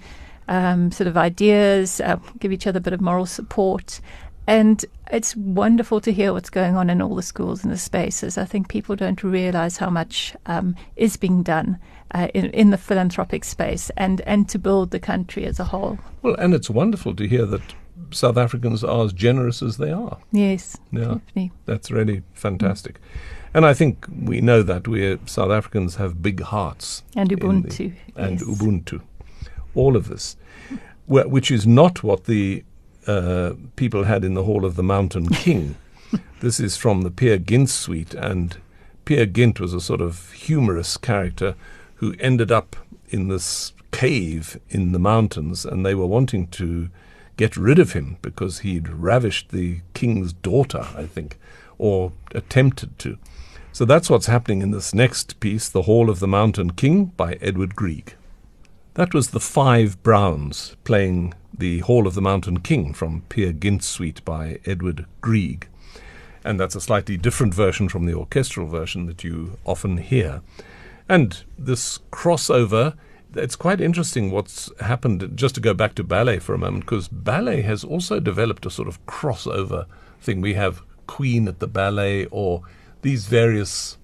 Um, 0.46 0.92
sort 0.92 1.07
of 1.07 1.16
ideas, 1.16 2.02
uh, 2.02 2.16
give 2.38 2.52
each 2.52 2.66
other 2.66 2.76
a 2.76 2.83
bit 2.83 2.92
of 2.92 3.00
moral 3.00 3.24
support, 3.24 4.02
and 4.46 4.85
it's 5.11 5.35
wonderful 5.35 6.02
to 6.02 6.12
hear 6.12 6.35
what's 6.35 6.50
going 6.50 6.76
on 6.76 6.90
in 6.90 7.00
all 7.00 7.14
the 7.14 7.22
schools 7.22 7.64
and 7.64 7.72
the 7.72 7.78
spaces. 7.78 8.37
I 8.37 8.44
think 8.44 8.68
people 8.68 8.94
don't 8.94 9.24
realize 9.24 9.78
how 9.78 9.88
much 9.88 10.37
um, 10.44 10.76
is 10.96 11.16
being 11.16 11.42
done 11.42 11.78
uh, 12.14 12.29
in, 12.35 12.46
in 12.50 12.70
the 12.70 12.79
philanthropic 12.79 13.44
space 13.44 13.90
and, 13.96 14.20
and 14.22 14.48
to 14.48 14.59
build 14.59 14.90
the 14.90 15.00
country 15.00 15.44
as 15.46 15.59
a 15.61 15.64
whole. 15.64 15.98
Well, 16.22 16.35
and 16.37 16.55
it's 16.55 16.70
wonderful 16.70 17.14
to 17.16 17.27
hear 17.29 17.44
that 17.46 17.74
South 18.11 18.37
Africans 18.37 18.85
are 18.85 19.05
as 19.05 19.12
generous 19.12 19.62
as 19.62 19.77
they 19.77 19.90
are. 19.90 20.18
Yes, 20.33 20.77
Yeah. 20.92 21.00
definitely. 21.00 21.53
That's 21.66 21.90
really 21.90 22.22
fantastic. 22.33 23.00
And 23.53 23.64
I 23.66 23.74
think 23.74 24.07
we 24.22 24.40
know 24.40 24.62
that 24.62 24.88
we 24.88 25.18
South 25.27 25.50
Africans 25.50 25.96
have 25.96 26.22
big 26.22 26.40
hearts. 26.42 27.03
And 27.16 27.31
in 27.33 27.38
the- 27.38 27.44
Ubuntu. 27.46 27.92
and 28.16 28.40
yes. 28.40 28.48
Ubuntu. 28.48 29.00
All 29.74 29.96
of 29.96 30.09
this, 30.09 30.37
wh- 31.07 31.29
which 31.29 31.50
is 31.50 31.66
not 31.66 32.03
what 32.03 32.24
the 32.24 32.64
uh, 33.07 33.53
people 33.77 34.05
had 34.05 34.24
in 34.24 34.35
the 34.35 34.44
Hall 34.44 34.64
of 34.64 34.77
the 34.77 34.83
Mountain 34.83 35.29
King. 35.44 35.74
this 36.40 36.59
is 36.61 36.77
from 36.77 37.03
the 37.03 37.11
Peer 37.11 37.38
Gynt 37.38 37.70
suite, 37.70 38.14
and 38.14 38.57
Peer 39.05 39.27
Gynt 39.27 39.61
was 39.61 39.74
a 39.74 39.81
sort 39.81 40.00
of 40.00 40.33
humorous 40.33 40.96
character 40.96 41.55
who 42.04 42.14
ended 42.20 42.52
up 42.52 42.76
in 43.08 43.28
this 43.28 43.72
cave 43.90 44.60
in 44.68 44.92
the 44.92 44.98
mountains, 44.98 45.64
and 45.64 45.86
they 45.86 45.94
were 45.94 46.04
wanting 46.04 46.46
to 46.48 46.90
get 47.38 47.56
rid 47.56 47.78
of 47.78 47.94
him 47.94 48.18
because 48.20 48.58
he'd 48.58 48.90
ravished 48.90 49.48
the 49.48 49.80
king's 49.94 50.34
daughter, 50.34 50.86
I 50.94 51.06
think, 51.06 51.38
or 51.78 52.12
attempted 52.32 52.98
to. 52.98 53.16
So 53.72 53.86
that's 53.86 54.10
what's 54.10 54.26
happening 54.26 54.60
in 54.60 54.70
this 54.70 54.92
next 54.92 55.40
piece, 55.40 55.70
The 55.70 55.82
Hall 55.82 56.10
of 56.10 56.20
the 56.20 56.28
Mountain 56.28 56.72
King 56.72 57.06
by 57.16 57.38
Edward 57.40 57.74
Grieg. 57.74 58.14
That 58.92 59.14
was 59.14 59.30
the 59.30 59.40
Five 59.40 60.02
Browns 60.02 60.76
playing 60.84 61.32
The 61.56 61.78
Hall 61.80 62.06
of 62.06 62.14
the 62.14 62.20
Mountain 62.20 62.60
King 62.60 62.92
from 62.92 63.22
Peer 63.30 63.52
Gynt's 63.52 63.86
Suite 63.86 64.22
by 64.26 64.58
Edward 64.66 65.06
Grieg. 65.22 65.68
And 66.44 66.60
that's 66.60 66.76
a 66.76 66.82
slightly 66.82 67.16
different 67.16 67.54
version 67.54 67.88
from 67.88 68.04
the 68.04 68.14
orchestral 68.14 68.66
version 68.66 69.06
that 69.06 69.24
you 69.24 69.56
often 69.64 69.96
hear. 69.96 70.42
And 71.08 71.44
this 71.58 71.98
crossover, 72.10 72.96
it's 73.34 73.56
quite 73.56 73.80
interesting 73.80 74.30
what's 74.30 74.70
happened. 74.81 75.33
Just 75.35 75.54
to 75.56 75.60
go 75.60 75.74
back 75.74 75.94
to 75.96 76.04
ballet 76.04 76.38
for 76.38 76.54
a 76.54 76.58
moment, 76.58 76.85
because 76.85 77.08
ballet 77.08 77.62
has 77.62 77.85
also 77.85 78.20
developed 78.20 78.64
a 78.66 78.70
sort 78.70 78.88
of 78.88 79.04
crossover 79.06 79.87
thing. 80.20 80.40
We 80.40 80.54
have 80.54 80.83
Queen 81.06 81.48
at 81.48 81.58
the 81.58 81.66
ballet, 81.66 82.26
or 82.26 82.62
these 83.02 83.26
various, 83.26 83.98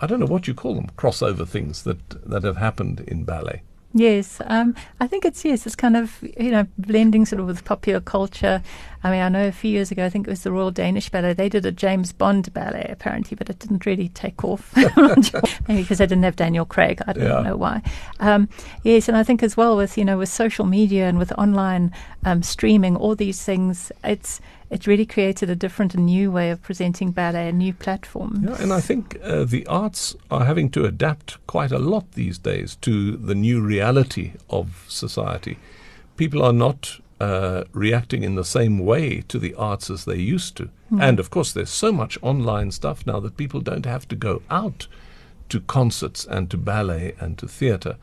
I 0.00 0.06
don't 0.06 0.20
know 0.20 0.26
what 0.26 0.46
you 0.46 0.54
call 0.54 0.74
them, 0.74 0.90
crossover 0.96 1.46
things 1.46 1.82
that, 1.82 2.28
that 2.28 2.44
have 2.44 2.58
happened 2.58 3.00
in 3.00 3.24
ballet. 3.24 3.62
Yes, 3.96 4.40
um, 4.46 4.74
I 4.98 5.06
think 5.06 5.24
it's 5.24 5.44
yes, 5.44 5.66
it's 5.66 5.76
kind 5.76 5.96
of 5.96 6.18
you 6.36 6.50
know 6.50 6.66
blending 6.76 7.24
sort 7.24 7.38
of 7.38 7.46
with 7.46 7.64
popular 7.64 8.00
culture. 8.00 8.60
I 9.04 9.10
mean, 9.12 9.20
I 9.20 9.28
know 9.28 9.46
a 9.46 9.52
few 9.52 9.70
years 9.70 9.92
ago, 9.92 10.04
I 10.04 10.10
think 10.10 10.26
it 10.26 10.30
was 10.30 10.42
the 10.42 10.50
Royal 10.50 10.72
Danish 10.72 11.10
Ballet. 11.10 11.32
They 11.34 11.48
did 11.48 11.64
a 11.64 11.70
James 11.70 12.12
Bond 12.12 12.52
ballet 12.52 12.88
apparently, 12.90 13.36
but 13.36 13.48
it 13.50 13.60
didn't 13.60 13.86
really 13.86 14.08
take 14.08 14.42
off. 14.42 14.74
Maybe 15.68 15.82
because 15.82 15.98
they 15.98 16.06
didn't 16.06 16.24
have 16.24 16.34
Daniel 16.34 16.64
Craig. 16.64 17.02
I 17.06 17.12
don't 17.12 17.24
Yeah. 17.24 17.42
know 17.42 17.56
why. 17.56 17.82
Um, 18.18 18.48
yes, 18.82 19.06
and 19.08 19.16
I 19.16 19.22
think 19.22 19.42
as 19.44 19.56
well 19.56 19.76
with 19.76 19.96
you 19.96 20.04
know 20.04 20.18
with 20.18 20.28
social 20.28 20.64
media 20.66 21.08
and 21.08 21.16
with 21.16 21.30
online 21.38 21.92
um, 22.24 22.42
streaming, 22.42 22.96
all 22.96 23.14
these 23.14 23.44
things, 23.44 23.92
it's 24.02 24.40
it 24.74 24.88
really 24.88 25.06
created 25.06 25.48
a 25.48 25.54
different 25.54 25.94
and 25.94 26.04
new 26.04 26.32
way 26.32 26.50
of 26.50 26.60
presenting 26.60 27.12
ballet, 27.12 27.48
a 27.48 27.52
new 27.52 27.72
platform. 27.72 28.44
Yeah, 28.44 28.60
and 28.60 28.72
I 28.72 28.80
think 28.80 29.16
uh, 29.22 29.44
the 29.44 29.64
arts 29.68 30.16
are 30.32 30.44
having 30.44 30.68
to 30.70 30.84
adapt 30.84 31.38
quite 31.46 31.70
a 31.70 31.78
lot 31.78 32.10
these 32.12 32.38
days 32.38 32.74
to 32.80 33.16
the 33.16 33.36
new 33.36 33.60
reality 33.60 34.32
of 34.50 34.84
society. 34.88 35.58
People 36.16 36.42
are 36.42 36.52
not 36.52 36.98
uh, 37.20 37.62
reacting 37.72 38.24
in 38.24 38.34
the 38.34 38.44
same 38.44 38.80
way 38.80 39.20
to 39.28 39.38
the 39.38 39.54
arts 39.54 39.90
as 39.90 40.06
they 40.06 40.18
used 40.18 40.56
to. 40.56 40.68
Hmm. 40.88 41.00
And 41.00 41.20
of 41.20 41.30
course, 41.30 41.52
there's 41.52 41.70
so 41.70 41.92
much 41.92 42.18
online 42.20 42.72
stuff 42.72 43.06
now 43.06 43.20
that 43.20 43.36
people 43.36 43.60
don't 43.60 43.86
have 43.86 44.08
to 44.08 44.16
go 44.16 44.42
out 44.50 44.88
to 45.50 45.60
concerts 45.60 46.26
and 46.26 46.50
to 46.50 46.56
ballet 46.56 47.14
and 47.20 47.38
to 47.38 47.46
theatre. 47.46 47.94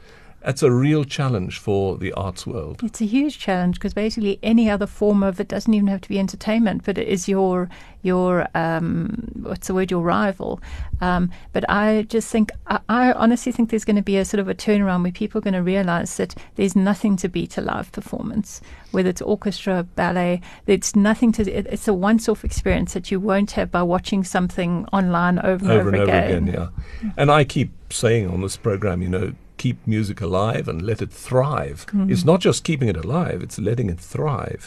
That's 0.43 0.63
a 0.63 0.71
real 0.71 1.03
challenge 1.03 1.59
for 1.59 1.97
the 1.97 2.11
arts 2.13 2.47
world. 2.47 2.81
It's 2.83 2.99
a 2.99 3.05
huge 3.05 3.37
challenge 3.37 3.75
because 3.75 3.93
basically 3.93 4.39
any 4.41 4.71
other 4.71 4.87
form 4.87 5.21
of 5.21 5.39
it 5.39 5.47
doesn't 5.47 5.71
even 5.71 5.87
have 5.87 6.01
to 6.01 6.09
be 6.09 6.17
entertainment, 6.17 6.83
but 6.83 6.97
it 6.97 7.07
is 7.07 7.27
your 7.27 7.69
your 8.01 8.47
um, 8.55 9.29
what's 9.41 9.67
the 9.67 9.75
word 9.75 9.91
your 9.91 10.01
rival. 10.01 10.59
Um, 10.99 11.29
but 11.53 11.69
I 11.69 12.07
just 12.09 12.31
think 12.31 12.51
I, 12.65 12.79
I 12.89 13.11
honestly 13.13 13.51
think 13.51 13.69
there's 13.69 13.85
going 13.85 13.97
to 13.97 14.01
be 14.01 14.17
a 14.17 14.25
sort 14.25 14.39
of 14.39 14.49
a 14.49 14.55
turnaround 14.55 15.03
where 15.03 15.11
people 15.11 15.37
are 15.37 15.43
going 15.43 15.53
to 15.53 15.61
realise 15.61 16.17
that 16.17 16.33
there's 16.55 16.75
nothing 16.75 17.17
to 17.17 17.29
beat 17.29 17.57
a 17.59 17.61
live 17.61 17.91
performance, 17.91 18.61
whether 18.89 19.09
it's 19.09 19.21
orchestra, 19.21 19.83
ballet. 19.95 20.41
It's 20.65 20.95
nothing 20.95 21.31
to. 21.33 21.43
It, 21.51 21.67
it's 21.67 21.87
a 21.87 21.93
once-off 21.93 22.43
experience 22.43 22.93
that 22.93 23.11
you 23.11 23.19
won't 23.19 23.51
have 23.51 23.69
by 23.69 23.83
watching 23.83 24.23
something 24.23 24.87
online 24.91 25.37
over 25.37 25.63
and 25.65 25.71
over, 25.71 25.79
over, 25.81 25.89
and 25.89 25.97
over 25.97 26.11
again. 26.11 26.47
again. 26.47 26.71
Yeah, 27.03 27.09
and 27.17 27.31
I 27.31 27.43
keep 27.43 27.71
saying 27.93 28.27
on 28.27 28.41
this 28.41 28.57
program, 28.57 29.03
you 29.03 29.09
know, 29.09 29.33
keep 29.63 29.77
music 29.95 30.21
alive 30.21 30.65
and 30.71 30.81
let 30.81 30.99
it 31.05 31.11
thrive. 31.27 31.79
It's 32.11 32.25
not 32.31 32.39
just 32.47 32.63
keeping 32.69 32.89
it 32.93 32.97
alive; 33.05 33.39
it's 33.45 33.59
letting 33.69 33.89
it 33.93 33.99
thrive, 34.15 34.63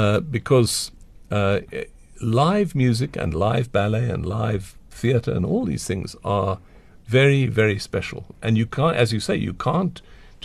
uh, 0.00 0.20
because 0.38 0.72
uh, 1.38 1.58
live 2.20 2.70
music 2.84 3.16
and 3.22 3.30
live 3.34 3.66
ballet 3.78 4.08
and 4.14 4.22
live 4.40 4.64
theatre 5.00 5.34
and 5.36 5.44
all 5.46 5.64
these 5.72 5.84
things 5.90 6.16
are 6.24 6.58
very, 7.06 7.46
very 7.46 7.78
special. 7.78 8.22
And 8.44 8.52
you 8.60 8.66
can't, 8.66 8.96
as 9.02 9.12
you 9.14 9.20
say, 9.20 9.36
you 9.48 9.54
can't 9.54 9.96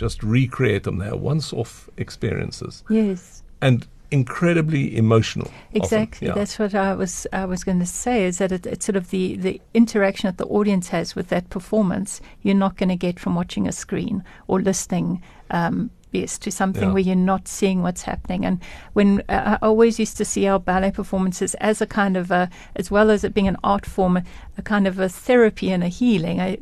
just 0.02 0.22
recreate 0.22 0.82
them. 0.84 0.96
They're 0.98 1.16
once-off 1.32 1.72
experiences 1.96 2.74
Yes. 2.88 3.42
and 3.60 3.86
incredibly 4.14 4.96
emotional. 4.96 5.50
Exactly. 5.72 6.28
Yeah. 6.28 6.34
That's 6.34 6.58
what 6.58 6.74
I 6.74 6.94
was 6.94 7.26
I 7.32 7.44
was 7.44 7.64
going 7.64 7.80
to 7.80 7.86
say 7.86 8.24
is 8.24 8.38
that 8.38 8.52
it, 8.52 8.64
it's 8.66 8.86
sort 8.86 8.96
of 8.96 9.10
the, 9.10 9.36
the 9.36 9.60
interaction 9.74 10.28
that 10.28 10.38
the 10.38 10.46
audience 10.46 10.88
has 10.88 11.14
with 11.16 11.28
that 11.28 11.50
performance 11.50 12.20
you're 12.42 12.54
not 12.66 12.76
going 12.76 12.88
to 12.88 12.96
get 13.06 13.20
from 13.20 13.34
watching 13.34 13.66
a 13.68 13.72
screen 13.72 14.22
or 14.46 14.60
listening 14.62 15.20
um, 15.50 15.90
yes 16.12 16.38
to 16.38 16.50
something 16.50 16.88
Yeah. 16.88 16.92
where 16.94 17.02
you're 17.02 17.16
not 17.34 17.48
seeing 17.48 17.82
what's 17.82 18.02
happening 18.02 18.46
and 18.46 18.60
when 18.92 19.08
uh, 19.28 19.58
I 19.60 19.66
always 19.66 19.98
used 19.98 20.16
to 20.18 20.24
see 20.24 20.46
our 20.46 20.60
ballet 20.60 20.92
performances 20.92 21.54
as 21.56 21.80
a 21.82 21.86
kind 21.86 22.16
of 22.16 22.30
a 22.30 22.48
as 22.76 22.88
well 22.90 23.10
as 23.10 23.24
it 23.24 23.34
being 23.34 23.48
an 23.48 23.56
art 23.64 23.84
form 23.86 24.16
a 24.56 24.62
kind 24.62 24.86
of 24.86 24.98
a 25.00 25.08
therapy 25.08 25.72
and 25.72 25.82
a 25.82 25.88
healing 25.88 26.40
I 26.40 26.56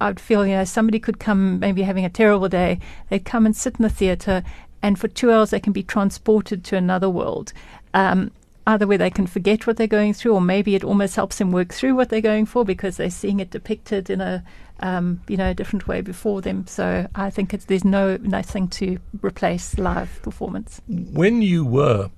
I'd 0.00 0.18
feel 0.20 0.44
you 0.44 0.56
know 0.56 0.64
somebody 0.64 0.98
could 0.98 1.18
come 1.20 1.60
maybe 1.60 1.82
having 1.82 2.04
a 2.04 2.10
terrible 2.10 2.48
day 2.48 2.80
they'd 3.08 3.24
come 3.32 3.46
and 3.46 3.54
sit 3.56 3.76
in 3.78 3.84
the 3.84 3.88
theater 4.00 4.42
and 4.82 4.98
for 4.98 5.08
two 5.08 5.32
hours 5.32 5.50
they 5.50 5.60
can 5.60 5.72
be 5.72 5.82
transported 5.82 6.64
to 6.64 6.76
another 6.76 7.10
world. 7.10 7.52
Um, 7.94 8.30
either 8.66 8.86
where 8.86 8.98
they 8.98 9.10
can 9.10 9.26
forget 9.26 9.66
what 9.66 9.78
they're 9.78 9.86
going 9.86 10.12
through, 10.12 10.34
or 10.34 10.42
maybe 10.42 10.74
it 10.74 10.84
almost 10.84 11.16
helps 11.16 11.38
them 11.38 11.50
work 11.50 11.72
through 11.72 11.94
what 11.94 12.10
they're 12.10 12.20
going 12.20 12.44
for 12.44 12.64
because 12.64 12.98
they're 12.98 13.10
seeing 13.10 13.40
it 13.40 13.50
depicted 13.50 14.10
in 14.10 14.20
a 14.20 14.44
um, 14.80 15.20
you 15.26 15.36
know 15.36 15.50
a 15.50 15.54
different 15.54 15.88
way 15.88 16.00
before 16.00 16.40
them. 16.40 16.66
So 16.66 17.08
I 17.14 17.30
think 17.30 17.54
it's, 17.54 17.64
there's 17.64 17.84
no 17.84 18.16
nothing 18.18 18.68
to 18.68 18.98
replace 19.22 19.78
live 19.78 20.20
performance. 20.22 20.80
when 20.86 21.42
you 21.42 21.64
were 21.64 22.10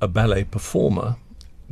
a 0.00 0.08
ballet 0.08 0.44
performer, 0.44 1.16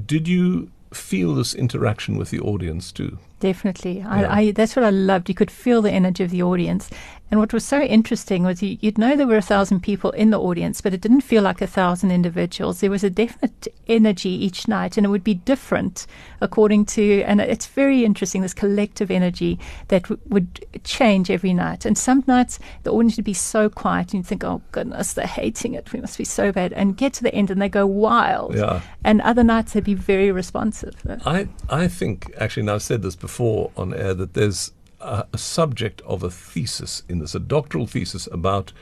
did 0.05 0.29
you 0.29 0.71
feel 0.93 1.35
this 1.35 1.55
interaction 1.55 2.17
with 2.17 2.31
the 2.31 2.41
audience 2.41 2.93
too? 2.93 3.19
Definitely, 3.41 3.99
Yeah. 3.99 4.09
I, 4.09 4.39
I, 4.39 4.51
that's 4.51 4.75
what 4.75 4.85
I 4.85 4.91
loved. 4.91 5.29
You 5.29 5.35
could 5.35 5.51
feel 5.51 5.81
the 5.81 5.93
energy 5.93 6.25
of 6.25 6.31
the 6.31 6.43
audience, 6.43 6.91
and 7.31 7.41
what 7.41 7.53
was 7.53 7.65
so 7.65 7.81
interesting 7.81 8.43
was 8.43 8.63
you, 8.63 8.79
you'd 8.81 8.99
know 8.99 9.15
there 9.15 9.27
were 9.27 9.37
a 9.37 9.43
thousand 9.43 9.81
people 9.81 10.11
in 10.13 10.31
the 10.31 10.41
audience, 10.41 10.81
but 10.81 10.95
it 10.95 11.01
didn't 11.01 11.21
feel 11.21 11.43
like 11.43 11.61
a 11.61 11.67
thousand 11.67 12.11
individuals. 12.11 12.81
There 12.81 12.91
was 12.91 13.05
a 13.05 13.11
definite 13.11 13.69
energy 13.87 14.31
each 14.31 14.67
night, 14.67 14.97
and 14.97 15.05
it 15.05 15.11
would 15.11 15.25
be 15.25 15.35
different 15.35 16.07
according 16.41 16.87
to. 16.87 17.23
And 17.23 17.41
it's 17.41 17.67
very 17.67 18.05
interesting 18.05 18.43
this 18.43 18.55
collective 18.55 19.11
energy 19.11 19.59
that 19.89 20.05
w- 20.05 20.21
would 20.29 20.65
change 20.85 21.31
every 21.31 21.53
night. 21.53 21.85
And 21.85 21.99
some 21.99 22.25
nights 22.27 22.59
the 22.83 22.93
audience 22.93 23.17
would 23.17 23.25
be 23.25 23.35
so 23.35 23.69
quiet, 23.69 24.13
and 24.13 24.21
you'd 24.21 24.27
think, 24.27 24.45
"Oh 24.45 24.63
goodness, 24.73 25.13
they're 25.13 25.27
hating 25.27 25.75
it. 25.75 25.93
We 25.93 26.01
must 26.01 26.17
be 26.17 26.25
so 26.25 26.51
bad." 26.51 26.73
And 26.73 26.97
get 26.97 27.13
to 27.15 27.23
the 27.23 27.35
end, 27.35 27.51
and 27.51 27.61
they 27.61 27.69
go 27.69 27.87
wild. 27.87 28.55
Yeah. 28.55 28.81
And 29.05 29.21
other 29.21 29.45
nights 29.45 29.73
they'd 29.73 29.85
be 29.85 29.95
very 29.95 30.33
responsive. 30.33 30.95
I, 31.27 31.49
I 31.69 31.89
think, 31.89 32.33
actually, 32.39 32.63
and 32.63 32.71
I've 32.71 32.83
said 32.83 33.03
this 33.03 33.17
before 33.17 33.71
on 33.77 33.93
air, 33.93 34.15
that 34.15 34.35
there's 34.35 34.73
a, 35.01 35.25
a 35.33 35.39
subject 35.39 36.01
of 36.03 36.23
a 36.23 36.31
thesis 36.31 37.03
in 37.09 37.19
this, 37.19 37.35
a 37.35 37.39
doctoral 37.41 37.87
thesis 37.87 38.29
about 38.33 38.73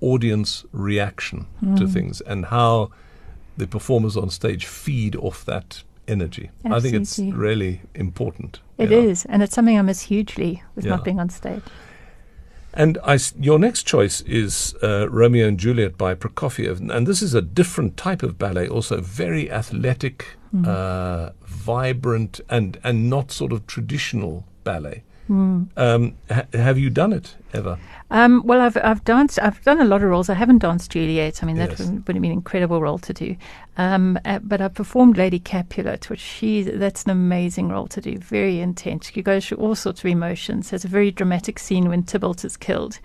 audience 0.00 0.64
reaction 0.72 1.46
to 1.76 1.86
things 1.88 2.20
and 2.22 2.46
how 2.46 2.90
the 3.56 3.66
performers 3.66 4.16
on 4.16 4.28
stage 4.30 4.66
feed 4.66 5.16
off 5.16 5.44
that 5.44 5.82
energy. 6.06 6.50
I 6.64 6.80
think 6.80 6.94
it's 6.94 7.18
really 7.18 7.80
important. 7.94 8.60
It 8.76 8.92
is, 8.92 9.24
and 9.26 9.42
it's 9.42 9.54
something 9.54 9.78
I 9.78 9.82
miss 9.82 10.02
hugely 10.02 10.62
with 10.74 10.84
Yeah. 10.84 10.90
not 10.96 11.04
being 11.04 11.20
on 11.20 11.30
stage. 11.30 11.62
And 12.76 12.98
I 13.04 13.18
your 13.38 13.58
next 13.60 13.84
choice 13.86 14.20
is 14.22 14.74
uh, 14.82 15.08
Romeo 15.08 15.46
and 15.46 15.58
Juliet 15.60 15.96
by 15.96 16.14
Prokofiev, 16.16 16.90
and 16.90 17.06
this 17.06 17.22
is 17.22 17.32
a 17.32 17.40
different 17.40 17.96
type 17.96 18.22
of 18.24 18.36
ballet, 18.36 18.68
also 18.68 19.00
very 19.00 19.50
athletic, 19.50 20.36
Hmm. 20.50 20.64
uh, 20.66 21.30
vibrant, 21.46 22.40
and 22.50 22.78
and 22.84 23.08
not 23.08 23.30
sort 23.30 23.52
of 23.52 23.66
traditional 23.66 24.44
ballet. 24.64 25.02
Hmm. 25.26 25.62
Um, 25.76 26.14
ha- 26.30 26.44
have 26.52 26.78
you 26.78 26.90
done 26.90 27.12
it 27.12 27.34
ever? 27.54 27.78
Um, 28.10 28.42
well, 28.44 28.60
I've 28.60 28.76
I've 28.76 29.02
danced. 29.04 29.38
I've 29.40 29.62
done 29.64 29.80
a 29.80 29.84
lot 29.84 30.02
of 30.02 30.10
roles. 30.10 30.28
I 30.28 30.34
haven't 30.34 30.58
danced 30.58 30.90
Juliet. 30.90 31.42
I 31.42 31.46
mean, 31.46 31.56
that 31.56 31.70
Yes. 31.70 31.80
would, 31.80 32.06
would 32.06 32.16
have 32.16 32.22
been 32.22 32.30
an 32.32 32.38
incredible 32.38 32.80
role 32.82 32.98
to 32.98 33.12
do. 33.14 33.36
Um, 33.78 34.18
uh, 34.26 34.40
but 34.42 34.60
I 34.60 34.68
performed 34.68 35.16
Lady 35.16 35.38
Capulet, 35.38 36.10
which 36.10 36.20
she 36.20 36.62
that's 36.62 37.04
an 37.04 37.10
amazing 37.10 37.68
role 37.70 37.86
to 37.88 38.00
do. 38.02 38.18
Very 38.18 38.60
intense. 38.60 39.16
You 39.16 39.22
go 39.22 39.40
through 39.40 39.58
all 39.58 39.74
sorts 39.74 40.00
of 40.00 40.06
emotions. 40.06 40.70
There's 40.70 40.84
a 40.84 40.88
very 40.88 41.10
dramatic 41.10 41.58
scene 41.58 41.88
when 41.88 42.02
Tybalt 42.02 42.44
is 42.44 42.56
killed. 42.58 42.98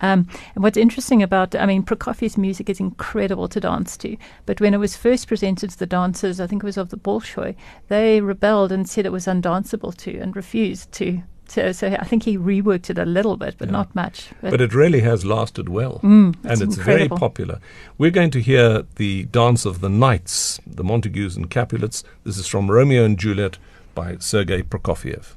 Um, 0.00 0.28
and 0.54 0.62
what's 0.62 0.76
interesting 0.76 1.22
about, 1.22 1.54
I 1.54 1.64
mean, 1.64 1.82
Prokofiev's 1.82 2.36
music 2.36 2.68
is 2.68 2.80
incredible 2.80 3.48
to 3.48 3.60
dance 3.60 3.96
to. 3.98 4.16
But 4.44 4.60
when 4.60 4.74
it 4.74 4.76
was 4.78 4.94
first 4.94 5.26
presented 5.26 5.70
to 5.70 5.78
the 5.78 5.86
dancers, 5.86 6.38
I 6.38 6.46
think 6.46 6.62
it 6.62 6.66
was 6.66 6.76
of 6.76 6.90
the 6.90 6.98
Bolshoi, 6.98 7.56
they 7.88 8.20
rebelled 8.20 8.72
and 8.72 8.86
said 8.86 9.06
it 9.06 9.12
was 9.12 9.26
undanceable 9.26 9.96
to 9.96 10.18
and 10.18 10.36
refused 10.36 10.92
to. 10.92 11.22
So, 11.48 11.72
so 11.72 11.88
I 11.88 12.04
think 12.04 12.24
he 12.24 12.36
reworked 12.36 12.90
it 12.90 12.98
a 12.98 13.04
little 13.04 13.36
bit, 13.36 13.54
but 13.58 13.68
Yeah. 13.68 13.72
not 13.72 13.94
much. 13.94 14.30
But 14.40 14.60
it 14.60 14.74
really 14.74 15.00
has 15.00 15.24
lasted 15.24 15.68
well, 15.68 16.00
Mm, 16.02 16.34
and 16.42 16.52
it's 16.52 16.60
it's 16.62 16.76
very 16.76 17.08
popular. 17.08 17.60
We're 17.98 18.10
going 18.10 18.30
to 18.32 18.40
hear 18.40 18.82
the 18.96 19.24
dance 19.24 19.64
of 19.64 19.80
the 19.80 19.88
knights, 19.88 20.60
the 20.66 20.84
Montagues 20.84 21.36
and 21.36 21.48
Capulets. 21.50 22.04
This 22.24 22.38
is 22.38 22.46
from 22.46 22.70
Romeo 22.70 23.04
and 23.04 23.18
Juliet 23.18 23.58
by 23.94 24.16
Sergei 24.18 24.62
Prokofiev. 24.62 25.36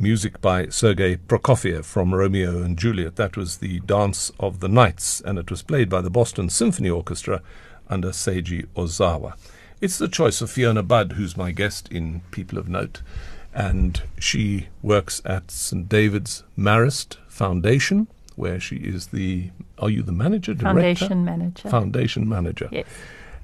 Music 0.00 0.40
by 0.40 0.68
Sergei 0.68 1.16
Prokofiev 1.16 1.84
from 1.84 2.14
Romeo 2.14 2.62
and 2.62 2.78
Juliet. 2.78 3.16
That 3.16 3.36
was 3.36 3.56
the 3.58 3.80
dance 3.80 4.30
of 4.38 4.60
the 4.60 4.68
knights, 4.68 5.20
and 5.20 5.38
it 5.38 5.50
was 5.50 5.62
played 5.62 5.88
by 5.88 6.00
the 6.00 6.10
Boston 6.10 6.48
Symphony 6.48 6.88
Orchestra 6.88 7.42
under 7.90 8.10
Seiji 8.10 8.66
Ozawa. 8.76 9.32
It's 9.80 9.98
the 9.98 10.08
choice 10.08 10.40
of 10.40 10.50
Fiona 10.50 10.82
Budd, 10.82 11.12
who's 11.12 11.36
my 11.36 11.50
guest 11.50 11.88
in 11.90 12.20
People 12.30 12.58
of 12.58 12.68
Note, 12.68 13.02
and 13.58 14.02
she 14.20 14.68
works 14.82 15.20
at 15.24 15.50
St. 15.50 15.88
David's 15.88 16.44
Marist 16.56 17.16
Foundation, 17.26 18.06
where 18.36 18.60
she 18.60 18.76
is 18.76 19.08
the. 19.08 19.50
Are 19.80 19.90
you 19.90 20.04
the 20.04 20.12
manager, 20.12 20.54
director? 20.54 20.80
Foundation 20.80 21.24
manager. 21.24 21.68
Foundation 21.68 22.28
manager. 22.28 22.68
Yes. 22.70 22.86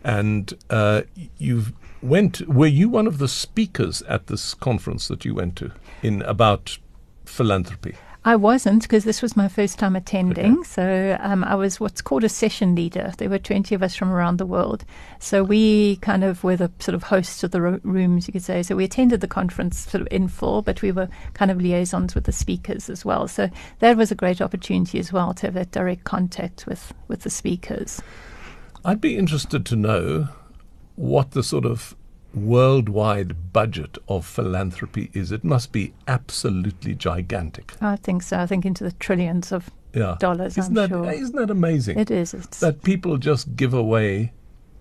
And 0.05 0.55
uh, 0.71 1.03
you 1.39 1.65
went. 2.01 2.47
Were 2.47 2.69
you 2.69 2.89
one 2.89 3.09
of 3.09 3.19
the 3.19 3.27
speakers 3.27 4.03
at 4.03 4.29
this 4.29 4.55
conference 4.55 5.09
that 5.09 5.25
you 5.25 5.35
went 5.35 5.57
to 5.57 5.73
in 6.01 6.23
about 6.23 6.79
philanthropy? 7.25 7.97
I 8.27 8.37
wasn't 8.37 8.83
because 8.83 9.05
this 9.05 9.21
was 9.21 9.37
my 9.37 9.49
first 9.49 9.79
time 9.79 9.95
attending. 9.95 10.65
So 10.65 11.19
um, 11.21 11.45
I 11.45 11.55
was 11.55 11.79
what's 11.79 12.01
called 12.01 12.25
a 12.25 12.29
session 12.31 12.75
leader. 12.75 13.13
There 13.19 13.29
were 13.29 13.39
20 13.39 13.75
of 13.75 13.83
us 13.83 13.95
from 13.95 14.11
around 14.11 14.39
the 14.39 14.47
world. 14.47 14.87
So 15.19 15.45
we 15.45 15.97
kind 15.97 16.25
of 16.25 16.43
were 16.43 16.57
the 16.57 16.73
sort 16.79 16.95
of 16.95 17.03
hosts 17.03 17.45
of 17.45 17.51
the 17.51 17.61
ro- 17.61 17.81
rooms, 17.83 18.27
you 18.27 18.33
could 18.33 18.43
say. 18.43 18.63
So 18.63 18.77
we 18.77 18.85
attended 18.85 19.21
the 19.21 19.29
conference 19.29 19.91
sort 19.91 20.01
of 20.01 20.09
in 20.11 20.29
full, 20.29 20.63
but 20.63 20.81
we 20.81 20.91
were 20.91 21.09
kind 21.35 21.51
of 21.51 21.61
liaisons 21.61 22.15
with 22.15 22.25
the 22.25 22.33
speakers 22.33 22.89
as 22.89 23.05
well. 23.05 23.29
So 23.29 23.51
that 23.81 23.99
was 23.99 24.11
a 24.11 24.15
great 24.15 24.41
opportunity 24.41 24.99
as 24.99 25.13
well 25.13 25.35
to 25.35 25.47
have 25.49 25.55
that 25.55 25.73
direct 25.73 26.05
contact 26.05 26.67
with, 26.67 26.95
with 27.09 27.23
the 27.23 27.31
speakers. 27.31 28.01
I'd 28.87 29.03
be 29.03 29.19
interested 29.19 29.67
to 29.67 29.77
know 29.77 30.29
what 30.97 31.33
the 31.33 31.43
sort 31.43 31.67
of 31.67 31.95
worldwide 32.35 33.53
budget 33.53 33.99
of 34.09 34.27
philanthropy 34.27 35.11
is. 35.13 35.33
It 35.33 35.45
must 35.45 35.73
be 35.73 35.93
absolutely 36.09 36.95
gigantic. 36.95 37.73
I 37.81 37.97
think 37.97 38.23
so. 38.23 38.39
I 38.39 38.47
think 38.47 38.65
into 38.67 38.85
the 38.85 38.93
trillions 38.93 39.53
of 39.53 39.71
Yeah. 39.95 40.17
dollars, 40.19 40.59
Isn't 40.59 40.71
I'm 40.71 40.75
that 40.75 40.89
sure. 40.91 41.11
isn't 41.11 41.37
that 41.37 41.51
amazing? 41.51 41.99
It 41.99 42.11
is. 42.11 42.35
It's, 42.35 42.61
that 42.61 42.83
people 42.83 43.17
just 43.19 43.55
give 43.57 43.73
away 43.75 44.33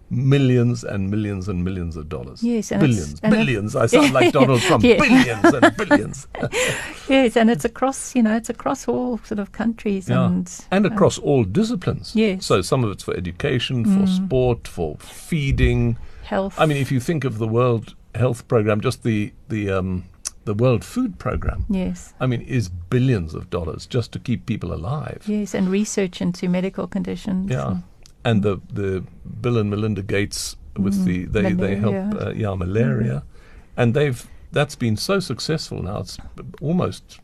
millions 0.10 0.84
and 0.84 1.10
millions 1.10 1.47
and 1.47 1.64
millions 1.64 1.95
of 1.95 2.08
dollars. 2.08 2.43
Yes, 2.43 2.72
and 2.72 2.82
billions, 2.82 3.20
billions. 3.20 3.76
I 3.76 3.86
sound 3.88 4.14
like 4.14 4.32
Donald 4.32 4.62
Trump. 4.68 4.84
Yeah. 4.84 4.97
Billions 4.97 5.54
and 5.54 5.78
billions. 5.78 6.28
Yes, 7.10 7.36
and 7.36 7.49
it's 7.49 7.66
across, 7.66 8.16
you 8.16 8.24
know, 8.24 8.36
it's 8.36 8.49
across 8.49 8.88
all 8.88 9.18
sort 9.20 9.38
of 9.39 9.51
countries 9.51 10.08
Yeah. 10.10 10.26
and 10.26 10.49
and 10.72 10.86
uh, 10.86 10.89
across 10.89 11.18
all 11.20 11.43
disciplines. 11.43 12.16
Yes. 12.16 12.39
Mm. 12.39 12.43
So 12.43 12.62
some 12.62 12.84
of 12.84 12.91
it's 12.91 13.04
for 13.04 13.14
education, 13.16 13.84
for 13.86 14.08
sport, 14.08 14.68
for 14.68 14.95
feeding. 14.99 15.97
Health. 16.24 16.55
I 16.59 16.65
mean, 16.65 16.78
if 16.78 16.91
you 16.91 16.99
think 16.99 17.24
of 17.26 17.38
the 17.38 17.47
World 17.47 17.95
Health 18.15 18.47
Program, 18.47 18.82
just 18.82 19.03
the 19.03 19.34
the 19.49 19.69
um, 19.69 20.03
the 20.45 20.53
World 20.53 20.84
Food 20.84 21.17
Program, 21.19 21.65
yes, 21.69 22.13
I 22.19 22.26
mean, 22.28 22.41
is 22.41 22.69
billions 22.69 23.34
of 23.34 23.49
dollars 23.49 23.86
just 23.86 24.11
to 24.13 24.19
keep 24.19 24.45
people 24.45 24.74
alive. 24.74 25.24
yes, 25.28 25.53
and 25.55 25.69
research 25.69 26.21
into 26.21 26.47
medical 26.49 26.88
conditions. 26.88 27.49
Yeah, 27.51 27.78
and 28.26 28.43
the 28.43 28.59
the 28.74 29.03
Bill 29.41 29.57
and 29.57 29.69
Melinda 29.69 30.01
Gates 30.01 30.55
with 30.78 31.05
the 31.05 31.26
they 31.26 31.53
they 31.53 31.76
help 31.76 31.93
Mm, 31.95 32.09
malaria. 32.13 32.28
uh, 32.28 32.34
yeah 32.36 32.55
malaria, 32.55 33.24
and 33.78 33.93
they've 33.93 34.28
that's 34.51 34.76
been 34.76 34.97
so 34.97 35.19
successful 35.19 35.82
now. 35.84 35.99
It's 35.99 36.17
almost 36.61 37.19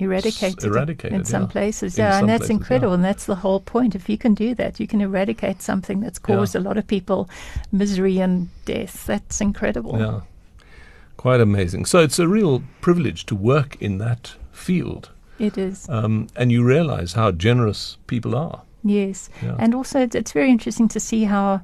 eradicated, 0.00 0.64
eradicated, 0.64 1.18
in 1.18 1.24
some 1.24 1.42
yeah. 1.42 1.48
places. 1.48 1.98
Yeah, 1.98 2.12
some 2.12 2.20
and 2.20 2.28
that's 2.28 2.40
places, 2.40 2.50
yeah. 2.50 2.56
incredible, 2.56 2.94
and 2.94 3.04
that's 3.04 3.26
the 3.26 3.36
whole 3.36 3.60
point. 3.60 3.94
If 3.94 4.08
you 4.08 4.18
can 4.18 4.34
do 4.34 4.54
that, 4.54 4.80
you 4.80 4.86
can 4.86 5.00
eradicate 5.00 5.62
something 5.62 6.00
that's 6.00 6.18
Yeah. 6.18 6.36
caused 6.36 6.56
a 6.56 6.60
lot 6.60 6.76
of 6.76 6.86
people 6.86 7.28
misery 7.72 8.18
and 8.20 8.48
death. 8.64 9.06
That's 9.06 9.40
incredible. 9.40 9.98
yeah, 9.98 10.20
quite 11.16 11.40
amazing. 11.40 11.86
So 11.86 11.98
it's 12.00 12.18
a 12.18 12.26
real 12.28 12.62
privilege 12.80 13.26
to 13.26 13.34
work 13.36 13.76
in 13.80 13.98
that 13.98 14.34
field, 14.52 15.10
It 15.38 15.58
is. 15.58 15.88
um, 15.88 16.28
and 16.36 16.50
you 16.50 16.64
realize 16.64 17.12
how 17.14 17.30
generous 17.32 17.96
people 18.06 18.34
are. 18.36 18.62
Yes, 18.82 19.28
Yeah. 19.42 19.56
and 19.58 19.74
also 19.74 20.00
it's, 20.00 20.32
very 20.32 20.50
interesting 20.50 20.88
to 20.88 21.00
see 21.00 21.24
how 21.24 21.60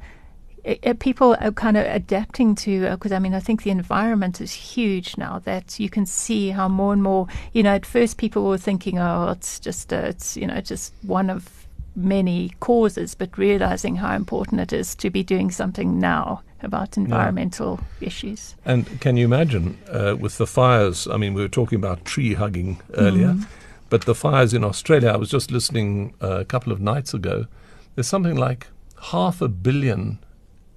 people 0.99 1.37
are 1.41 1.53
kind 1.53 1.77
of 1.77 1.87
adapting 1.87 2.55
to. 2.57 2.91
Because 2.91 3.13
I 3.13 3.19
mean, 3.19 3.35
I 3.35 3.41
think 3.41 3.63
the 3.63 3.71
environment 3.71 4.41
is 4.41 4.53
huge 4.53 5.17
now. 5.17 5.41
That 5.45 5.79
you 5.79 5.89
can 5.89 6.07
see 6.07 6.51
how 6.51 6.69
more 6.69 6.93
and 6.93 7.03
more. 7.03 7.27
You 7.53 7.63
know, 7.63 7.75
at 7.75 7.87
first 7.87 8.17
people 8.19 8.45
were 8.45 8.59
thinking, 8.59 8.99
"Oh, 8.99 9.31
it's 9.31 9.61
just 9.61 9.93
uh, 9.93 9.97
it's 10.09 10.37
you 10.37 10.47
know 10.47 10.61
just 10.61 10.93
one 11.03 11.31
of 11.31 11.67
many 11.95 12.53
causes," 12.61 13.15
but 13.15 13.39
realizing 13.39 13.97
how 13.97 14.15
important 14.15 14.61
it 14.61 14.73
is 14.73 14.95
to 14.97 15.11
be 15.11 15.23
doing 15.23 15.51
something 15.51 15.99
now 15.99 16.43
about 16.63 16.97
environmental 16.97 17.79
issues. 18.01 18.55
And 18.65 19.01
can 19.01 19.17
you 19.17 19.25
imagine 19.27 19.77
uh, 19.91 20.17
with 20.19 20.39
the 20.39 20.47
fires? 20.47 21.07
I 21.07 21.17
mean, 21.17 21.35
we 21.35 21.43
were 21.43 21.49
talking 21.49 21.77
about 21.77 22.05
tree 22.05 22.35
hugging 22.35 22.81
earlier, 22.95 23.29
Mm-hmm. 23.29 23.45
but 23.91 24.05
the 24.05 24.15
fires 24.15 24.53
in 24.55 24.65
Australia. 24.65 25.11
I 25.11 25.17
was 25.17 25.31
just 25.31 25.51
listening 25.51 26.15
uh, 26.23 26.41
a 26.41 26.45
couple 26.45 26.73
of 26.73 26.81
nights 26.81 27.15
ago. 27.15 27.47
There's 27.95 28.09
something 28.09 28.37
like 28.37 28.67
half 29.13 29.41
a 29.43 29.49
billion 29.49 30.19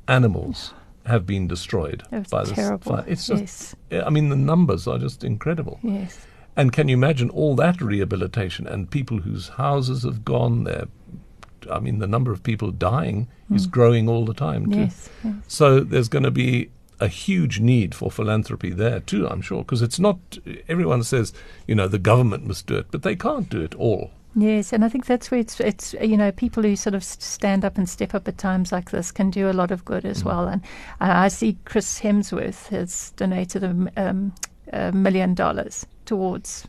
animals 0.10 0.74
have 1.06 1.26
been 1.26 1.48
destroyed 1.48 2.04
That's 2.12 2.30
by 2.30 2.44
this 2.44 2.54
terrible. 2.54 2.92
fire. 2.92 3.06
It's 3.08 3.26
just, 3.28 3.76
yes. 3.90 4.04
I 4.06 4.10
mean, 4.10 4.30
the 4.30 4.36
numbers 4.36 4.88
are 4.88 4.98
just 5.00 5.24
incredible. 5.24 5.80
yes, 5.82 6.26
And 6.56 6.72
can 6.72 6.88
you 6.88 6.94
imagine 6.96 7.30
all 7.30 7.56
that 7.56 7.82
rehabilitation 7.82 8.68
and 8.68 8.92
people 8.92 9.20
whose 9.20 9.50
houses 9.50 10.04
have 10.04 10.24
gone? 10.26 10.66
there? 10.66 10.86
I 11.72 11.80
mean, 11.80 12.00
the 12.00 12.08
number 12.08 12.32
of 12.32 12.42
people 12.44 12.72
dying 12.72 13.28
is 13.54 13.68
growing 13.68 14.08
all 14.08 14.26
the 14.26 14.34
time 14.34 14.66
too. 14.72 14.78
Mm. 14.78 14.86
yes, 14.86 15.10
yes. 15.24 15.34
So 15.48 15.80
there's 15.82 16.08
going 16.10 16.24
to 16.24 16.32
be 16.32 16.70
a 17.00 17.08
huge 17.08 17.60
need 17.60 17.96
for 17.96 18.12
philanthropy 18.12 18.72
there 18.72 19.00
too, 19.00 19.28
I'm 19.28 19.42
sure, 19.42 19.64
because 19.64 19.82
it's 19.82 20.00
not. 20.00 20.20
Everyone 20.68 21.02
says, 21.04 21.34
you 21.68 21.76
know, 21.76 21.88
the 21.88 22.00
government 22.00 22.46
must 22.46 22.68
do 22.68 22.76
it, 22.78 22.88
but 22.92 23.04
they 23.04 23.16
can't 23.16 23.50
do 23.50 23.62
it 23.62 23.74
all. 23.76 24.12
Yes, 24.36 24.72
and 24.74 24.86
I 24.86 24.90
think 24.90 25.08
that's 25.08 25.32
where 25.32 25.40
it's 25.40 25.60
it's 25.60 25.94
you 26.02 26.16
know 26.16 26.32
people 26.32 26.64
who 26.64 26.76
sort 26.76 26.94
of 26.94 27.04
stand 27.04 27.66
up 27.66 27.78
and 27.78 27.90
step 27.90 28.14
up 28.14 28.28
at 28.28 28.38
times 28.38 28.72
like 28.72 28.92
this 28.92 29.12
can 29.12 29.32
do 29.32 29.50
a 29.50 29.54
lot 29.54 29.72
of 29.72 29.84
good 29.86 30.04
Mm. 30.04 30.10
as 30.12 30.24
well. 30.24 30.48
And 30.48 30.62
I 31.00 31.28
see 31.30 31.58
Chris 31.66 32.00
Hemsworth 32.00 32.68
has 32.68 33.12
donated 33.18 33.64
a, 33.64 33.92
um, 33.98 34.34
a 34.72 34.92
million 34.92 35.34
dollars 35.34 35.86
towards 36.06 36.68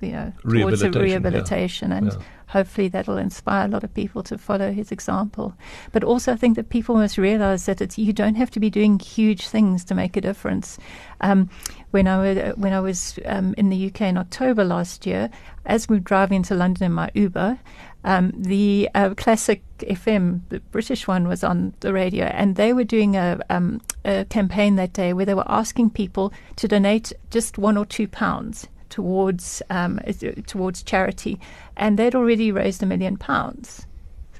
you 0.00 0.12
know 0.12 0.32
towards 0.42 0.80
the 0.80 0.90
Rehabilitation, 0.90 1.90
yeah. 1.90 1.96
and 1.98 2.06
Yeah. 2.12 2.18
Hopefully 2.52 2.86
that'll 2.86 3.16
inspire 3.16 3.64
a 3.64 3.68
lot 3.68 3.82
of 3.82 3.94
people 3.94 4.22
to 4.22 4.36
follow 4.36 4.72
his 4.72 4.92
example. 4.92 5.54
But 5.90 6.04
also, 6.04 6.32
I 6.32 6.36
think 6.36 6.56
that 6.56 6.68
people 6.68 6.96
must 6.96 7.16
realize 7.16 7.64
that 7.64 7.80
it's, 7.80 7.96
you 7.96 8.12
don't 8.12 8.34
have 8.34 8.50
to 8.50 8.60
be 8.60 8.68
doing 8.68 8.98
huge 8.98 9.48
things 9.48 9.84
to 9.84 9.94
make 9.94 10.18
a 10.18 10.20
difference. 10.20 10.78
Um, 11.22 11.48
when 11.92 12.06
I 12.06 12.18
was, 12.18 12.56
when 12.56 12.74
I 12.74 12.80
was 12.80 13.18
um, 13.24 13.54
in 13.56 13.70
the 13.70 13.86
UK 13.86 14.02
in 14.02 14.18
October 14.18 14.64
last 14.64 15.06
year, 15.06 15.30
as 15.64 15.88
we 15.88 15.96
were 15.96 16.00
driving 16.00 16.36
into 16.36 16.54
London 16.54 16.84
in 16.84 16.92
my 16.92 17.10
Uber, 17.14 17.58
um, 18.04 18.32
the 18.36 18.90
uh, 18.94 19.14
classic 19.14 19.62
FM, 19.78 20.42
the 20.50 20.60
British 20.60 21.08
one, 21.08 21.28
was 21.28 21.42
on 21.42 21.72
the 21.80 21.92
radio, 21.92 22.26
and 22.26 22.56
they 22.56 22.74
were 22.74 22.84
doing 22.84 23.16
a, 23.16 23.40
um, 23.48 23.80
a 24.04 24.26
campaign 24.26 24.76
that 24.76 24.92
day 24.92 25.14
where 25.14 25.24
they 25.24 25.34
were 25.34 25.50
asking 25.50 25.90
people 25.90 26.34
to 26.56 26.68
donate 26.68 27.14
just 27.30 27.56
one 27.56 27.78
or 27.78 27.86
two 27.86 28.08
pounds 28.08 28.68
towards 28.96 29.62
um, 29.70 29.98
towards 30.46 30.82
charity, 30.82 31.38
and 31.76 31.98
they'd 31.98 32.14
already 32.14 32.52
raised 32.52 32.82
a 32.82 32.86
million 32.86 33.16
pounds. 33.16 33.86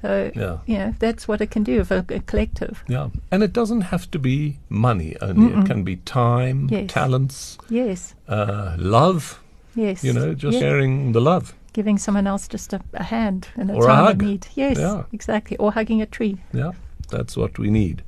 So 0.01 0.31
Yeah. 0.35 0.57
you 0.65 0.77
know 0.77 0.93
that's 0.99 1.27
what 1.27 1.41
it 1.41 1.51
can 1.51 1.63
do 1.63 1.83
for 1.83 1.97
a 2.09 2.19
collective. 2.31 2.83
Yeah, 2.89 3.09
and 3.31 3.43
it 3.43 3.53
doesn't 3.53 3.81
have 3.91 4.05
to 4.11 4.19
be 4.19 4.57
money 4.69 5.15
only. 5.21 5.53
It 5.59 5.65
can 5.67 5.83
be 5.83 5.95
time, 6.05 6.67
Yes. 6.71 6.91
talents, 6.93 7.57
Yes, 7.69 8.15
uh, 8.27 8.75
love. 8.77 9.39
yes. 9.75 10.03
You 10.03 10.13
know, 10.13 10.33
just 10.43 10.59
sharing 10.59 11.13
the 11.13 11.21
love. 11.21 11.53
giving 11.73 11.97
someone 11.99 12.27
else 12.29 12.47
just 12.53 12.73
a, 12.73 12.79
a 12.93 13.03
hand 13.03 13.47
in 13.57 13.69
a 13.69 13.73
Or 13.73 13.83
a 13.85 13.87
time 13.87 14.05
hug. 14.05 14.21
of 14.21 14.27
need. 14.27 14.47
Yes, 14.55 14.77
Yeah. 14.79 15.03
exactly. 15.11 15.57
Or 15.57 15.71
hugging 15.71 16.01
a 16.03 16.05
tree. 16.05 16.35
Yeah, 16.53 16.71
that's 17.09 17.35
what 17.37 17.57
we 17.59 17.69
need. 17.71 18.03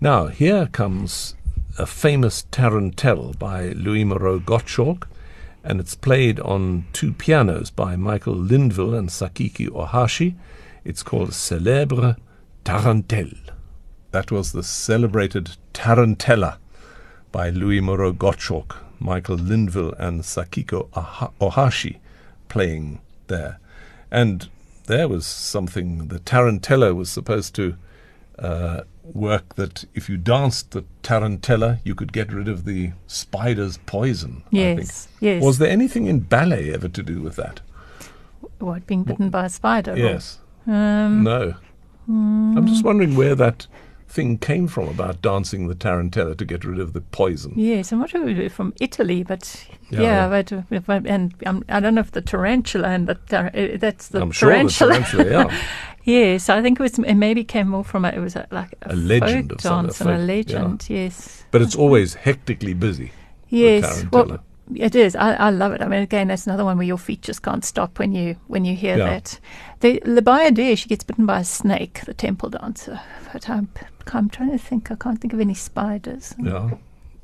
Now, 0.00 0.26
here 0.26 0.66
comes 0.72 1.36
a 1.78 1.86
famous 1.86 2.44
tarantelle 2.50 3.34
by 3.38 3.68
Louis 3.84 4.04
Moreau 4.04 4.40
Gottschalk, 4.40 5.04
and 5.66 5.80
it's 5.80 5.96
played 5.96 6.38
on 6.40 6.86
two 6.92 7.12
pianos 7.12 7.70
by 7.70 7.96
Michael 7.96 8.36
Linville 8.36 8.94
and 8.94 9.08
Sakiko 9.08 9.70
Ohashi. 9.70 10.36
It's 10.84 11.02
called 11.02 11.30
Célèbre 11.30 12.16
Tarantelle. 12.64 13.50
That 14.12 14.30
was 14.30 14.52
the 14.52 14.62
celebrated 14.62 15.56
Tarantella 15.74 16.58
by 17.32 17.50
Louis 17.50 17.80
Moreau 17.80 18.12
Gottschalk, 18.12 18.76
Michael 19.00 19.36
Linville, 19.36 19.92
and 19.98 20.22
Sakiko 20.22 20.88
Ohashi 21.40 21.98
playing 22.48 23.00
there. 23.26 23.58
And 24.10 24.48
there 24.86 25.08
was 25.08 25.26
something, 25.26 26.08
the 26.08 26.20
Tarantella 26.20 26.94
was 26.94 27.10
supposed 27.10 27.56
to 27.56 27.76
uh, 28.38 28.82
work 29.12 29.54
that 29.56 29.84
if 29.94 30.08
you 30.08 30.16
danced 30.16 30.72
the 30.72 30.84
Tarantella, 31.02 31.80
you 31.84 31.94
could 31.94 32.12
get 32.12 32.32
rid 32.32 32.48
of 32.48 32.64
the 32.64 32.92
spider's 33.06 33.78
poison. 33.78 34.42
I 34.46 34.50
think. 34.50 34.78
Yes, 34.80 35.08
yes. 35.20 35.42
Was 35.42 35.58
there 35.58 35.70
anything 35.70 36.06
in 36.06 36.20
ballet 36.20 36.72
ever 36.72 36.88
to 36.88 37.02
do 37.02 37.20
with 37.22 37.36
that? 37.36 37.60
what 38.58 38.86
being 38.86 39.02
bitten 39.02 39.28
by 39.28 39.46
a 39.46 39.48
spider? 39.48 39.96
Yes. 39.96 40.38
Um, 40.66 41.22
No. 41.22 41.54
I'm 42.08 42.66
just 42.66 42.84
wondering 42.84 43.16
where 43.16 43.34
that 43.34 43.66
thing 44.08 44.38
came 44.38 44.68
from 44.68 44.88
about 44.88 45.20
dancing 45.20 45.68
the 45.68 45.74
Tarantella 45.74 46.36
to 46.36 46.44
get 46.44 46.64
rid 46.64 46.78
of 46.80 46.92
the 46.92 47.00
poison. 47.00 47.52
Yes, 47.56 47.92
I'm 47.92 47.98
not 47.98 48.10
sure 48.10 48.48
from 48.50 48.72
Italy, 48.80 49.22
but 49.22 49.66
Yeah, 49.90 50.00
yeah, 50.00 50.42
yeah. 50.70 50.78
but 50.86 51.06
and 51.06 51.34
um, 51.44 51.64
I 51.68 51.80
don't 51.80 51.94
know 51.94 52.00
if 52.00 52.12
the 52.12 52.22
tarantula 52.22 52.88
and 52.88 53.06
the 53.08 53.14
tar- 53.14 53.50
uh, 53.54 53.76
that's 53.78 54.08
the 54.08 54.20
I'm 54.22 54.30
sure 54.30 54.50
the 54.50 54.70
tarantula. 54.70 54.92
tarantula, 55.00 55.30
yeah. 55.50 55.62
yes, 56.04 56.48
I 56.48 56.62
think 56.62 56.78
it 56.80 56.82
was. 56.82 56.98
It 56.98 57.14
maybe 57.14 57.44
came 57.44 57.68
more 57.68 57.84
from 57.84 58.04
a, 58.04 58.08
it 58.10 58.20
was 58.20 58.36
a, 58.36 58.46
like 58.50 58.74
a, 58.82 58.92
A 58.92 58.96
legend 58.96 59.52
of 59.52 59.58
dance 59.58 60.00
and 60.00 60.10
a 60.10 60.12
folk- 60.14 60.20
yeah. 60.20 60.34
legend. 60.34 60.86
Yes, 60.88 61.44
But 61.50 61.62
it's 61.62 61.76
always 61.76 62.14
hectically 62.14 62.74
busy. 62.74 63.10
yes. 63.48 63.84
tarantella. 64.04 64.28
Well, 64.28 64.44
it 64.74 64.94
is. 64.94 65.14
I, 65.16 65.34
I 65.34 65.50
love 65.50 65.72
it. 65.72 65.80
I 65.82 65.86
mean, 65.88 66.02
again, 66.02 66.28
that's 66.28 66.46
another 66.46 66.64
one 66.64 66.76
where 66.78 66.86
your 66.86 66.98
feet 66.98 67.22
just 67.22 67.42
can't 67.42 67.64
stop 67.64 67.98
when 67.98 68.12
you 68.12 68.36
when 68.48 68.64
you 68.64 68.74
hear 68.74 68.96
Yeah. 68.96 69.20
that. 69.20 69.40
La 70.06 70.20
Bayadere, 70.20 70.76
she 70.76 70.88
gets 70.88 71.04
bitten 71.04 71.26
by 71.26 71.40
a 71.40 71.44
snake, 71.44 72.00
the 72.06 72.14
temple 72.14 72.50
dancer. 72.50 73.00
But 73.32 73.48
I'm 73.48 73.68
I'm 74.12 74.28
trying 74.30 74.50
to 74.52 74.58
think. 74.58 74.90
I 74.90 74.94
can't 74.96 75.20
think 75.20 75.32
of 75.32 75.40
any 75.40 75.54
spiders. 75.54 76.34
Yeah. 76.38 76.70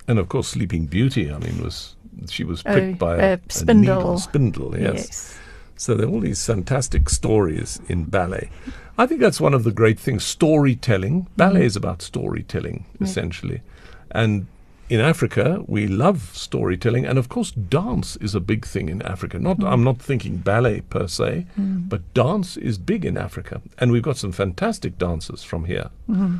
And 0.09 0.19
of 0.19 0.29
course, 0.29 0.49
Sleeping 0.49 0.87
Beauty, 0.87 1.33
I 1.33 1.39
mean, 1.39 1.63
was 1.63 1.97
she 2.29 2.45
was 2.45 2.63
Oh, 2.67 2.73
pricked 2.73 2.99
by 2.99 3.17
a, 3.17 3.33
uh, 3.35 3.37
a 3.49 3.53
spindle. 3.53 3.97
needle, 3.97 4.19
spindle, 4.19 4.79
yes. 4.79 4.95
yes. 4.95 5.39
So 5.77 5.95
there 5.95 6.07
are 6.07 6.11
all 6.11 6.21
these 6.21 6.45
fantastic 6.45 7.09
stories 7.09 7.81
in 7.89 8.05
ballet. 8.05 8.51
I 8.99 9.07
think 9.07 9.21
that's 9.21 9.41
one 9.41 9.55
of 9.55 9.65
the 9.65 9.73
great 9.73 9.99
things. 9.99 10.23
Storytelling. 10.25 11.27
Ballet 11.37 11.65
is 11.65 11.77
about 11.77 12.03
storytelling, 12.03 12.85
essentially. 13.01 13.63
And 14.11 14.47
in 14.89 15.01
Africa, 15.01 15.63
we 15.67 15.87
love 15.87 16.31
storytelling, 16.35 17.07
and 17.07 17.19
of 17.19 17.29
course, 17.29 17.51
dance 17.51 18.17
is 18.17 18.35
a 18.35 18.41
big 18.41 18.67
thing 18.67 18.89
in 18.89 19.03
Africa. 19.03 19.39
Not, 19.39 19.59
mm. 19.59 19.71
I'm 19.71 19.85
not 19.85 20.01
thinking 20.01 20.37
ballet 20.37 20.83
per 20.83 21.07
se, 21.07 21.47
mm. 21.59 21.89
but 21.89 22.15
dance 22.15 22.57
is 22.57 22.79
big 22.79 23.05
in 23.05 23.17
Africa, 23.17 23.63
and 23.79 23.91
we've 23.91 24.03
got 24.03 24.17
some 24.17 24.33
fantastic 24.33 24.99
dancers 24.99 25.43
from 25.43 25.65
here, 25.65 25.91
mm-hmm. 26.09 26.37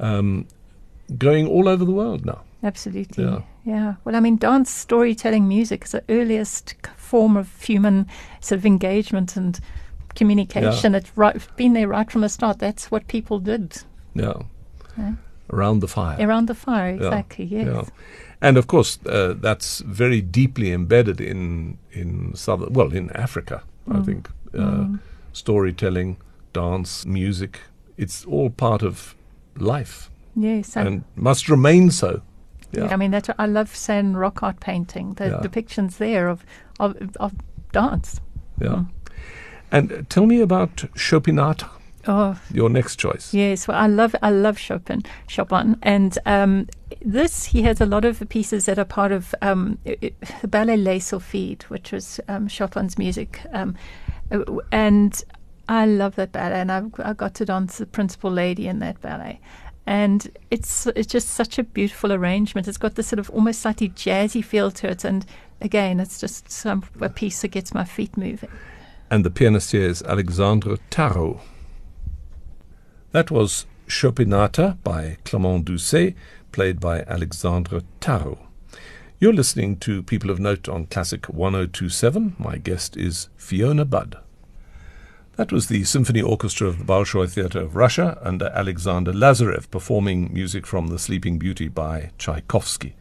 um, 0.00 0.46
going 1.18 1.46
all 1.46 1.68
over 1.68 1.84
the 1.84 1.92
world 1.92 2.24
now. 2.24 2.42
Absolutely. 2.64 3.24
Yeah. 3.24 3.42
Yeah. 3.64 3.94
Well, 4.04 4.16
I 4.16 4.20
mean, 4.20 4.36
dance, 4.36 4.70
storytelling, 4.70 5.46
music 5.46 5.84
is 5.84 5.92
the 5.92 6.02
earliest 6.08 6.74
form 6.96 7.36
of 7.36 7.62
human 7.62 8.06
sort 8.40 8.58
of 8.58 8.66
engagement 8.66 9.36
and 9.36 9.60
communication. 10.14 10.94
It's 10.94 11.16
right, 11.16 11.36
been 11.56 11.74
there 11.74 11.88
right 11.88 12.10
from 12.10 12.22
the 12.22 12.28
start. 12.28 12.58
That's 12.58 12.90
what 12.90 13.06
people 13.06 13.38
did. 13.38 13.82
Yeah. 14.14 14.34
Yeah. 14.96 15.12
Around 15.54 15.80
the 15.80 15.88
fire. 15.88 16.16
Around 16.28 16.46
the 16.48 16.54
fire, 16.54 16.90
Yeah, 17.00 17.06
exactly. 17.08 17.44
Yes. 17.44 17.66
yeah. 17.66 17.82
And 18.40 18.56
of 18.58 18.66
course, 18.66 18.98
uh, 19.06 19.34
that's 19.42 19.80
very 19.86 20.20
deeply 20.20 20.72
embedded 20.72 21.20
in 21.20 21.78
in 21.92 22.34
southern, 22.34 22.72
well, 22.74 22.92
in 22.96 23.10
Africa. 23.10 23.62
I 23.90 23.94
Mm. 23.98 24.04
think 24.04 24.28
uh, 24.58 24.86
storytelling, 25.32 26.16
dance, 26.52 27.08
music. 27.08 27.60
It's 27.96 28.24
all 28.26 28.50
part 28.50 28.82
of 28.82 29.14
life 29.58 30.10
Yes. 30.36 30.76
And, 30.76 30.88
and 30.88 31.04
must 31.16 31.48
remain 31.48 31.90
so. 31.90 32.20
Yeah. 32.72 32.92
I 32.94 32.96
mean, 32.96 33.12
that's 33.12 33.30
I 33.38 33.46
love 33.46 33.68
saying 33.76 34.16
rock 34.18 34.42
art 34.42 34.60
painting. 34.60 35.14
The 35.16 35.24
Yeah. 35.24 35.40
depictions 35.42 35.96
there 35.98 36.28
of 36.30 36.44
of, 36.80 36.94
of 37.20 37.32
dance. 37.72 38.20
yeah. 38.60 38.84
And 39.72 39.92
uh, 39.92 39.96
tell 40.08 40.26
me 40.26 40.42
about 40.42 40.76
Chopinata, 40.96 41.66
Oh, 42.06 42.38
your 42.52 42.68
next 42.68 42.96
choice. 42.96 43.32
Yes, 43.32 43.66
well, 43.66 43.78
I 43.78 43.86
love 43.86 44.14
I 44.22 44.30
love 44.30 44.58
Chopin, 44.58 45.02
Chopin, 45.26 45.76
and 45.82 46.18
um, 46.26 46.66
this 47.02 47.44
he 47.44 47.62
has 47.62 47.80
a 47.80 47.86
lot 47.86 48.04
of 48.04 48.22
pieces 48.28 48.66
that 48.66 48.78
are 48.78 48.84
part 48.84 49.10
of 49.12 49.34
um, 49.42 49.78
i- 49.86 49.96
i- 50.02 50.12
the 50.42 50.48
ballet 50.48 50.76
Les 50.76 50.98
Sylphides, 51.00 51.64
which 51.64 51.92
was 51.92 52.20
um, 52.28 52.46
Chopin's 52.48 52.98
music, 52.98 53.40
um, 53.52 53.74
uh, 54.30 54.42
and 54.70 55.22
I 55.68 55.86
love 55.86 56.16
that 56.16 56.30
ballet, 56.32 56.60
and 56.60 56.70
I've, 56.70 56.92
I 56.98 57.14
got 57.14 57.34
to 57.36 57.44
dance 57.46 57.78
the 57.78 57.86
principal 57.86 58.30
lady 58.30 58.68
in 58.68 58.80
that 58.80 59.00
ballet. 59.00 59.40
And 59.86 60.30
it's 60.50 60.86
it's 60.88 61.06
just 61.12 61.28
such 61.28 61.58
a 61.58 61.62
beautiful 61.62 62.10
arrangement. 62.12 62.68
It's 62.68 62.78
got 62.78 62.94
this 62.94 63.06
sort 63.08 63.18
of 63.20 63.28
almost 63.30 63.60
slightly 63.60 63.88
jazzy 63.90 64.42
feel 64.44 64.70
to 64.72 64.88
it, 64.90 65.04
and 65.04 65.24
again, 65.60 66.00
it's 66.00 66.18
just 66.20 66.50
some 66.50 66.84
a 67.00 67.08
piece 67.08 67.40
that 67.42 67.48
gets 67.48 67.72
my 67.74 67.84
feet 67.84 68.16
moving. 68.16 68.50
and 69.10 69.24
the 69.24 69.30
pianist 69.30 69.72
here 69.72 69.86
is 69.88 70.02
Alexandre 70.02 70.76
Tharaud. 70.90 71.38
That 73.14 73.30
was 73.30 73.66
Chopinata 73.86 74.76
by 74.82 75.18
Clement 75.24 75.66
Doucet, 75.66 76.16
played 76.50 76.80
by 76.80 77.02
Alexandre 77.02 77.82
Tharaud. 78.00 78.38
You're 79.20 79.32
listening 79.32 79.76
to 79.86 80.02
People 80.02 80.32
of 80.32 80.40
Note 80.40 80.68
on 80.68 80.86
Classic 80.86 81.28
1027. 81.28 82.34
My 82.40 82.56
guest 82.56 82.96
is 82.96 83.28
Fiona 83.36 83.84
Budd. 83.84 84.18
That 85.36 85.52
was 85.52 85.68
the 85.68 85.84
Symphony 85.84 86.22
Orchestra 86.22 86.66
of 86.66 86.78
the 86.78 86.84
Bolshoi 86.84 87.30
Theatre 87.30 87.60
of 87.60 87.76
Russia 87.76 88.18
under 88.20 88.46
Alexander 88.46 89.12
Lazarev 89.12 89.70
performing 89.70 90.34
music 90.34 90.66
from 90.66 90.88
The 90.88 90.98
Sleeping 90.98 91.38
Beauty 91.38 91.68
by 91.68 92.10
Tchaikovsky. 92.18 92.96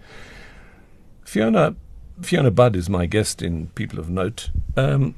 Fiona 1.26 1.76
Fiona 2.22 2.52
Budd 2.52 2.76
is 2.76 2.88
my 2.88 3.08
guest 3.08 3.42
in 3.42 3.70
People 3.70 3.98
of 3.98 4.12
Note. 4.12 4.52
Um, 4.78 5.16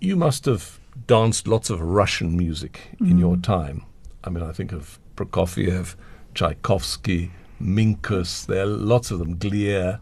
you 0.00 0.14
must 0.14 0.44
have 0.44 0.78
danced 1.08 1.48
lots 1.48 1.68
of 1.68 1.80
Russian 1.80 2.36
music 2.36 2.90
in 3.00 3.18
your 3.18 3.36
time. 3.36 3.82
I 4.26 4.30
mean, 4.30 4.42
I 4.42 4.52
think 4.52 4.72
of 4.72 4.98
Prokofiev, 5.16 5.94
Tchaikovsky, 6.34 7.30
Minkus. 7.62 8.46
There 8.46 8.62
are 8.62 8.66
lots 8.66 9.10
of 9.10 9.18
them. 9.20 9.36
Glier, 9.36 10.00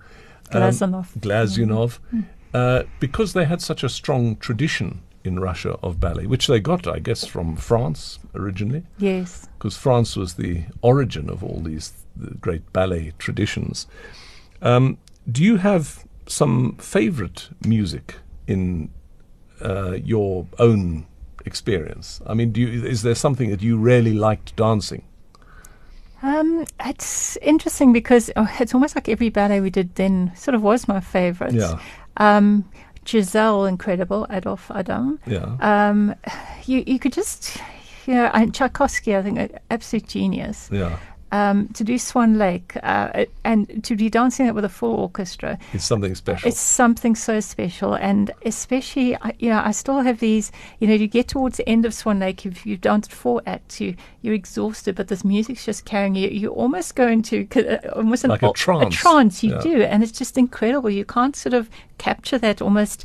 um, 0.53 0.63
Glazunov. 0.63 1.19
Glazunov, 1.19 1.99
uh, 2.55 2.83
because 3.01 3.33
they 3.35 3.45
had 3.45 3.61
such 3.61 3.85
a 3.85 3.89
strong 3.89 4.37
tradition 4.37 5.03
in 5.25 5.41
Russia 5.41 5.79
of 5.83 6.01
ballet, 6.01 6.27
which 6.27 6.47
they 6.47 6.61
got, 6.61 6.87
I 6.87 6.99
guess, 6.99 7.25
from 7.25 7.57
France 7.57 8.19
originally 8.35 8.83
Yes. 8.99 9.49
because 9.59 9.77
France 9.77 10.17
was 10.17 10.35
the 10.35 10.65
origin 10.83 11.31
of 11.31 11.43
all 11.43 11.61
these 11.61 11.93
the 12.17 12.35
great 12.35 12.71
ballet 12.73 13.13
traditions. 13.19 13.87
Um, 14.63 14.99
do 15.31 15.43
you 15.43 15.57
have 15.57 16.05
some 16.27 16.77
favorite 16.77 17.49
music 17.67 18.17
in 18.47 18.91
uh, 19.61 19.97
your 20.05 20.47
own 20.59 21.07
experience? 21.45 22.21
I 22.27 22.35
mean, 22.35 22.53
do 22.53 22.61
you, 22.61 22.85
is 22.85 23.03
there 23.03 23.15
something 23.15 23.51
that 23.51 23.63
you 23.63 23.77
really 23.77 24.13
liked 24.13 24.57
dancing? 24.57 25.05
Um, 26.23 26.65
it's 26.85 27.37
interesting 27.39 27.93
because 27.93 28.31
oh, 28.37 28.49
it's 28.59 28.73
almost 28.73 28.95
like 28.95 29.09
every 29.09 29.29
ballet 29.29 29.61
we 29.61 29.69
did 29.71 29.95
then 29.97 30.33
sort 30.35 30.55
of 30.55 30.63
was 30.63 30.89
my 30.89 31.01
favorite. 31.01 31.53
Yeah. 31.53 31.79
Um, 32.17 32.65
Giselle, 33.07 33.67
incredible, 33.67 34.27
Adolphe 34.31 34.73
Adam. 34.75 35.19
Yeah. 35.27 35.57
Um, 35.61 36.15
you 36.65 36.83
you 36.87 36.99
could 36.99 37.13
just, 37.13 37.59
you 38.07 38.15
know, 38.15 38.31
and 38.33 38.55
Tchaikovsky, 38.55 39.15
I 39.15 39.23
think, 39.23 39.39
a 39.39 39.51
absolute 39.71 40.09
genius. 40.09 40.71
yeah. 40.73 40.99
Um, 41.35 41.67
to 41.79 41.83
do 41.83 41.99
Swan 41.99 42.39
Lake 42.39 42.77
uh, 42.85 43.25
and 43.43 43.83
to 43.83 43.97
be 43.97 44.09
dancing 44.09 44.47
it 44.47 44.55
with 44.55 44.65
a 44.65 44.69
full 44.69 44.95
orchestra, 44.95 45.59
It's 45.73 45.85
something 45.85 46.15
special. 46.15 46.49
it's 46.49 46.61
something 46.61 47.17
so 47.17 47.41
special, 47.41 47.95
and 47.95 48.31
especially, 48.45 49.17
I- 49.17 49.35
you 49.41 49.49
know, 49.51 49.61
I 49.71 49.73
still 49.73 50.01
have 50.03 50.19
these. 50.21 50.53
You 50.79 50.87
know, 50.89 50.95
you 50.95 51.09
get 51.09 51.27
towards 51.29 51.57
the 51.57 51.69
end 51.69 51.85
of 51.87 51.93
Swan 51.93 52.19
Lake, 52.21 52.47
if 52.47 52.65
you've 52.67 52.81
danced 52.81 53.11
four 53.13 53.43
acts, 53.47 53.81
you 53.81 53.97
you're 54.23 54.35
exhausted, 54.43 54.95
but 54.95 55.09
this 55.09 55.25
music's 55.25 55.65
just 55.67 55.85
carrying 55.85 56.15
you. 56.15 56.29
You 56.29 56.51
almost 56.51 56.95
go 56.95 57.07
into 57.09 57.37
uh, 57.57 57.79
almost 57.99 58.23
an 58.25 58.31
Like 58.31 58.43
a 58.43 58.47
al- 58.47 58.53
trance. 58.53 58.95
A 58.95 58.97
trance, 58.97 59.43
you 59.43 59.51
Yeah. 59.55 59.61
do, 59.71 59.83
and 59.83 60.03
it's 60.05 60.17
just 60.19 60.39
incredible. 60.39 60.89
You 60.91 61.05
can't 61.05 61.35
sort 61.35 61.55
of 61.55 61.69
capture 61.99 62.39
that 62.39 62.63
almost 62.63 63.05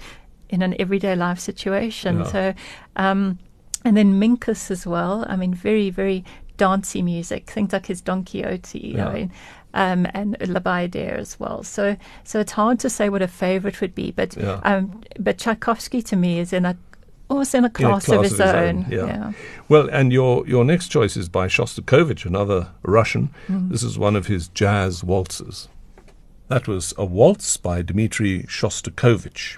in 0.49 0.61
an 0.61 0.75
everyday 0.80 1.15
life 1.15 1.39
situation. 1.39 2.19
Yeah. 2.19 2.32
So, 2.32 2.53
um, 2.95 3.39
and 3.86 3.97
then 3.97 4.19
Minkus 4.21 4.69
as 4.69 4.86
well. 4.86 5.25
I 5.27 5.36
mean, 5.36 5.53
very 5.55 5.89
very 5.89 6.23
dancey 6.60 7.01
music. 7.01 7.49
Things 7.49 7.74
like 7.74 7.88
his 7.88 8.01
Don 8.01 8.24
Quixote. 8.24 8.93
Yeah. 8.95 9.07
I 9.07 9.14
mean, 9.14 9.32
um, 9.74 10.07
and 10.14 10.36
La 10.47 10.60
Bayadere 10.60 11.18
as 11.18 11.39
well. 11.39 11.64
So, 11.64 11.95
so 12.24 12.39
it's 12.39 12.51
hard 12.51 12.80
to 12.82 12.89
say 12.89 13.10
what 13.10 13.22
a 13.22 13.28
favorite 13.28 13.82
would 13.82 13.95
be, 13.95 14.12
but 14.12 14.36
Yeah. 14.38 14.60
um, 14.64 15.01
but 15.20 15.38
Tchaikovsky 15.38 16.01
to 16.03 16.16
me 16.16 16.39
is 16.39 16.53
in 16.53 16.66
a 16.66 16.76
almost 17.30 17.53
in 17.53 17.64
a 17.64 17.68
In 17.68 17.70
a 17.70 17.70
class, 17.80 18.10
of 18.10 18.24
his, 18.24 18.39
own. 18.41 18.88
yeah. 18.89 19.34
Well, 19.68 19.88
and 19.91 20.12
your 20.12 20.47
your 20.47 20.66
next 20.66 20.88
choice 20.89 21.16
is 21.16 21.30
by 21.30 21.47
Shostakovich, 21.47 22.26
another 22.26 22.70
Russian. 22.84 23.30
Mm-hmm. 23.47 23.70
This 23.72 23.84
is 23.84 23.97
one 23.99 24.16
of 24.16 24.26
his 24.28 24.47
jazz 24.49 25.03
waltzes. 25.03 25.68
That 26.47 26.68
was 26.68 26.93
a 26.97 27.05
waltz 27.05 27.57
by 27.57 27.84
Dmitri 27.84 28.43
Shostakovich. 28.47 29.57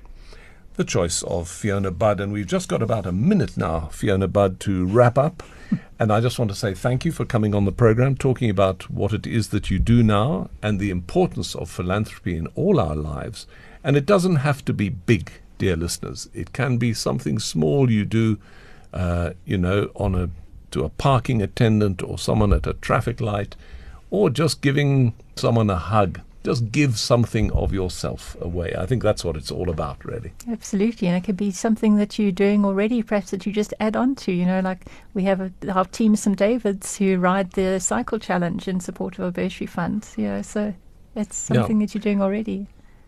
The 0.75 0.83
choice 0.83 1.23
of 1.23 1.47
Fiona 1.47 1.91
Budd, 1.91 2.19
and 2.19 2.33
we've 2.33 2.47
just 2.55 2.67
got 2.67 2.81
about 2.81 3.05
a 3.05 3.11
minute 3.13 3.55
now, 3.57 3.87
Fiona 3.91 4.27
Budd, 4.27 4.59
to 4.61 4.85
wrap 4.85 5.17
up. 5.17 5.41
And 5.99 6.11
I 6.11 6.19
just 6.19 6.39
want 6.39 6.49
to 6.51 6.55
say 6.55 6.73
thank 6.73 7.05
you 7.05 7.11
for 7.11 7.25
coming 7.25 7.53
on 7.53 7.65
the 7.65 7.71
program, 7.71 8.15
talking 8.15 8.49
about 8.49 8.89
what 8.89 9.13
it 9.13 9.27
is 9.27 9.49
that 9.49 9.69
you 9.69 9.79
do 9.79 10.03
now 10.03 10.49
and 10.61 10.79
the 10.79 10.89
importance 10.89 11.55
of 11.55 11.69
philanthropy 11.69 12.35
in 12.37 12.47
all 12.55 12.79
our 12.79 12.95
lives. 12.95 13.47
And 13.83 13.95
it 13.95 14.05
doesn't 14.05 14.37
have 14.37 14.63
to 14.65 14.73
be 14.73 14.89
big, 14.89 15.31
dear 15.57 15.75
listeners. 15.75 16.29
It 16.33 16.53
can 16.53 16.77
be 16.77 16.93
something 16.93 17.39
small 17.39 17.89
you 17.89 18.05
do, 18.05 18.39
uh, 18.93 19.31
you 19.45 19.57
know, 19.57 19.91
on 19.95 20.15
a 20.15 20.29
to 20.71 20.83
a 20.85 20.89
parking 20.89 21.41
attendant 21.41 22.01
or 22.01 22.17
someone 22.17 22.53
at 22.53 22.65
a 22.65 22.73
traffic 22.75 23.19
light, 23.19 23.55
or 24.09 24.29
just 24.29 24.61
giving 24.61 25.13
someone 25.35 25.69
a 25.69 25.75
hug. 25.75 26.21
Just 26.43 26.71
give 26.71 26.97
something 26.97 27.51
of 27.51 27.71
yourself 27.71 28.35
away. 28.41 28.73
I 28.75 28.85
think 28.87 29.03
that's 29.03 29.23
what 29.23 29.37
it's 29.37 29.51
all 29.51 29.69
about, 29.69 30.03
really. 30.03 30.33
Absolutely, 30.49 31.07
and 31.07 31.15
it 31.15 31.23
could 31.23 31.37
be 31.37 31.51
something 31.51 31.97
that 31.97 32.17
you're 32.17 32.31
doing 32.31 32.65
already, 32.65 33.03
perhaps 33.03 33.29
that 33.31 33.45
you 33.45 33.53
just 33.53 33.73
add 33.79 33.95
on 33.95 34.15
to. 34.15 34.31
You 34.31 34.45
know, 34.45 34.59
like 34.59 34.87
we 35.13 35.23
have 35.23 35.39
a, 35.39 35.51
our 35.71 35.85
team 35.85 36.15
St 36.15 36.37
Davids 36.37 36.97
who 36.97 37.17
ride 37.19 37.51
the 37.51 37.79
cycle 37.79 38.17
challenge 38.17 38.67
in 38.67 38.79
support 38.79 39.19
of 39.19 39.25
a 39.25 39.31
bursary 39.31 39.67
fund. 39.67 40.07
You 40.17 40.27
know, 40.29 40.41
so 40.41 40.73
it's 41.15 41.49
Yeah. 41.49 41.57
something 41.57 41.79
that 41.79 41.93
you're 41.93 42.01
doing 42.01 42.21
already. 42.21 42.67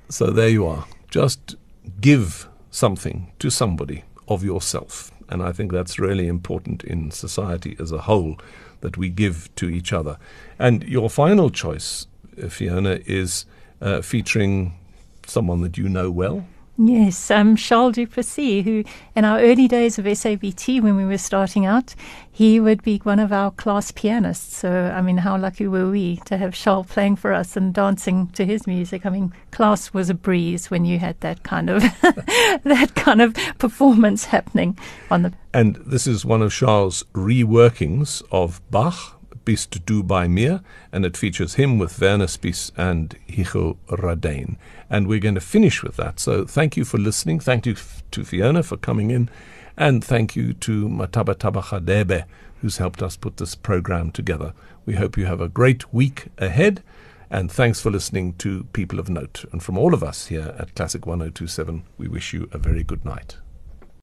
So 0.10 0.28
there 0.28 0.50
you 0.50 0.68
are. 0.68 0.86
Just 1.10 1.56
give 2.02 2.48
something 2.70 3.32
to 3.40 3.50
somebody 3.50 4.04
of 4.28 4.44
yourself. 4.44 5.12
And 5.30 5.42
I 5.42 5.52
think 5.52 5.72
that's 5.72 5.98
really 5.98 6.28
important 6.28 6.84
in 6.84 7.10
society 7.10 7.76
as 7.80 7.92
a 7.92 8.02
whole 8.02 8.38
that 8.82 8.98
we 8.98 9.10
give 9.10 9.50
to 9.56 9.70
each 9.70 9.92
other. 9.94 10.18
And 10.60 10.84
your 10.84 11.10
final 11.10 11.50
choice, 11.50 12.06
Fiona, 12.50 13.00
is 13.06 13.46
uh, 13.82 14.02
featuring 14.02 14.78
someone 15.26 15.62
that 15.62 15.78
you 15.78 15.90
know 15.90 16.12
well. 16.12 16.46
Yes, 16.76 17.30
um, 17.30 17.56
Charles 17.56 17.94
du 17.94 18.08
Plessis, 18.08 18.64
who 18.64 18.84
in 19.16 19.26
our 19.26 19.40
early 19.40 19.68
days 19.68 20.00
of 20.00 20.06
SABT, 20.06 20.82
when 20.82 20.96
we 20.96 21.06
were 21.06 21.20
starting 21.20 21.68
out, 21.68 21.94
he 22.32 22.60
would 22.60 22.82
be 22.82 22.98
one 23.04 23.20
of 23.20 23.32
our 23.32 23.52
class 23.52 23.92
pianists. 23.92 24.58
So, 24.58 24.92
I 24.92 25.00
mean, 25.04 25.18
how 25.18 25.38
lucky 25.38 25.68
were 25.68 25.92
we 25.92 26.18
to 26.26 26.36
have 26.36 26.56
Charles 26.56 26.88
playing 26.88 27.18
for 27.18 27.32
us 27.32 27.56
and 27.56 27.76
dancing 27.76 28.28
to 28.30 28.44
his 28.44 28.66
music? 28.66 29.06
I 29.06 29.12
mean, 29.12 29.34
class 29.52 29.94
was 29.94 30.10
a 30.10 30.16
breeze 30.16 30.72
when 30.72 30.84
you 30.84 30.98
had 30.98 31.20
that 31.20 31.44
kind 31.44 31.70
of 31.70 31.84
that 32.02 32.94
kind 32.96 33.22
of 33.22 33.36
performance 33.60 34.26
happening 34.26 34.76
on 35.12 35.22
the. 35.22 35.34
And 35.54 35.76
this 35.76 36.08
is 36.08 36.26
one 36.26 36.42
of 36.42 36.52
Charles' 36.52 37.04
reworkings 37.14 38.24
of 38.32 38.62
Bach, 38.72 39.20
Bist 39.46 39.86
du 39.86 40.04
bei 40.04 40.28
mir, 40.28 40.62
and 40.92 41.06
it 41.06 41.18
features 41.18 41.56
him 41.56 41.78
with 41.78 42.00
Werner 42.00 42.28
Spies 42.28 42.72
and 42.78 43.16
Hugo 43.28 43.78
Radyn. 43.90 44.58
And 44.90 45.08
we're 45.08 45.20
going 45.20 45.36
to 45.36 45.42
finish 45.42 45.84
with 45.84 45.98
that. 45.98 46.20
So 46.20 46.46
thank 46.46 46.78
you 46.78 46.86
for 46.86 46.98
listening. 46.98 47.40
Thank 47.40 47.66
you 47.66 47.74
f- 47.74 48.04
to 48.12 48.24
Fiona 48.24 48.64
for 48.64 48.78
coming 48.78 49.12
in. 49.12 49.30
And 49.76 50.04
thank 50.04 50.36
you 50.36 50.54
to 50.54 50.88
Mataba 50.88 51.36
Tabachadebe, 51.36 52.24
who's 52.62 52.78
helped 52.78 53.02
us 53.04 53.18
put 53.18 53.38
this 53.38 53.56
program 53.56 54.12
together. 54.12 54.54
We 54.86 54.96
hope 54.96 55.18
you 55.18 55.26
have 55.26 55.42
a 55.42 55.50
great 55.50 55.94
week 55.94 56.28
ahead. 56.38 56.84
And 57.30 57.52
thanks 57.52 57.82
for 57.82 57.90
listening 57.90 58.34
to 58.36 58.66
People 58.74 59.00
of 59.00 59.10
Note. 59.10 59.44
And 59.52 59.62
from 59.62 59.78
all 59.78 59.94
of 59.94 60.04
us 60.04 60.28
here 60.28 60.56
at 60.60 60.76
Classic 60.76 61.06
1027, 61.06 61.84
we 61.98 62.08
wish 62.08 62.32
you 62.32 62.48
a 62.52 62.58
very 62.60 62.84
good 62.84 63.04
night. 63.04 63.38